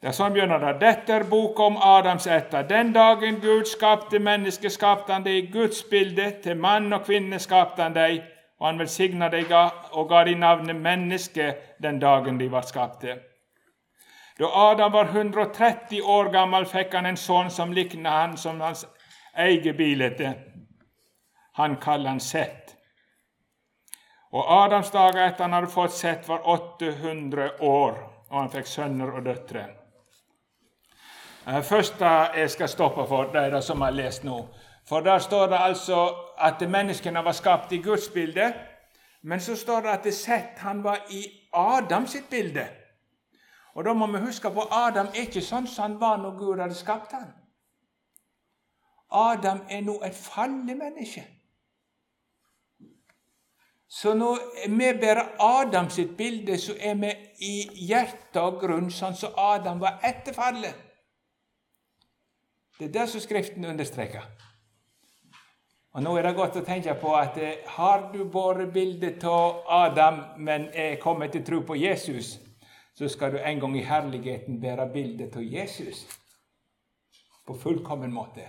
Det 0.00 0.10
er 0.10 0.14
sånn 0.14 0.34
begynner 0.34 0.60
det. 0.60 0.74
Dette 0.80 1.14
er 1.16 1.24
boka 1.26 1.64
om 1.70 1.78
Adams 1.82 2.26
etter. 2.30 2.66
Den 2.68 2.92
dagen 2.94 3.40
Gud 3.40 3.66
skapte 3.66 4.20
mennesket, 4.22 4.72
skapte 4.72 5.12
han 5.12 5.24
det 5.24 5.32
i 5.34 5.46
Guds 5.50 5.82
bilde. 5.90 6.28
Til 6.44 6.58
mann 6.60 6.92
og 6.92 7.06
kvinne 7.06 7.40
skapte 7.42 7.82
han 7.82 7.96
deg, 7.96 8.20
og 8.60 8.68
han 8.68 8.78
velsigna 8.78 9.30
deg 9.32 9.50
og 9.56 10.08
ga 10.10 10.24
dem 10.28 10.44
navnet 10.44 10.76
menneske 10.76 11.48
den 11.82 11.98
dagen 12.00 12.38
de 12.38 12.50
var 12.52 12.68
skapte. 12.68 13.16
Da 14.38 14.50
Adam 14.52 14.92
var 14.92 15.08
130 15.14 16.02
år 16.02 16.28
gammel, 16.32 16.66
fikk 16.68 16.92
han 16.94 17.08
en 17.08 17.16
sønn 17.16 17.50
som 17.50 17.72
likna 17.72 18.18
han 18.20 18.36
som 18.36 18.60
hans 18.60 18.84
eget 19.36 19.76
bilde. 19.76 20.34
Han 21.56 21.76
kaller 21.80 22.08
han 22.12 22.20
Sett. 22.20 22.65
Og 24.36 24.44
Adams 24.64 24.90
dager 24.92 25.22
etter 25.22 25.46
han 25.46 25.54
hadde 25.56 25.72
fått 25.72 25.94
sett, 25.96 26.28
var 26.28 26.44
800 26.44 27.62
år, 27.64 27.98
og 28.28 28.36
han 28.36 28.50
fikk 28.52 28.68
sønner 28.68 29.14
og 29.16 29.24
døtre. 29.24 29.62
Det 31.46 31.62
første 31.64 32.10
jeg 32.36 32.50
skal 32.50 32.68
stoppe 32.68 33.06
for, 33.08 33.30
det 33.32 33.46
er 33.46 33.54
det 33.54 33.62
som 33.64 33.80
jeg 33.80 33.94
har 33.94 33.96
lest 33.96 34.26
nå. 34.26 34.40
For 34.88 35.00
der 35.00 35.22
står 35.22 35.46
det 35.54 35.60
altså 35.62 36.00
at 36.38 36.60
menneskene 36.70 37.22
var 37.24 37.32
skapt 37.32 37.72
i 37.72 37.78
Guds 37.82 38.08
bilde. 38.08 38.52
Men 39.22 39.40
så 39.40 39.56
står 39.56 39.80
det 39.80 39.90
at 39.90 40.04
det 40.04 40.14
Sett 40.14 40.58
han 40.58 40.84
var 40.84 40.98
i 41.10 41.24
Adams 41.54 42.10
sitt 42.10 42.28
bilde. 42.30 42.66
Og 43.74 43.84
da 43.84 43.92
må 43.92 44.06
vi 44.06 44.18
huske 44.26 44.50
på 44.50 44.68
Adam 44.70 45.06
er 45.06 45.26
ikke 45.26 45.42
sånn 45.42 45.66
som 45.66 45.82
han 45.82 45.96
var 46.00 46.20
når 46.22 46.36
Gud 46.38 46.60
hadde 46.60 46.74
skapt 46.74 47.12
han. 47.12 47.32
Adam 49.10 49.64
er 49.70 49.80
nå 49.80 49.98
et 50.04 50.14
fallet 50.14 50.76
menneske. 50.76 51.24
Så 53.96 54.14
når 54.14 54.38
vi 54.68 54.88
bærer 55.00 55.28
Adam 55.40 55.86
sitt 55.90 56.16
bilde, 56.16 56.58
så 56.58 56.74
er 56.80 56.94
vi 57.00 57.12
i 57.40 57.86
hjerte 57.88 58.42
og 58.44 58.58
grunn 58.60 58.90
sånn 58.92 59.16
som 59.16 59.38
Adam 59.40 59.80
var 59.80 60.02
etter 60.04 60.36
fallet. 60.36 60.74
Det 62.76 62.90
er 62.90 62.92
det 62.92 63.06
som 63.08 63.24
Skriften 63.24 63.64
understreker. 63.64 64.26
Og 65.96 66.04
Nå 66.04 66.12
er 66.18 66.28
det 66.28 66.34
godt 66.36 66.60
å 66.60 66.64
tenke 66.66 66.92
på 67.00 67.14
at 67.16 67.40
eh, 67.40 67.64
har 67.78 68.10
du 68.12 68.26
båret 68.28 68.68
bildet 68.72 69.24
av 69.24 69.64
Adam, 69.78 70.20
men 70.44 70.68
er 70.76 71.00
kommet 71.00 71.32
til 71.32 71.46
tro 71.46 71.64
på 71.64 71.80
Jesus, 71.80 72.34
så 72.92 73.08
skal 73.08 73.32
du 73.32 73.40
en 73.40 73.64
gang 73.64 73.80
i 73.80 73.88
herligheten 73.88 74.60
bære 74.60 74.90
bildet 74.92 75.40
av 75.40 75.52
Jesus 75.56 76.04
på 77.48 77.56
fullkommen 77.56 78.12
måte. 78.12 78.44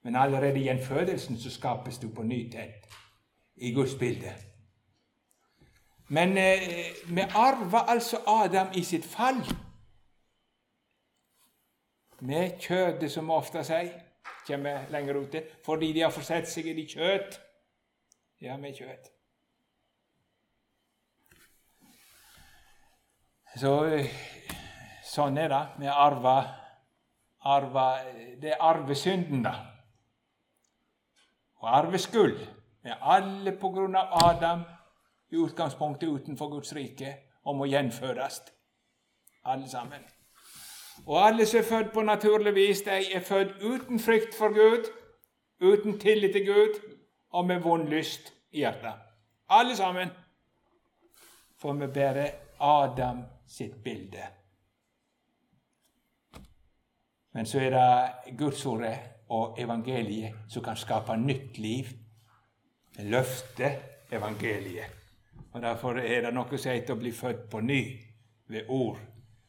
Men 0.00 0.16
allerede 0.16 0.62
i 0.62 0.70
gjenfødelsen 0.70 1.36
så 1.36 1.52
skapes 1.52 2.00
du 2.00 2.08
på 2.08 2.24
ny 2.24 2.46
tent 2.48 2.88
i 3.56 3.72
Guds 3.72 3.94
bilde. 3.98 4.34
Men 6.08 6.38
eh, 6.38 6.92
vi 7.08 7.20
arver 7.20 7.78
altså 7.78 8.20
Adam 8.26 8.68
i 8.74 8.84
sitt 8.84 9.04
fall. 9.04 9.42
Med 12.20 12.60
kjøttet, 12.60 13.10
som 13.12 13.26
vi 13.26 13.32
ofte 13.32 13.64
sier, 13.64 13.90
kommer 14.46 14.86
lenger 14.90 15.18
ute, 15.20 15.42
fordi 15.64 15.92
de 15.92 16.04
har 16.06 16.14
forsett 16.14 16.48
seg 16.48 16.70
i 16.70 16.86
kjøtt. 16.86 17.40
Ja, 18.40 18.56
med 18.56 18.76
kjøtt. 18.76 19.10
Så 23.56 23.72
sånn 25.08 25.38
er 25.40 25.48
det. 25.48 25.62
Vi 25.80 25.88
arver, 25.88 26.50
arver 27.48 28.10
Det 28.40 28.52
er 28.52 28.62
arvesynden, 28.62 29.42
da. 29.46 29.54
Og 31.64 31.70
arveskuld. 31.78 32.55
Vi 32.86 32.90
er 32.90 33.00
alle 33.02 33.50
på 33.58 33.72
grunn 33.74 33.96
av 33.98 34.12
Adam 34.28 34.60
i 35.34 35.36
utgangspunktet 35.42 36.06
utenfor 36.06 36.52
Guds 36.52 36.70
rike 36.76 37.16
og 37.42 37.56
må 37.58 37.66
gjenfødes. 37.66 38.36
Alle 39.42 39.66
sammen. 39.66 40.04
Og 41.06 41.18
alle 41.18 41.48
som 41.50 41.58
er 41.58 41.66
født 41.66 41.90
på 41.94 42.04
naturlig 42.06 42.52
vis, 42.54 42.84
de 42.86 43.00
er 43.14 43.26
født 43.26 43.58
uten 43.58 43.98
frykt 43.98 44.38
for 44.38 44.54
Gud, 44.54 44.86
uten 45.58 45.98
tillit 45.98 46.38
til 46.38 46.46
Gud 46.46 46.78
og 47.34 47.50
med 47.50 47.66
vond 47.66 47.88
lyst 47.90 48.30
i 48.52 48.62
hjertet. 48.62 49.02
Alle 49.50 49.76
sammen. 49.76 50.14
For 51.58 51.72
vi 51.72 51.90
bærer 51.90 52.30
Adam 52.60 53.24
sitt 53.50 53.82
bilde. 53.82 54.30
Men 57.34 57.46
så 57.46 57.66
er 57.66 57.70
det 57.74 58.38
Gudsordet 58.38 58.98
og 59.28 59.58
evangeliet 59.58 60.38
som 60.48 60.62
kan 60.62 60.76
skape 60.76 61.16
nytt 61.16 61.58
liv. 61.58 62.05
Løftet 63.04 64.12
evangeliet. 64.12 64.92
Og 65.52 65.62
Derfor 65.62 65.98
er 66.00 66.26
det 66.26 66.32
noe 66.36 66.58
som 66.58 66.72
heter 66.72 66.96
å 66.96 67.00
bli 67.00 67.12
født 67.16 67.46
på 67.50 67.60
ny 67.64 67.82
ved 68.52 68.68
ord, 68.68 68.98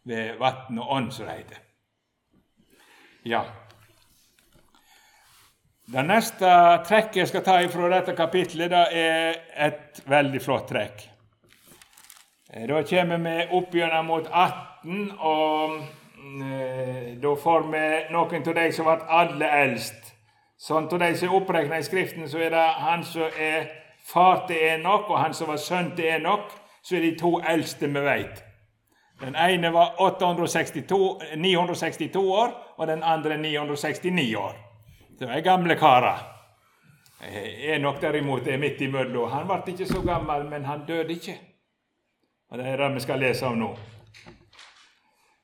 ved 0.08 0.38
vann 0.40 0.80
og 0.80 0.92
ånd, 0.98 1.12
som 1.14 1.28
det 1.28 1.36
heter. 1.42 1.64
Ja. 3.28 3.44
Det 5.88 6.04
neste 6.04 6.48
trekket 6.88 7.22
jeg 7.22 7.32
skal 7.32 7.44
ta 7.44 7.60
fra 7.72 7.92
dette 7.92 8.16
kapitlet, 8.16 8.72
det 8.72 9.04
er 9.04 9.38
et 9.68 10.02
veldig 10.08 10.42
flott 10.44 10.68
trekk. 10.72 11.06
Da 12.48 12.82
kommer 12.88 13.24
vi 13.24 13.36
opp 13.60 13.76
gjennom 13.76 14.08
mot 14.08 14.28
18 14.32 15.10
og 15.20 15.74
eh, 15.78 17.16
da 17.20 17.34
får 17.36 17.66
vi 17.68 17.82
noen 18.16 18.48
av 18.48 18.56
de 18.60 18.68
som 18.76 18.88
ble 18.88 18.96
aller 19.20 19.56
eldst. 19.64 20.14
Sånn 20.58 20.88
av 20.90 21.00
de 21.00 21.12
som 21.16 21.30
er 21.30 21.36
oppregna 21.38 21.78
i 21.78 21.86
Skriften, 21.86 22.26
så 22.30 22.42
er 22.42 22.50
det 22.50 22.66
han 22.82 23.04
som 23.06 23.30
er 23.38 23.68
far 24.08 24.48
til 24.50 24.58
Enok, 24.72 25.10
og 25.12 25.20
han 25.22 25.36
som 25.38 25.52
var 25.52 25.62
sønn 25.62 25.92
til 25.96 26.10
Enok, 26.16 26.50
så 26.82 26.98
er 26.98 27.06
de 27.06 27.18
to 27.20 27.38
eldste 27.46 27.90
vi 27.92 28.02
veit. 28.02 28.42
Den 29.22 29.36
ene 29.36 29.70
var 29.74 30.02
862, 30.02 30.98
962 31.38 32.16
år, 32.16 32.56
og 32.78 32.88
den 32.88 33.04
andre 33.04 33.38
969 33.38 34.36
år. 34.38 34.58
Det 35.20 35.30
er 35.30 35.46
gamle 35.46 35.76
karer. 35.76 36.26
Enok 37.76 38.02
derimot 38.02 38.48
er 38.48 38.58
midt 38.62 38.82
imellom. 38.82 39.30
Han 39.32 39.48
ble 39.50 39.74
ikke 39.74 39.90
så 39.90 40.02
gammel, 40.06 40.46
men 40.50 40.66
han 40.66 40.86
døde 40.88 41.14
ikke. 41.14 41.38
Og 42.52 42.58
Det 42.58 42.68
er 42.68 42.78
det 42.78 42.94
vi 42.96 43.00
skal 43.00 43.20
lese 43.20 43.46
om 43.46 43.58
nå. 43.60 43.72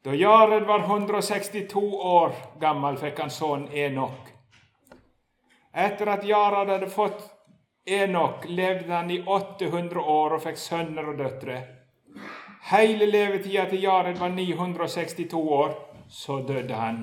Da 0.05 0.13
Jared 0.13 0.65
var 0.67 0.79
162 0.79 1.81
år 1.93 2.35
gammel, 2.59 2.97
fikk 2.97 3.19
han 3.19 3.29
sønnen 3.29 3.71
Enok. 3.73 4.32
Etter 5.73 6.07
at 6.07 6.23
Jarad 6.23 6.69
hadde 6.69 6.89
fått 6.89 7.23
Enok, 7.85 8.45
levde 8.47 8.93
han 8.93 9.11
i 9.11 9.23
800 9.25 9.99
år 9.99 10.35
og 10.37 10.43
fikk 10.43 10.59
sønner 10.61 11.09
og 11.09 11.17
døtre. 11.17 11.57
Hele 12.69 13.09
levetida 13.09 13.65
til 13.67 13.83
Jarad 13.83 14.21
var 14.21 14.29
962 14.29 15.33
år, 15.33 15.73
så 16.07 16.39
døde 16.47 16.77
han. 16.77 17.01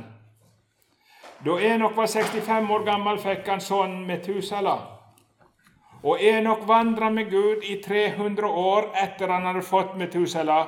Da 1.45 1.59
Enok 1.61 1.97
var 1.97 2.07
65 2.07 2.71
år 2.71 2.87
gammel, 2.87 3.19
fikk 3.19 3.49
han 3.49 3.61
sønnen 3.61 4.07
Metusala. 4.07 4.79
Og 6.03 6.23
Enok 6.23 6.65
vandra 6.69 7.11
med 7.11 7.31
Gud 7.31 7.67
i 7.67 7.77
300 7.83 8.47
år 8.47 8.91
etter 9.03 9.29
han 9.29 9.51
hadde 9.51 9.67
fått 9.67 9.99
Metusala, 10.01 10.63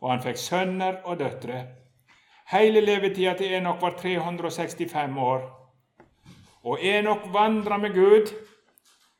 og 0.00 0.10
han 0.12 0.22
fikk 0.22 0.38
sønner 0.38 1.00
og 1.04 1.18
døtre. 1.18 1.64
Hele 2.52 2.84
levetida 2.84 3.34
til 3.34 3.56
Enok 3.58 3.82
var 3.82 3.96
365 3.98 5.18
år. 5.18 5.55
Og 6.66 6.82
Enok 6.82 7.28
vandra 7.32 7.78
med 7.78 7.94
Gud, 7.94 8.32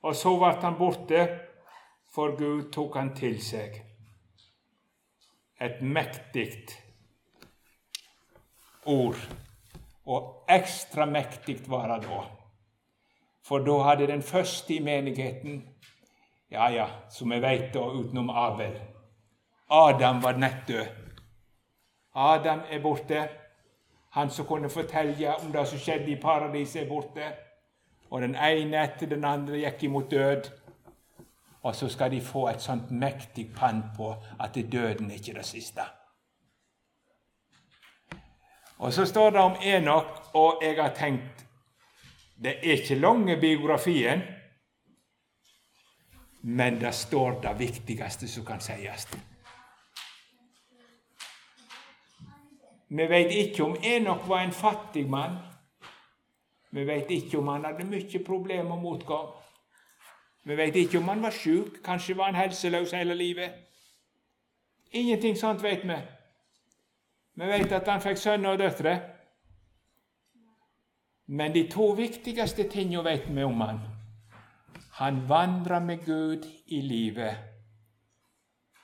og 0.03 0.17
så 0.19 0.33
ble 0.39 0.55
han 0.63 0.79
borte, 0.79 1.27
for 2.15 2.35
Gud 2.39 2.71
tok 2.75 2.97
han 2.99 3.13
til 3.15 3.39
seg 3.43 3.83
et 5.61 5.79
mektig 5.81 6.51
ord. 8.85 9.21
Og 10.07 10.51
ekstra 10.53 11.07
mektig 11.09 11.59
var 11.71 11.89
det 11.95 12.09
da. 12.09 12.21
For 13.47 13.65
da 13.65 13.79
hadde 13.89 14.11
den 14.11 14.23
første 14.23 14.75
i 14.75 14.83
menigheten 14.83 15.65
Ja, 16.51 16.69
ja, 16.71 16.87
som 17.11 17.33
vi 17.35 17.41
veit 17.43 17.73
da, 17.75 17.83
utenom 17.83 18.29
Abel 18.31 18.77
Adam 19.69 20.21
var 20.23 20.37
nettdød. 20.39 20.87
Adam 22.15 22.61
er 22.71 22.83
borte. 22.83 23.29
Han 24.17 24.31
som 24.31 24.47
kunne 24.47 24.71
fortelle 24.71 25.35
om 25.35 25.53
det 25.53 25.67
som 25.69 25.79
skjedde 25.79 26.11
i 26.11 26.21
paradiset, 26.21 26.83
er 26.83 26.89
borte. 26.89 27.27
Og 28.11 28.23
den 28.23 28.33
ene 28.35 28.81
etter 28.81 29.11
den 29.11 29.25
andre 29.29 29.59
gikk 29.61 29.83
imot 29.85 30.11
død. 30.11 30.49
Og 31.63 31.77
så 31.77 31.89
skal 31.93 32.11
de 32.11 32.21
få 32.25 32.47
et 32.49 32.63
sånt 32.65 32.91
mektig 32.91 33.51
pann 33.53 33.83
på 33.97 34.15
at 34.41 34.57
døden 34.73 35.11
er 35.11 35.21
ikke 35.21 35.35
det 35.37 35.45
siste. 35.45 35.85
Og 38.79 38.93
så 38.93 39.05
står 39.05 39.31
det 39.31 39.41
om 39.41 39.57
Enok, 39.63 40.31
og 40.35 40.65
jeg 40.65 40.83
har 40.83 40.95
tenkt 40.95 41.45
Det 42.43 42.57
er 42.57 42.73
ikke 42.73 42.95
lange 42.95 43.37
biografien, 43.41 44.23
men 46.43 46.81
det 46.81 46.95
står 46.95 47.41
det 47.41 47.59
viktigste 47.59 48.29
som 48.29 48.45
kan 48.45 48.61
sies. 48.61 49.09
Vi 52.97 53.07
vet 53.11 53.33
ikke 53.35 53.65
om 53.65 53.77
Enok 53.83 54.29
var 54.29 54.45
en 54.45 54.53
fattig 54.53 55.05
mann. 55.11 55.37
Vi 56.71 56.85
vet 56.87 57.11
ikke 57.11 57.39
om 57.39 57.49
han 57.49 57.65
hadde 57.65 57.85
mye 57.89 58.21
problemer 58.25 58.73
og 58.73 58.83
motgang. 58.83 59.29
Vi 60.47 60.57
vet 60.57 60.77
ikke 60.77 60.99
om 60.99 61.09
han 61.09 61.23
var 61.23 61.35
sjuk, 61.35 61.83
kanskje 61.85 62.17
var 62.17 62.31
han 62.31 62.41
helseløs 62.41 62.93
hele 62.95 63.15
livet. 63.15 63.53
Ingenting 64.93 65.37
sånt 65.37 65.63
vet 65.63 65.85
vi. 65.85 65.97
Vi 67.37 67.47
vet 67.51 67.73
at 67.73 67.89
han 67.89 68.01
fikk 68.01 68.21
sønner 68.21 68.55
og 68.55 68.59
døtre. 68.63 68.95
Men 71.27 71.53
de 71.53 71.67
to 71.69 71.91
viktigste 71.99 72.69
tingene 72.71 73.05
veit 73.05 73.27
vi 73.29 73.45
om 73.45 73.61
han. 73.61 73.81
Han 75.01 75.25
vandra 75.29 75.81
med 75.81 76.05
Gud 76.07 76.47
i 76.67 76.81
livet. 76.81 77.35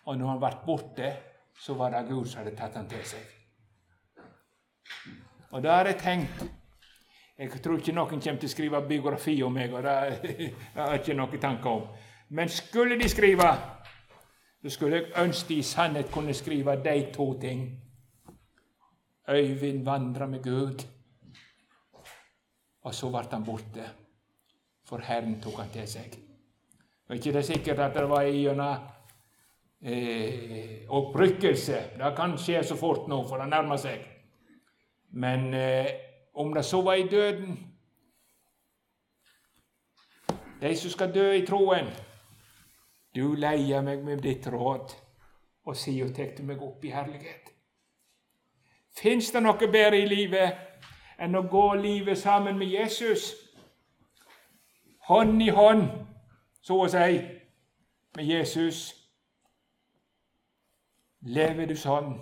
Og 0.05 0.19
når 0.19 0.35
han 0.35 0.43
ble 0.43 0.51
borte, 0.67 1.13
så 1.61 1.79
var 1.79 1.95
det 1.95 2.09
Gud 2.11 2.27
som 2.27 2.43
hadde 2.43 2.57
tatt 2.59 2.77
han 2.77 2.91
til 2.91 3.07
seg. 3.07 3.42
Og 5.53 5.63
det 5.63 5.71
har 5.71 5.89
jeg 5.91 6.01
tenkt 6.01 6.45
jeg 7.43 7.59
tror 7.63 7.81
ikke 7.81 7.95
noen 7.97 8.21
kommer 8.23 8.39
til 8.39 8.47
å 8.47 8.53
skrive 8.53 8.81
biografi 8.87 9.33
om 9.43 9.55
meg, 9.57 9.73
og 9.75 9.83
det 9.83 9.95
har 10.77 10.93
jeg 10.93 11.01
ikke 11.01 11.17
noen 11.19 11.41
tanke 11.43 11.71
om. 11.71 11.87
Men 12.39 12.51
skulle 12.53 12.99
de 13.01 13.09
skrive, 13.11 13.49
så 14.63 14.71
skulle 14.71 15.01
jeg 15.01 15.15
ønske 15.25 15.49
de 15.49 15.57
i 15.59 15.65
sannhet 15.67 16.13
kunne 16.13 16.37
skrive 16.39 16.77
de 16.85 16.95
to 17.15 17.27
ting. 17.43 17.65
Øyvind 19.33 19.83
vandra 19.87 20.29
med 20.31 20.45
Gud, 20.45 20.85
og 22.83 22.95
så 22.95 23.11
ble 23.11 23.25
han 23.33 23.45
borte, 23.47 23.89
for 24.87 25.03
Herren 25.03 25.41
tok 25.43 25.65
han 25.65 25.75
til 25.75 25.89
seg. 25.89 26.17
Og 27.09 27.17
ikke 27.17 27.35
det 27.35 27.43
er 27.43 27.49
sikkert 27.49 27.83
at 27.89 27.99
det 27.99 28.09
var 28.11 28.29
gjennom 28.29 28.87
eh, 29.83 30.87
opprykkelse. 30.95 31.85
Det 31.99 32.15
kan 32.17 32.39
skje 32.39 32.63
så 32.67 32.79
fort 32.79 33.11
nå, 33.11 33.25
for 33.27 33.43
det 33.43 33.51
nærmer 33.51 33.83
seg. 33.83 34.12
Men 35.13 35.55
eh, 35.55 35.87
om 36.35 36.55
det 36.55 36.63
så 36.65 36.81
var 36.83 36.95
i 36.95 37.09
døden 37.09 37.59
De 40.61 40.77
som 40.77 40.91
skal 40.91 41.15
dø 41.15 41.33
i 41.33 41.47
troen 41.47 41.91
Du 43.15 43.35
leier 43.35 43.83
meg 43.83 44.05
med 44.05 44.23
ditt 44.25 44.47
råd, 44.49 44.95
og 45.65 45.77
siden 45.77 46.15
tar 46.15 46.33
du 46.39 46.47
meg 46.49 46.63
opp 46.63 46.85
i 46.85 46.91
herlighet. 46.91 47.51
Fins 48.97 49.31
det 49.31 49.43
noe 49.43 49.69
bedre 49.69 49.99
i 50.01 50.09
livet 50.09 51.21
enn 51.21 51.37
å 51.37 51.45
gå 51.45 51.75
livet 51.75 52.19
sammen 52.19 52.57
med 52.59 52.73
Jesus? 52.73 53.35
Hånd 55.09 55.43
i 55.43 55.51
hånd, 55.53 55.85
så 56.65 56.79
å 56.87 56.89
si, 56.89 57.21
med 58.17 58.25
Jesus. 58.25 58.81
Lever 61.21 61.69
du 61.69 61.77
sånn, 61.77 62.17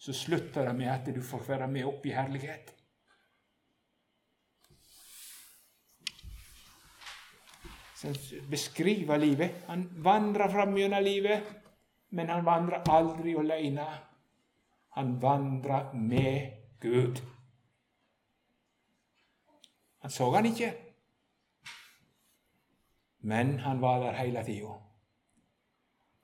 så 0.00 0.12
slutter 0.16 0.64
det 0.64 0.76
med 0.76 0.88
at 0.88 1.08
du 1.14 1.20
får 1.22 1.42
være 1.48 1.68
med 1.68 1.88
opp 1.88 2.06
i 2.08 2.14
herlighet. 2.16 2.76
som 8.00 8.14
beskriver 8.48 9.18
livet. 9.18 9.50
Han 9.66 9.82
vandrer 10.00 10.48
fram 10.48 10.76
gjennom 10.78 11.02
livet, 11.04 11.42
men 12.16 12.30
han 12.32 12.44
vandrer 12.44 12.86
aldri 12.88 13.34
alene. 13.36 13.84
Han 14.96 15.18
vandrer 15.20 15.92
med 15.92 16.52
Gud. 16.80 17.20
Han 20.00 20.10
så 20.10 20.30
han 20.32 20.48
ikke, 20.48 20.72
men 23.20 23.58
han 23.58 23.80
var 23.80 24.00
der 24.00 24.16
hele 24.16 24.44
tida. 24.44 24.78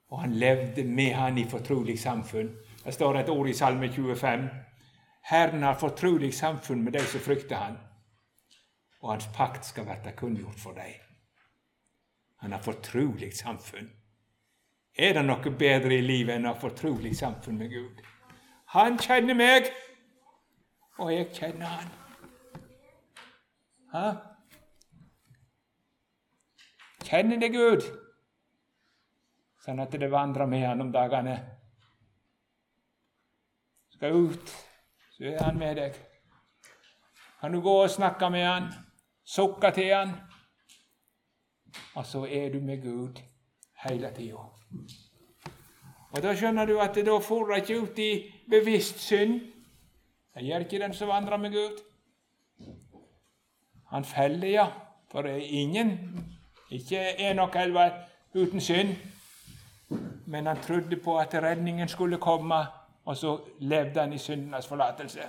Og 0.09 0.21
han 0.21 0.33
levde 0.33 0.83
med 0.83 1.13
han 1.13 1.37
i 1.37 1.45
fortrolig 1.45 1.99
samfunn. 1.99 2.55
Det 2.87 2.93
står 2.93 3.17
et 3.19 3.29
ord 3.29 3.49
i 3.49 3.53
Salme 3.53 3.89
25. 3.91 4.49
Herren 5.27 5.63
har 5.63 5.73
fortrolig 5.75 6.33
samfunn 6.33 6.83
med 6.83 6.93
de 6.93 7.01
som 7.03 7.19
frykter 7.19 7.55
han, 7.59 7.73
og 9.01 9.09
hans 9.11 9.25
pakt 9.35 9.67
skal 9.67 9.83
verte 9.89 10.13
kunngjort 10.15 10.59
for 10.61 10.71
dem. 10.77 10.93
Han 12.39 12.55
har 12.55 12.63
fortrolig 12.63 13.33
samfunn. 13.35 13.89
Er 14.95 15.17
det 15.17 15.25
noe 15.27 15.51
bedre 15.59 15.97
i 15.97 16.05
livet 16.05 16.37
enn 16.37 16.47
å 16.47 16.53
ha 16.53 16.61
fortrolig 16.61 17.11
samfunn 17.19 17.59
med 17.59 17.75
Gud? 17.75 17.99
Han 18.71 18.95
kjenner 19.03 19.35
meg, 19.35 19.67
og 20.95 21.11
jeg 21.11 21.27
kjenner 21.35 21.75
han. 21.75 21.91
Hæ? 23.97 24.05
Kjenner 27.03 27.43
deg 27.43 27.51
Gud, 27.51 27.91
sånn 29.67 29.83
at 29.83 29.91
det 29.91 30.13
vandrer 30.15 30.47
med 30.47 30.69
han 30.69 30.87
om 30.87 30.95
dagene. 30.95 31.37
Skal 33.97 34.15
ut, 34.15 34.55
så 35.17 35.23
er 35.33 35.43
han 35.43 35.59
med 35.59 35.75
deg. 35.75 35.99
Kan 37.41 37.53
du 37.53 37.61
gå 37.61 37.75
og 37.83 37.89
snakke 37.89 38.29
med 38.29 38.45
han, 38.45 38.71
sukke 39.25 39.71
til 39.75 39.93
han? 39.93 40.15
og 41.95 42.05
så 42.05 42.27
er 42.31 42.49
du 42.49 42.59
med 42.59 42.81
Gud 42.81 43.19
hele 43.87 44.11
tida. 44.15 44.43
Og 46.11 46.23
Da 46.23 46.33
skjønner 46.35 46.65
du 46.65 46.79
at 46.79 46.95
da 46.95 47.17
får 47.19 47.45
du 47.45 47.53
ikke 47.53 47.81
ut 47.81 47.99
i 47.99 48.11
bevisst 48.49 48.99
synd. 48.99 49.41
Det 50.35 50.45
gjør 50.45 50.65
ikke 50.65 50.79
den 50.79 50.93
som 50.93 51.07
vandrer 51.07 51.37
med 51.37 51.51
Gud. 51.51 51.81
Han 53.91 54.05
feller, 54.05 54.47
ja, 54.47 54.67
for 55.11 55.21
det 55.21 55.31
er 55.31 55.61
ingen, 55.61 55.91
ikke 56.71 57.19
Enok 57.19 57.55
elva 57.55 57.89
uten 58.35 58.61
synd. 58.61 58.95
Men 60.25 60.45
han 60.45 60.57
trodde 60.61 60.97
på 60.97 61.17
at 61.17 61.33
redningen 61.33 61.87
skulle 61.87 62.17
komme, 62.17 62.65
og 63.07 63.17
så 63.17 63.37
levde 63.59 63.99
han 63.99 64.13
i 64.13 64.17
syndenes 64.17 64.67
forlatelse. 64.67 65.21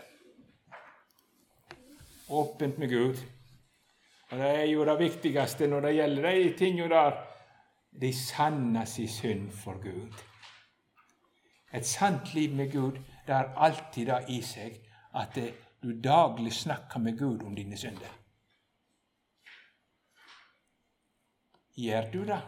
åpent 2.28 2.78
med 2.78 2.88
Gud. 2.88 3.16
Og 4.30 4.38
Det 4.38 4.46
er 4.46 4.64
jo 4.64 4.84
det 4.84 4.98
viktigste 4.98 5.66
når 5.66 5.80
det 5.80 5.94
gjelder 5.94 6.30
de 6.30 6.56
tingene 6.58 6.88
der. 6.88 7.12
De 8.00 8.12
sanner 8.12 8.84
sin 8.84 9.08
synd 9.08 9.50
for 9.50 9.72
Gud. 9.82 10.12
Et 11.74 11.86
sant 11.86 12.34
liv 12.34 12.54
med 12.54 12.72
Gud 12.72 12.98
det 13.26 13.34
har 13.34 13.54
alltid 13.56 14.06
det 14.06 14.24
i 14.28 14.42
seg 14.42 14.76
at 15.14 15.38
du 15.82 16.00
daglig 16.00 16.52
snakker 16.52 16.98
med 16.98 17.18
Gud 17.18 17.42
om 17.44 17.54
dine 17.56 17.76
synder. 17.76 18.12
Gjør 21.76 22.10
du 22.12 22.24
det? 22.24 22.40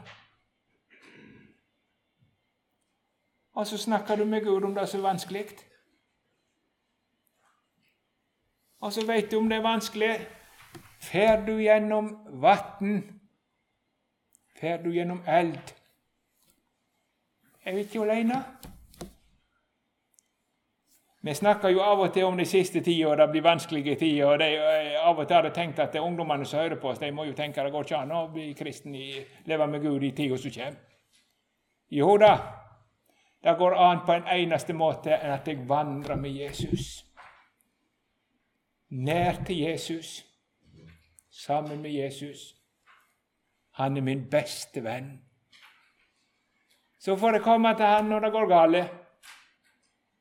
Og 3.60 3.66
så 3.66 3.78
snakker 3.78 4.16
du 4.16 4.24
med 4.24 4.44
Gud 4.44 4.64
om 4.64 4.74
det 4.74 4.88
som 4.88 5.00
er 5.00 5.08
vanskelig. 5.08 5.44
Og 8.80 8.92
så 8.92 9.06
veit 9.06 9.30
du 9.30 9.36
om 9.36 9.48
det 9.48 9.58
er 9.58 9.62
vanskelig. 9.62 10.14
Fer 11.00 11.42
du 11.44 11.58
gjennom 11.60 12.08
vann, 12.40 13.02
fer 14.60 14.80
du 14.80 14.88
gjennom 14.94 15.20
eld. 15.28 15.74
Er 17.64 17.74
vi 17.74 17.80
ikke 17.84 18.00
aleine? 18.00 18.38
Vi 21.20 21.34
snakker 21.34 21.68
jo 21.68 21.82
av 21.84 22.00
og 22.00 22.14
til 22.14 22.24
om 22.24 22.40
de 22.40 22.46
siste 22.48 22.80
tida, 22.80 23.10
og 23.10 23.18
det 23.18 23.28
blir 23.30 23.44
vanskelige 23.44 23.96
tider. 23.96 24.24
og 24.26 24.38
de, 24.38 24.48
Av 25.04 25.18
og 25.18 25.26
til 25.26 25.36
har 25.36 25.50
jeg 25.50 25.54
tenkt 25.54 25.84
at 25.84 26.00
ungdommene 26.00 26.46
som 26.46 26.62
hører 26.64 26.80
på 26.80 26.88
oss, 26.88 26.98
de 26.98 27.12
må 27.12 27.28
jo 27.28 27.36
tenke 27.36 27.60
at 27.60 27.68
det 27.68 27.76
går 27.76 27.84
ikke 27.84 28.00
an 28.00 28.16
å 28.16 28.24
bli 28.32 28.54
kristen, 28.54 28.94
i, 28.94 29.20
leve 29.44 29.66
med 29.66 29.84
Gud 29.84 30.02
i 30.02 30.14
tida 30.16 30.40
som 30.40 30.56
kommer. 30.56 30.80
Jo 31.90 32.16
da, 32.16 32.34
det 33.42 33.56
går 33.58 33.74
an 33.74 34.00
på 34.06 34.12
en 34.12 34.26
eneste 34.28 34.72
måte 34.76 35.14
enn 35.16 35.32
at 35.32 35.48
jeg 35.48 35.68
vandrer 35.68 36.16
med 36.20 36.30
Jesus. 36.30 37.04
Nær 38.90 39.44
til 39.46 39.58
Jesus, 39.58 40.24
sammen 41.30 41.80
med 41.82 41.90
Jesus. 41.90 42.54
Han 43.78 43.96
er 43.96 44.04
min 44.04 44.26
beste 44.30 44.84
venn. 44.84 45.12
Så 46.98 47.16
får 47.16 47.38
jeg 47.38 47.42
komme 47.42 47.74
til 47.76 47.86
han 47.86 48.10
når 48.10 48.26
det 48.26 48.32
går 48.32 48.48
galt. 48.48 48.90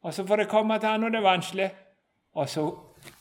Og 0.02 0.14
så 0.14 0.24
får 0.28 0.46
jeg 0.46 0.48
komme 0.48 0.80
til 0.80 0.90
han 0.90 1.02
når 1.02 1.10
det 1.10 1.20
er 1.20 1.28
vanskelig. 1.28 1.70
Og 2.40 2.50
så 2.50 2.70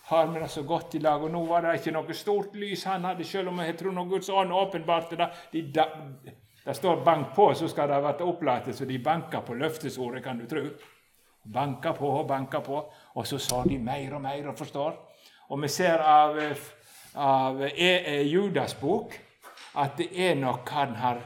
har 0.08 0.26
vi 0.26 0.40
det 0.40 0.50
så 0.50 0.62
godt 0.62 0.94
i 0.94 0.98
lag. 0.98 1.22
Og 1.22 1.30
nå 1.30 1.44
var 1.46 1.64
det 1.64 1.74
ikke 1.80 1.96
noe 1.96 2.14
stort 2.14 2.54
lys 2.54 2.84
han 2.84 3.04
hadde, 3.04 3.24
selv 3.24 3.48
om 3.48 3.58
jeg 3.60 3.74
tror 3.78 3.96
noe 3.96 4.08
Guds 4.08 4.28
ånd 4.28 4.52
åpenbarte 4.54 5.18
det. 5.18 5.28
De, 5.52 5.64
det 6.68 6.74
står 6.74 7.04
'bank 7.04 7.26
på', 7.34 7.54
så 7.54 7.68
skal 7.68 7.88
det 7.88 8.00
bli 8.00 8.26
opplatt, 8.26 8.74
så 8.76 8.84
de 8.84 8.98
banker 8.98 9.40
på 9.40 9.54
løftesordet, 9.54 10.24
kan 10.24 10.38
du 10.38 10.46
tro. 10.46 10.60
Banker 11.54 11.92
på 11.92 12.08
og 12.08 12.28
banker 12.28 12.60
på, 12.60 12.92
og 13.14 13.26
så 13.26 13.38
sa 13.38 13.62
de 13.64 13.78
mer 13.78 14.14
og 14.14 14.22
mer 14.22 14.48
og 14.48 14.58
forstår. 14.58 15.08
Og 15.48 15.62
vi 15.62 15.68
ser 15.68 15.98
av, 15.98 16.36
av 17.14 17.62
e, 17.62 17.70
e, 18.06 18.22
Judas 18.22 18.74
bok 18.74 19.14
at 19.74 19.96
det 19.98 20.08
er 20.12 20.34
nok 20.34 20.68
han 20.68 20.94
har 20.94 21.22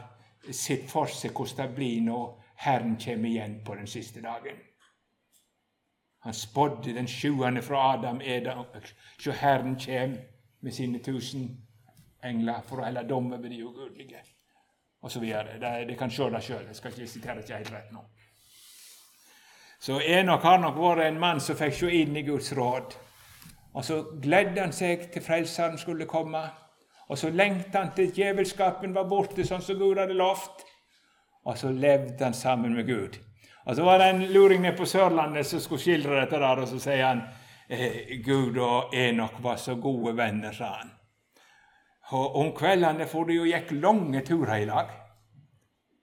sett 0.51 0.91
for 0.91 1.05
seg 1.05 1.31
hvordan 1.31 1.67
det 1.67 1.75
blir 1.75 2.01
når 2.01 2.39
Herren 2.55 2.95
kommer 3.05 3.29
igjen 3.29 3.57
på 3.65 3.75
den 3.75 3.87
siste 3.87 4.21
dagen. 4.21 4.55
Han 6.23 6.33
spådde 6.33 6.93
den 6.93 7.07
sjuende 7.07 7.61
fra 7.61 7.93
Adam 7.93 8.21
Edam, 8.21 8.63
så 9.19 9.31
Herren 9.31 9.75
kjem 9.79 10.17
med 10.61 10.71
sine 10.71 10.99
tusen 10.99 11.57
engler 12.23 12.61
for 12.63 12.79
å 12.79 12.85
helle 12.85 13.03
dom 13.03 13.33
over 13.33 13.49
de 13.49 13.63
ugudelige. 13.63 14.23
Det, 15.03 15.87
det 15.87 15.97
kan 15.99 16.11
se 16.11 16.29
det 16.31 16.43
sjøl. 16.43 16.67
Jeg 16.67 16.75
skal 16.75 16.91
ikke 16.91 17.07
sitere 17.11 17.39
ikke 17.43 17.57
helt 17.57 17.71
rett 17.73 17.91
nå. 17.91 18.03
Så 19.83 19.99
Enok 19.99 20.43
har 20.47 20.61
nok 20.63 20.77
vært 20.79 21.09
en 21.09 21.19
mann 21.19 21.41
som 21.43 21.57
fikk 21.59 21.73
se 21.75 21.89
inn 21.91 22.15
i 22.15 22.23
Guds 22.23 22.53
råd. 22.55 22.93
Og 23.73 23.83
så 23.83 23.97
gledde 24.23 24.61
han 24.61 24.71
seg 24.71 25.09
til 25.11 25.25
Frelseren 25.25 25.75
skulle 25.77 26.07
komme. 26.07 26.43
Og 27.11 27.17
så 27.19 27.29
lengta 27.29 27.81
han 27.81 27.91
til 27.95 28.13
djevelskapen 28.15 28.93
var 28.95 29.09
borte, 29.11 29.43
sånn 29.43 29.61
som 29.61 29.75
Gud 29.81 29.99
hadde 29.99 30.15
lovt. 30.15 30.63
Og 31.43 31.57
så 31.59 31.71
levde 31.71 32.23
han 32.23 32.33
sammen 32.33 32.75
med 32.77 32.87
Gud. 32.87 33.19
Og 33.65 33.75
Så 33.75 33.83
var 33.83 33.97
det 33.99 34.09
en 34.09 34.23
luring 34.33 34.61
nede 34.61 34.77
på 34.77 34.85
Sørlandet 34.85 35.45
som 35.45 35.59
skulle 35.59 35.81
skildre 35.81 36.19
dette, 36.19 36.39
der, 36.39 36.59
og 36.59 36.67
så 36.67 36.79
sier 36.79 37.05
han 37.05 37.21
eh, 37.69 38.19
Gud 38.25 38.57
og 38.57 38.95
Enok 38.95 39.43
var 39.43 39.55
så 39.55 39.75
gode 39.75 40.17
venner, 40.17 40.51
sa 40.51 40.71
han. 40.79 40.91
Og 42.13 42.35
om 42.37 42.51
kveldene 42.53 43.07
for 43.09 43.25
de 43.25 43.39
jo 43.39 43.47
gikk 43.49 43.73
lange 43.81 44.21
turer 44.25 44.61
i 44.61 44.67
lag. 44.69 44.91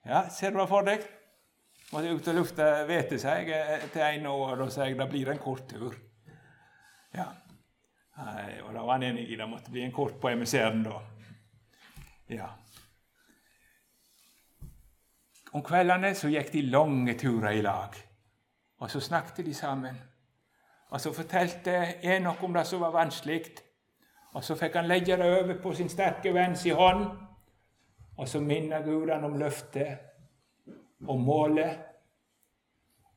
Ja, 0.07 0.25
ser 0.33 0.51
du 0.51 0.59
det 0.59 0.69
for 0.71 0.87
deg? 0.87 1.05
Måtte 1.91 2.15
ut 2.15 2.31
og 2.31 2.39
lufte 2.39 2.67
hvete 2.87 3.19
seg 3.19 3.51
eh, 3.55 3.87
til 3.93 4.03
en 4.07 4.27
år, 4.31 4.65
og 4.65 4.73
sa 4.73 4.87
jeg 4.87 4.99
det 4.99 5.07
blir 5.11 5.31
en 5.31 5.43
kort 5.43 5.69
tur. 5.71 5.95
Ja. 7.15 7.29
Og 8.67 8.75
da 8.75 8.83
var 8.83 8.99
han 8.99 9.07
enig 9.07 9.31
i 9.31 9.39
det 9.39 9.47
måtte 9.49 9.73
bli 9.73 9.83
en 9.87 9.95
kort 9.95 10.19
på 10.21 10.29
emissæren 10.31 10.83
da. 10.85 10.99
Ja. 12.31 12.51
Om 15.57 15.65
kveldene 15.67 16.13
så 16.15 16.31
gikk 16.31 16.53
de 16.53 16.67
lange 16.71 17.17
turer 17.19 17.57
i 17.59 17.65
lag. 17.65 17.97
Og 18.81 18.91
så 18.91 19.01
snakket 19.03 19.45
de 19.47 19.55
sammen. 19.55 19.97
Og 20.91 21.01
så 21.01 21.13
fortalte 21.15 21.75
Enok 22.03 22.43
om 22.43 22.55
det 22.55 22.67
som 22.67 22.83
var 22.83 22.95
vanskelig. 22.95 23.43
Og 24.33 24.45
så 24.45 24.55
fikk 24.55 24.77
han 24.79 24.89
legge 24.89 25.17
det 25.19 25.27
over 25.41 25.57
på 25.63 25.73
sin 25.75 25.89
sterke 25.89 26.35
venns 26.35 26.67
i 26.67 26.75
hånd. 26.75 27.07
Og 28.17 28.29
så 28.29 28.41
minner 28.41 28.83
Gud 28.85 29.11
han 29.11 29.25
om 29.25 29.39
løftet 29.39 29.99
og 31.09 31.21
målet. 31.21 31.79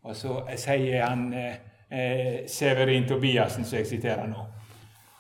Og 0.04 0.16
så 0.16 0.40
sier 0.58 1.06
han 1.06 1.28
eh, 1.34 1.56
eh, 1.90 2.48
Severin 2.50 3.08
Tobiassen, 3.08 3.66
som 3.66 3.78
jeg 3.78 3.88
siterer 3.88 4.28
nå. 4.28 4.46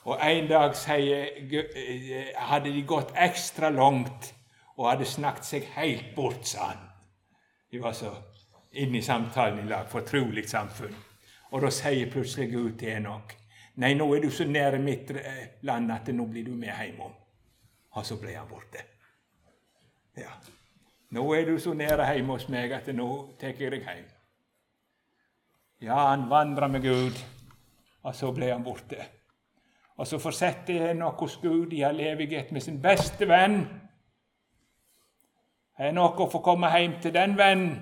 Og 0.04 0.20
en 0.28 0.48
dag 0.50 0.74
sier, 0.76 1.30
eh, 1.40 2.34
hadde 2.36 2.74
de 2.74 2.84
gått 2.88 3.14
ekstra 3.16 3.70
langt 3.70 4.34
og 4.78 4.90
hadde 4.90 5.06
snakket 5.08 5.46
seg 5.46 5.70
helt 5.76 6.16
bort, 6.16 6.48
sa 6.48 6.74
han. 6.74 6.90
De 7.72 7.80
var 7.82 7.94
så 7.94 8.12
inne 8.72 8.98
i 8.98 9.06
samtalen 9.06 9.64
i 9.64 9.70
lag. 9.70 9.88
Fortrolig 9.90 10.50
samfunn. 10.50 10.96
Og 11.52 11.62
da 11.62 11.70
sier 11.70 12.12
plutselig 12.12 12.52
Gud 12.52 12.78
til 12.80 12.98
Enok 12.98 13.36
Nei, 13.82 13.94
nå 13.98 14.06
er 14.14 14.22
du 14.22 14.30
så 14.32 14.46
nære 14.46 14.78
mitt 14.82 15.10
eh, 15.18 15.46
land 15.66 15.92
at 15.92 16.10
nå 16.14 16.26
blir 16.30 16.46
du 16.46 16.54
med 16.54 16.70
hjem. 16.70 17.00
Og 17.94 18.06
så 18.06 18.18
ble 18.22 18.36
han 18.38 18.50
borte. 18.50 18.84
Ja. 20.18 20.34
Nå 21.14 21.24
er 21.34 21.48
du 21.50 21.58
så 21.62 21.74
nære 21.78 22.06
hjemme 22.14 22.38
hos 22.38 22.48
meg 22.54 22.74
at 22.74 22.90
nå 22.94 23.10
tar 23.42 23.58
jeg 23.58 23.74
deg 23.74 23.88
hjem. 23.88 24.06
Ja, 25.84 25.98
han 26.12 26.30
vandra 26.30 26.70
med 26.72 26.86
Gud, 26.86 27.18
og 28.04 28.16
så 28.16 28.32
ble 28.32 28.52
han 28.54 28.64
borte. 28.64 29.02
Og 29.98 30.08
så 30.08 30.18
fortsetter 30.22 30.92
Enok 30.92 31.20
hos 31.26 31.38
Gud 31.42 31.74
i 31.74 31.82
all 31.86 32.00
evighet 32.00 32.52
med 32.52 32.64
sin 32.64 32.80
beste 32.82 33.28
venn. 33.30 33.60
Det 35.78 35.90
er 35.90 35.98
nok 35.98 36.22
å 36.24 36.30
få 36.32 36.40
komme 36.46 36.70
hjem 36.72 36.96
til 37.02 37.14
den 37.14 37.34
vennen, 37.38 37.74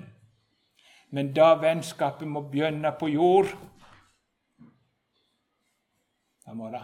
men 1.12 1.30
da 1.36 1.52
vennskapet 1.60 2.28
må 2.28 2.40
begynne 2.48 2.90
på 2.98 3.10
jord 3.12 3.52
Det. 6.70 6.82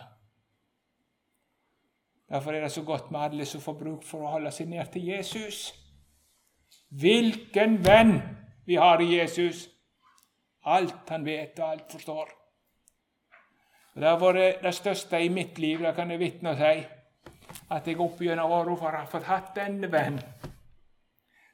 Derfor 2.28 2.52
er 2.52 2.60
det 2.60 2.72
så 2.72 2.82
godt 2.82 3.10
med 3.10 3.20
alle 3.20 3.44
som 3.44 3.60
får 3.60 3.78
bruk 3.78 4.04
for 4.04 4.24
å 4.24 4.32
holde 4.34 4.50
seg 4.52 4.68
nær 4.68 4.90
til 4.92 5.06
Jesus. 5.08 5.72
Hvilken 6.88 7.78
venn 7.84 8.18
vi 8.66 8.76
har 8.76 9.00
i 9.00 9.14
Jesus! 9.18 9.68
Alt 10.68 11.08
han 11.08 11.24
vet, 11.24 11.58
og 11.58 11.70
alt 11.70 11.92
forstår. 11.92 12.28
Det 13.94 14.04
har 14.04 14.18
vært 14.20 14.62
det 14.62 14.74
største 14.74 15.20
i 15.24 15.30
mitt 15.32 15.58
liv, 15.58 15.80
det 15.80 15.94
kan 15.96 16.10
jeg 16.10 16.20
vitne 16.20 16.52
og 16.52 16.60
si, 16.60 16.84
at 17.72 17.86
jeg 17.88 18.00
opp 18.00 18.20
gjennom 18.20 18.52
åra 18.52 18.98
har 18.98 19.08
fått 19.08 19.30
hatt 19.30 19.54
denne 19.56 19.88
venn 19.90 20.20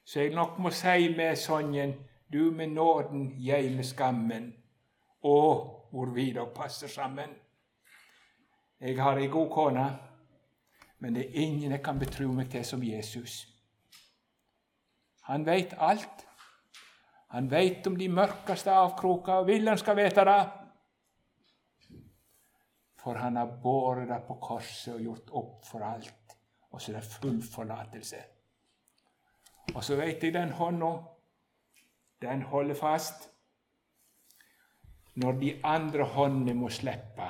så 0.04 0.20
jeg 0.20 0.34
nok 0.34 0.58
må 0.58 0.70
si 0.70 1.08
med 1.16 1.36
sangen 1.36 1.94
du 2.32 2.50
med 2.50 2.66
nåden, 2.66 3.34
jeg 3.38 3.70
med 3.72 3.84
skammen. 3.84 4.50
Å, 5.24 5.38
hvor 5.90 6.10
vi 6.12 6.32
da 6.36 6.44
passer 6.44 6.88
sammen. 6.88 7.30
Jeg 8.80 9.02
har 9.02 9.18
ei 9.18 9.28
god 9.30 9.50
kone, 9.50 9.84
men 10.98 11.14
det 11.14 11.28
er 11.28 11.40
ingen 11.42 11.72
jeg 11.72 11.82
kan 11.84 11.98
betro 11.98 12.26
meg 12.32 12.50
til 12.50 12.64
som 12.66 12.82
Jesus. 12.82 13.44
Han 15.28 15.46
veit 15.46 15.72
alt. 15.78 16.26
Han 17.34 17.48
veit 17.50 17.86
om 17.86 17.96
de 17.98 18.08
mørkeste 18.08 18.70
avkroker, 18.70 19.40
og 19.40 19.46
vil 19.48 19.68
han 19.68 19.78
skal 19.78 19.96
vite 19.98 20.24
det. 20.28 20.42
For 23.02 23.18
han 23.20 23.36
har 23.36 23.56
båret 23.62 24.08
det 24.08 24.20
på 24.28 24.36
korset 24.40 24.94
og 24.94 25.02
gjort 25.02 25.32
opp 25.40 25.66
for 25.68 25.84
alt, 25.84 26.36
og 26.70 26.80
så 26.80 26.92
er 26.92 27.00
det 27.00 27.16
full 27.18 27.42
forlatelse. 27.42 28.20
Og 29.74 29.82
så 29.84 29.96
veit 29.98 30.22
jeg 30.22 30.34
den 30.34 30.52
hånda, 30.56 30.92
den 32.22 32.42
holder 32.48 32.78
fast 32.78 33.30
når 35.14 35.36
de 35.40 35.50
andre 35.64 36.04
håndene 36.10 36.54
må 36.58 36.68
slippe. 36.72 37.28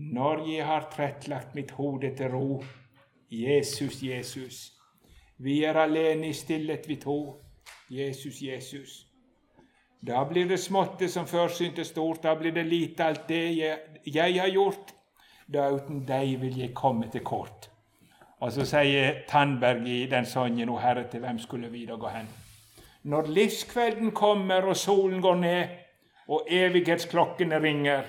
Når 0.00 0.46
jeg 0.48 0.64
har 0.64 0.88
trettlagt 0.92 1.54
mitt 1.54 1.70
hode 1.76 2.14
til 2.16 2.32
ro, 2.32 2.62
Jesus, 3.30 4.02
Jesus. 4.02 4.72
Vi 5.38 5.64
er 5.64 5.76
alene 5.76 6.30
i 6.30 6.32
stillhet, 6.32 6.88
vi 6.88 6.96
to. 6.96 7.36
Jesus, 7.90 8.42
Jesus. 8.42 9.06
Da 10.00 10.24
blir 10.24 10.48
det 10.48 10.60
småtte 10.60 11.08
som 11.08 11.26
før 11.26 11.52
syntes 11.52 11.90
stort, 11.92 12.22
da 12.22 12.32
blir 12.34 12.54
det 12.56 12.64
lite 12.64 13.04
alt 13.04 13.26
det 13.28 13.42
jeg, 13.58 13.78
jeg 14.06 14.40
har 14.40 14.48
gjort. 14.48 14.94
Da 15.52 15.66
uten 15.74 16.04
deg 16.08 16.38
vil 16.40 16.56
jeg 16.58 16.74
komme 16.74 17.10
til 17.12 17.24
kort. 17.26 17.68
Og 18.40 18.52
så 18.54 18.64
sier 18.64 19.24
Tandberg 19.28 19.84
i 19.88 20.06
den 20.08 20.24
sangen, 20.24 20.70
O 20.70 20.78
Herre, 20.80 21.04
til 21.10 21.20
hvem 21.20 21.38
skulle 21.38 21.68
vi 21.68 21.84
da 21.86 21.98
gå 22.00 22.08
hen? 22.08 22.30
Når 23.02 23.28
livskvelden 23.28 24.14
kommer 24.16 24.64
og 24.64 24.76
solen 24.76 25.20
går 25.20 25.34
ned, 25.34 25.76
og 26.28 26.46
evighetsklokkene 26.48 27.60
ringer, 27.60 28.06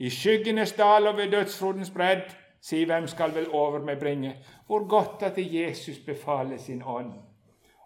i 0.00 0.10
skyggenes 0.10 0.72
dal 0.72 1.06
og 1.06 1.18
ved 1.18 1.30
dødsfrodens 1.34 1.90
bredd, 1.92 2.30
si 2.60 2.84
hvem 2.88 3.06
skal 3.08 3.34
vel 3.36 3.50
over 3.52 3.82
meg 3.84 3.98
bringe? 4.00 4.34
Hvor 4.66 4.86
godt 4.88 5.22
at 5.28 5.38
Jesus 5.38 5.98
befaler 6.06 6.58
sin 6.58 6.82
ånd, 6.82 7.12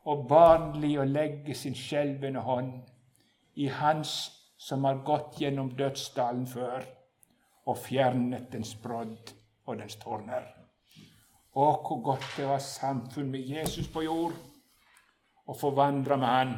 og 0.04 0.26
barnlig 0.28 0.98
å 1.00 1.06
legge 1.08 1.54
sin 1.54 1.74
skjelvende 1.74 2.40
hånd 2.46 2.74
i 3.56 3.66
Hans 3.66 4.14
som 4.58 4.84
har 4.84 5.02
gått 5.06 5.40
gjennom 5.40 5.72
dødsdalen 5.78 6.46
før 6.46 6.84
og 7.66 7.78
fjernet 7.80 8.50
dens 8.52 8.74
brodd 8.82 9.32
og 9.66 9.78
dens 9.80 9.96
tårner. 9.96 10.46
Å, 11.54 11.66
hvor 11.86 12.00
godt 12.02 12.30
det 12.36 12.46
var 12.48 12.62
samfunn 12.62 13.30
med 13.30 13.46
Jesus 13.46 13.88
på 13.90 14.02
jord, 14.04 14.34
og 15.46 15.58
få 15.60 15.70
vandre 15.76 16.16
med 16.18 16.28
Han. 16.28 16.56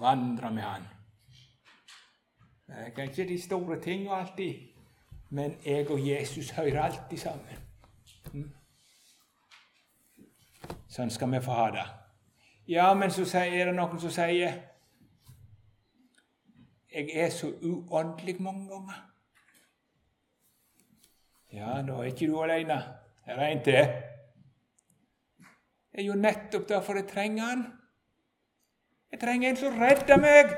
Vandre 0.00 0.50
med 0.50 0.68
Han. 0.68 0.93
Det 2.66 2.76
er 2.96 3.02
ikke 3.02 3.28
de 3.28 3.40
store 3.42 3.80
tingene 3.80 4.16
alltid, 4.16 4.54
men 5.30 5.56
jeg 5.64 5.90
og 5.90 6.08
Jesus 6.08 6.50
hører 6.50 6.82
alltid 6.82 7.18
sammen. 7.18 7.64
Mm. 8.32 8.52
Sånn 10.88 11.10
skal 11.10 11.32
vi 11.32 11.42
få 11.44 11.56
ha 11.58 11.66
det. 11.74 11.84
Ja, 12.68 12.94
men 12.94 13.10
så 13.10 13.26
er 13.38 13.68
det 13.68 13.74
noen 13.76 14.00
som 14.00 14.12
sier 14.14 14.54
jeg 16.94 17.10
er 17.18 17.30
så 17.34 17.50
uåndelig 17.62 18.36
mange 18.42 18.68
ganger. 18.70 18.98
Ja, 21.52 21.82
da 21.82 21.96
er 21.98 22.04
ikke 22.04 22.28
du 22.30 22.36
alene. 22.42 22.76
Her 23.26 23.34
er 23.34 23.46
en 23.46 23.64
til. 23.64 23.88
Det 25.90 26.02
er 26.02 26.06
jo 26.06 26.14
nettopp 26.14 26.68
derfor 26.68 26.94
jeg 26.94 27.08
trenger 27.10 27.42
han. 27.42 27.64
Jeg 29.10 29.20
trenger 29.20 29.50
en 29.50 29.56
som 29.56 29.78
redder 29.78 30.22
meg. 30.22 30.54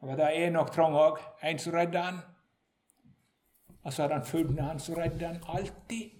Og 0.00 0.16
Det 0.16 0.28
er 0.44 0.50
nok 0.50 0.70
trang 0.74 0.94
òg. 0.94 1.18
En 1.42 1.58
som 1.58 1.72
redda 1.74 2.02
han. 2.02 2.20
Og 3.84 3.92
så 3.92 4.02
hadde 4.02 4.14
han 4.14 4.24
funnet 4.26 4.64
han 4.64 4.80
som 4.80 4.94
redda 4.98 5.26
han 5.26 5.42
alltid. 5.48 6.14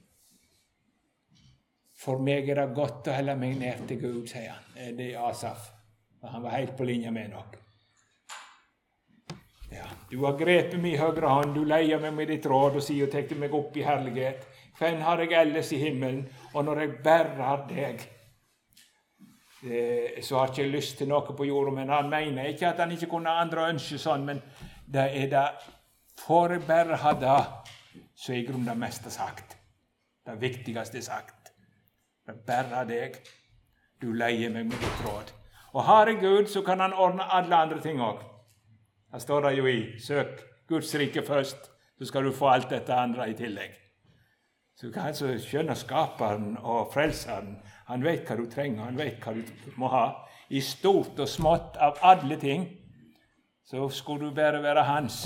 For 1.98 2.22
meg 2.22 2.48
er 2.48 2.60
det 2.60 2.74
godt 2.74 3.08
å 3.10 3.14
holde 3.16 3.34
meg 3.38 3.56
nær 3.58 3.80
til 3.86 3.98
Gud, 4.00 4.26
sier 4.30 4.54
han. 4.54 4.96
Det 4.96 5.12
er 5.12 5.24
Asaf. 5.28 5.72
Han 6.22 6.42
var 6.42 6.58
helt 6.58 6.76
på 6.76 6.86
linje 6.86 7.10
med 7.14 7.30
Enok. 7.30 7.56
Ja, 9.70 9.84
du 10.10 10.22
har 10.24 10.38
grepet 10.38 10.80
min 10.80 10.96
høyre 10.98 11.28
hånd, 11.28 11.54
du 11.54 11.64
leier 11.68 12.00
meg 12.00 12.14
med 12.16 12.30
ditt 12.32 12.46
råd 12.48 12.78
og 12.78 12.84
sier 12.84 13.04
og 13.04 13.12
tar 13.12 13.34
meg 13.38 13.54
opp 13.54 13.76
i 13.76 13.84
herlighet. 13.84 14.46
Hvem 14.78 15.02
har 15.04 15.20
jeg 15.20 15.34
ellers 15.36 15.72
i 15.74 15.80
himmelen? 15.82 16.22
Og 16.54 16.64
når 16.64 16.80
jeg 16.80 16.94
bare 17.04 17.42
har 17.50 17.66
deg, 17.68 18.00
eh, 18.00 18.17
så 20.22 20.38
har 20.38 20.52
ikke 20.52 20.68
lyst 20.70 20.98
til 20.98 21.08
noe 21.10 21.34
på 21.36 21.46
jorda. 21.48 21.74
Men 21.74 21.88
han 21.88 22.10
mener 22.10 22.50
ikke 22.52 22.68
at 22.68 22.78
han 22.78 22.92
ikke 22.94 23.10
kunne 23.10 23.30
andre 23.30 23.68
ønske 23.72 23.98
sånn, 23.98 24.26
men 24.26 24.42
det 24.86 25.08
er 25.22 25.32
det 25.32 25.46
jeg 26.28 26.60
det, 27.20 27.38
er 28.34 28.38
i 28.38 28.44
grunnen 28.46 28.66
det 28.66 28.78
meste 28.78 29.10
sagt. 29.10 29.56
Det 30.26 30.40
viktigste 30.40 31.02
sagt. 31.02 31.34
sagt. 31.34 31.52
er 32.28 32.36
bare 32.46 32.84
deg. 32.84 33.18
Du 34.00 34.12
leier 34.12 34.50
meg 34.50 34.66
med 34.66 34.78
ditt 34.78 35.04
råd. 35.06 35.32
Og 35.72 35.84
har 35.84 36.06
jeg 36.06 36.20
Gud, 36.20 36.46
så 36.46 36.62
kan 36.62 36.80
han 36.80 36.92
ordne 36.92 37.24
alle 37.32 37.56
andre 37.56 37.80
ting 37.80 38.00
òg. 38.00 38.20
Det 39.12 39.22
står 39.22 39.40
det 39.40 39.58
jo 39.58 39.66
i 39.66 39.98
'Søk 39.98 40.40
Guds 40.68 40.94
rike 40.94 41.22
først', 41.22 41.70
så 41.98 42.04
skal 42.04 42.24
du 42.24 42.32
få 42.32 42.48
alt 42.48 42.70
dette 42.70 42.94
andre 42.94 43.30
i 43.30 43.34
tillegg. 43.34 43.87
Så 44.78 44.92
hva 44.94 45.08
altså 45.10 45.32
skjønne 45.42 45.74
Skaperen 45.74 46.52
og 46.62 46.92
Frelseren. 46.92 47.56
Han 47.88 48.04
vet 48.06 48.28
hva 48.28 48.36
du 48.38 48.44
trenger, 48.46 48.84
han 48.86 48.98
vet 48.98 49.24
hva 49.24 49.32
du 49.34 49.72
må 49.80 49.90
ha. 49.90 50.04
I 50.54 50.60
stort 50.62 51.18
og 51.18 51.26
smått 51.28 51.74
av 51.82 51.98
alle 52.06 52.38
ting. 52.38 52.68
Så 53.66 53.88
skulle 53.90 54.28
du 54.28 54.36
bare 54.36 54.62
være 54.62 54.86
hans, 54.86 55.24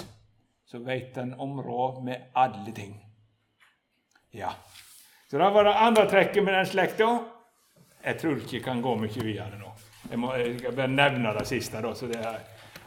så 0.64 0.80
vet 0.82 1.20
han 1.20 1.34
om 1.38 1.60
råd 1.60 2.00
med 2.06 2.32
alle 2.34 2.72
ting. 2.74 2.96
Ja. 4.32 4.54
Så 5.28 5.38
da 5.38 5.50
var 5.52 5.68
det 5.68 5.76
andre 5.84 6.06
trekket 6.08 6.44
med 6.44 6.56
den 6.56 6.72
slekta. 6.72 7.10
Jeg 8.02 8.18
tror 8.24 8.40
ikke 8.40 8.56
jeg 8.56 8.64
kan 8.64 8.80
gå 8.82 8.96
mye 9.04 9.20
videre 9.20 9.60
nå. 9.60 9.76
Jeg 10.08 10.18
må 10.18 10.32
jeg 10.40 10.72
bare 10.72 10.88
nevne 10.88 11.36
det 11.36 11.44
siste. 11.52 11.84
Da, 11.84 11.92
det 11.92 12.34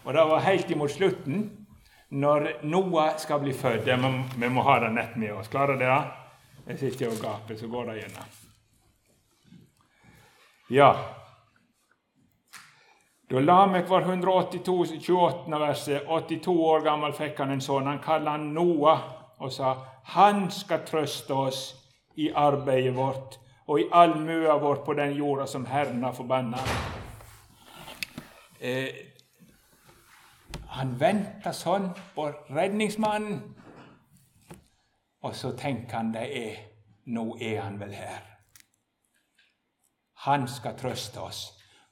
og 0.04 0.14
det 0.14 0.28
var 0.34 0.46
helt 0.50 0.74
imot 0.74 0.92
slutten, 0.92 1.48
når 2.10 2.52
Noah 2.66 3.16
skal 3.22 3.46
bli 3.46 3.54
født. 3.54 3.88
Ja, 3.88 4.02
vi 4.02 4.50
må 4.50 4.66
ha 4.66 4.80
det 4.82 4.96
nett 4.98 5.16
med 5.16 5.38
oss. 5.38 5.54
Klarer 5.54 5.78
dere 5.78 6.02
det? 6.02 6.25
Jeg 6.66 6.80
sitter 6.80 7.12
og 7.12 7.22
gaper, 7.22 7.58
så 7.58 7.68
går 7.68 7.92
det 7.92 8.00
gjennom. 8.00 8.34
Ja. 10.70 10.92
Da 13.30 13.42
Lamek 13.42 13.90
var 13.90 14.02
182, 14.02 14.96
28. 15.00 15.60
verset, 15.60 16.08
82 16.08 16.56
år 16.62 16.86
gammel, 16.86 17.14
fikk 17.14 17.38
han 17.42 17.54
en 17.54 17.62
sønn. 17.62 17.90
Han 17.90 18.02
kalte 18.02 18.34
han 18.34 18.50
Noah 18.54 19.06
og 19.38 19.52
sa 19.54 19.76
han 20.16 20.46
skal 20.54 20.86
trøste 20.86 21.34
oss 21.34 21.62
i 22.16 22.30
arbeidet 22.30 22.94
vårt 22.96 23.40
og 23.66 23.80
i 23.82 23.88
allmua 23.92 24.58
vår 24.62 24.84
på 24.86 24.94
den 24.94 25.16
jorda 25.18 25.48
som 25.50 25.66
Herren 25.66 26.04
har 26.04 26.14
forbanna 26.14 26.62
eh, 28.60 28.94
Han 30.78 30.94
venta 31.00 31.54
sånn 31.56 31.90
på 32.16 32.28
redningsmannen, 32.52 33.40
og 35.26 35.36
så 35.36 35.52
tenker 35.58 35.98
han 35.98 36.14
det 36.14 36.26
er 36.38 36.64
Nå 37.06 37.36
er 37.42 37.60
han 37.62 37.76
vel 37.80 37.92
her. 37.94 38.24
Han 40.26 40.48
skal 40.50 40.78
trøste 40.78 41.22
oss. 41.22 41.42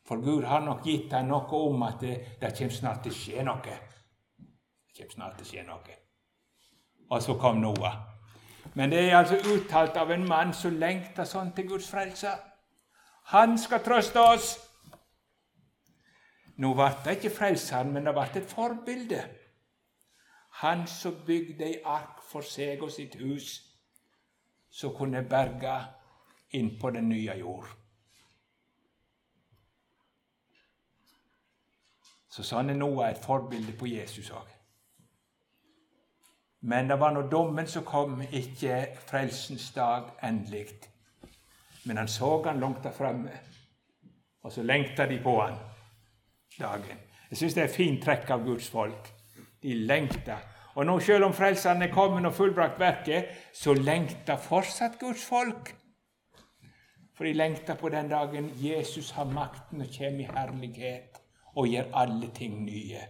For 0.07 0.17
Gud 0.21 0.43
har 0.43 0.63
nok 0.65 0.81
gitt 0.86 1.13
ham 1.13 1.27
noe 1.29 1.59
om 1.67 1.84
at 1.86 2.01
det, 2.01 2.15
det 2.41 2.49
kommer 2.57 2.73
snart 2.73 3.03
til 3.03 3.13
å 3.13 3.17
skje 3.19 3.43
noe. 3.45 3.75
Det 4.89 4.95
kommer 4.97 5.13
snart 5.13 5.38
til 5.38 5.45
å 5.45 5.51
skje 5.51 5.65
noe. 5.67 5.99
Og 7.13 7.21
så 7.21 7.36
kom 7.38 7.61
Noah. 7.61 7.99
Men 8.73 8.89
det 8.89 9.03
er 9.03 9.19
altså 9.19 9.38
uttalt 9.53 9.97
av 10.01 10.11
en 10.11 10.25
mann 10.27 10.53
som 10.57 10.79
lengter 10.81 11.29
sånn 11.29 11.53
til 11.53 11.69
Guds 11.75 11.91
frelse. 11.93 12.34
Han 13.36 13.53
skal 13.61 13.84
trøste 13.86 14.19
oss. 14.34 14.55
Nå 16.57 16.73
ble 16.73 16.89
det 17.05 17.19
ikke 17.19 17.36
Frelseren, 17.38 17.93
men 17.93 18.09
det 18.09 18.15
ble 18.17 18.25
et 18.41 18.49
forbilde. 18.49 19.21
Han 20.63 20.88
som 20.88 21.21
bygde 21.27 21.69
ei 21.69 21.79
ark 21.86 22.22
for 22.34 22.45
seg 22.45 22.81
og 22.81 22.91
sitt 22.91 23.15
hus, 23.21 23.59
som 24.73 24.95
kunne 24.97 25.21
berge 25.29 25.77
inn 26.57 26.73
på 26.81 26.89
den 26.93 27.09
nye 27.13 27.38
jord. 27.38 27.69
Så 32.34 32.41
sånn 32.41 32.73
er 32.73 32.77
Noah 32.79 33.11
et 33.11 33.21
forbilde 33.21 33.75
på 33.77 33.88
Jesus 33.91 34.31
òg. 34.34 34.49
Men 36.65 36.88
det 36.89 36.97
var 36.97 37.11
nå 37.13 37.25
dommen 37.29 37.67
som 37.67 37.84
kom, 37.86 38.21
ikke 38.23 38.77
frelsens 39.05 39.67
dag 39.75 40.13
endelig. 40.23 40.71
Men 41.84 41.99
han 41.99 42.07
så 42.07 42.38
han 42.45 42.59
langt 42.59 42.84
der 42.84 42.95
fremme, 42.95 43.34
og 44.41 44.51
så 44.51 44.63
lengta 44.63 45.05
de 45.05 45.19
på 45.21 45.36
han 45.41 45.59
dagen. 46.57 47.03
Jeg 47.29 47.38
syns 47.38 47.57
det 47.57 47.63
er 47.63 47.75
fint 47.75 48.01
trekk 48.03 48.31
av 48.31 48.45
Guds 48.45 48.69
folk. 48.69 49.11
De 49.61 49.75
lengter. 49.86 50.53
Og 50.76 50.86
nå, 50.86 50.97
selv 50.99 51.28
om 51.28 51.34
Frelseren 51.34 51.82
er 51.86 51.93
kommet 51.93 52.26
og 52.26 52.34
fullbrakt 52.34 52.80
verket, 52.82 53.30
så 53.53 53.76
lengter 53.78 54.38
fortsatt 54.41 54.97
Guds 54.99 55.26
folk. 55.26 55.74
For 57.13 57.30
de 57.30 57.34
lengter 57.34 57.78
på 57.78 57.89
den 57.93 58.09
dagen 58.09 58.49
Jesus 58.57 59.11
har 59.13 59.30
makten 59.30 59.86
og 59.86 59.91
kommer 59.97 60.24
i 60.24 60.30
herlighet 60.34 61.19
og 61.55 61.67
gjør 61.69 61.91
alle 61.93 62.30
ting 62.34 62.63
nye. 62.65 63.03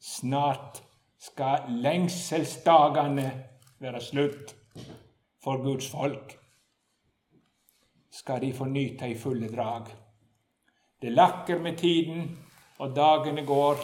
Snart 0.00 0.82
skal 1.20 1.70
lengselsdagene 1.80 3.26
være 3.80 4.00
slutt 4.04 4.54
for 5.40 5.62
Guds 5.64 5.88
folk. 5.90 6.36
Skal 8.10 8.42
de 8.42 8.52
få 8.52 8.68
nyte 8.68 9.08
i 9.08 9.16
fulle 9.18 9.48
drag. 9.48 9.88
Det 11.00 11.12
lakker 11.12 11.58
med 11.58 11.78
tiden, 11.78 12.38
og 12.78 12.96
dagene 12.96 13.46
går. 13.46 13.80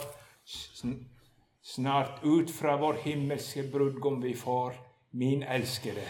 Snart 1.67 2.25
ut 2.25 2.51
fra 2.51 2.77
vår 2.77 2.95
himmelske 3.03 3.63
brudgom 3.73 4.21
vi 4.23 4.35
får, 4.35 4.75
min 5.11 5.43
elskede. 5.43 6.05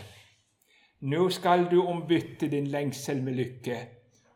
Nå 0.99 1.31
skal 1.31 1.65
du 1.71 1.79
ombytte 1.81 2.51
din 2.53 2.69
lengsel 2.69 3.23
med 3.23 3.39
lykke 3.41 3.79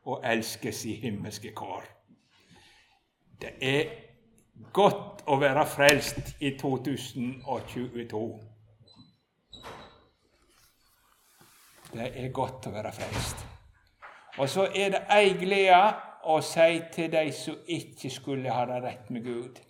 og 0.09 0.25
elskes 0.25 0.85
i 0.89 0.95
himmelske 1.03 1.53
kår. 1.53 1.85
Det 3.41 3.53
er 3.61 3.93
godt 4.73 5.21
å 5.29 5.37
være 5.45 5.67
frelst 5.69 6.35
i 6.41 6.55
2022. 6.57 8.25
Det 11.93 12.13
er 12.17 12.33
godt 12.33 12.67
å 12.67 12.77
være 12.81 12.97
frelst. 12.97 13.49
Og 14.39 14.49
så 14.49 14.71
er 14.73 14.97
det 14.97 15.07
ei 15.13 15.35
glede 15.37 15.87
å 16.25 16.41
si 16.41 16.79
til 16.95 17.13
de 17.13 17.29
som 17.33 17.61
ikke 17.69 18.09
skulle 18.11 18.57
ha 18.57 18.65
det 18.73 18.87
rett 18.89 19.11
med 19.13 19.29
Gud. 19.29 19.67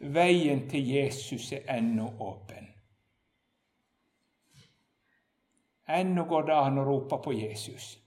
Veien 0.00 0.64
til 0.68 0.86
Jesus 0.88 1.52
er 1.52 1.66
ennå 1.76 2.06
åpen. 2.24 2.66
Ennå 5.90 6.24
går 6.24 6.46
det 6.48 6.56
an 6.56 6.78
å 6.78 6.84
rope 6.86 7.18
på 7.24 7.34
Jesus. 7.34 7.98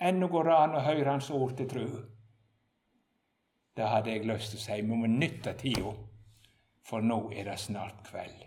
Ennå 0.00 0.28
går 0.28 0.48
det 0.48 0.56
an 0.56 0.76
å 0.78 0.82
høre 0.86 1.10
Hans 1.10 1.30
ord 1.30 1.56
til 1.58 1.68
tru. 1.68 1.86
Det 3.74 3.88
hadde 3.90 4.14
jeg 4.14 4.26
lyst 4.30 4.54
til 4.54 4.60
å 4.60 4.64
si. 4.64 4.80
Vi 4.80 4.96
må 4.96 5.10
nytte 5.10 5.56
tida, 5.58 5.92
for 6.86 7.02
nå 7.02 7.20
er 7.34 7.50
det 7.50 7.58
snart 7.60 8.04
kveld. 8.08 8.44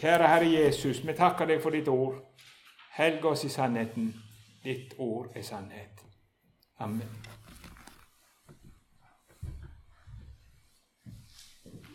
Kjære 0.00 0.28
Herre 0.32 0.48
Jesus, 0.48 1.02
vi 1.04 1.14
takker 1.18 1.50
deg 1.50 1.60
for 1.62 1.76
ditt 1.76 1.88
ord. 1.92 2.22
Helg 2.96 3.24
oss 3.28 3.44
i 3.44 3.52
sannheten. 3.52 4.14
Ditt 4.64 4.96
ord 4.98 5.36
er 5.36 5.44
sannhet. 5.44 6.00
Amen. 6.80 7.19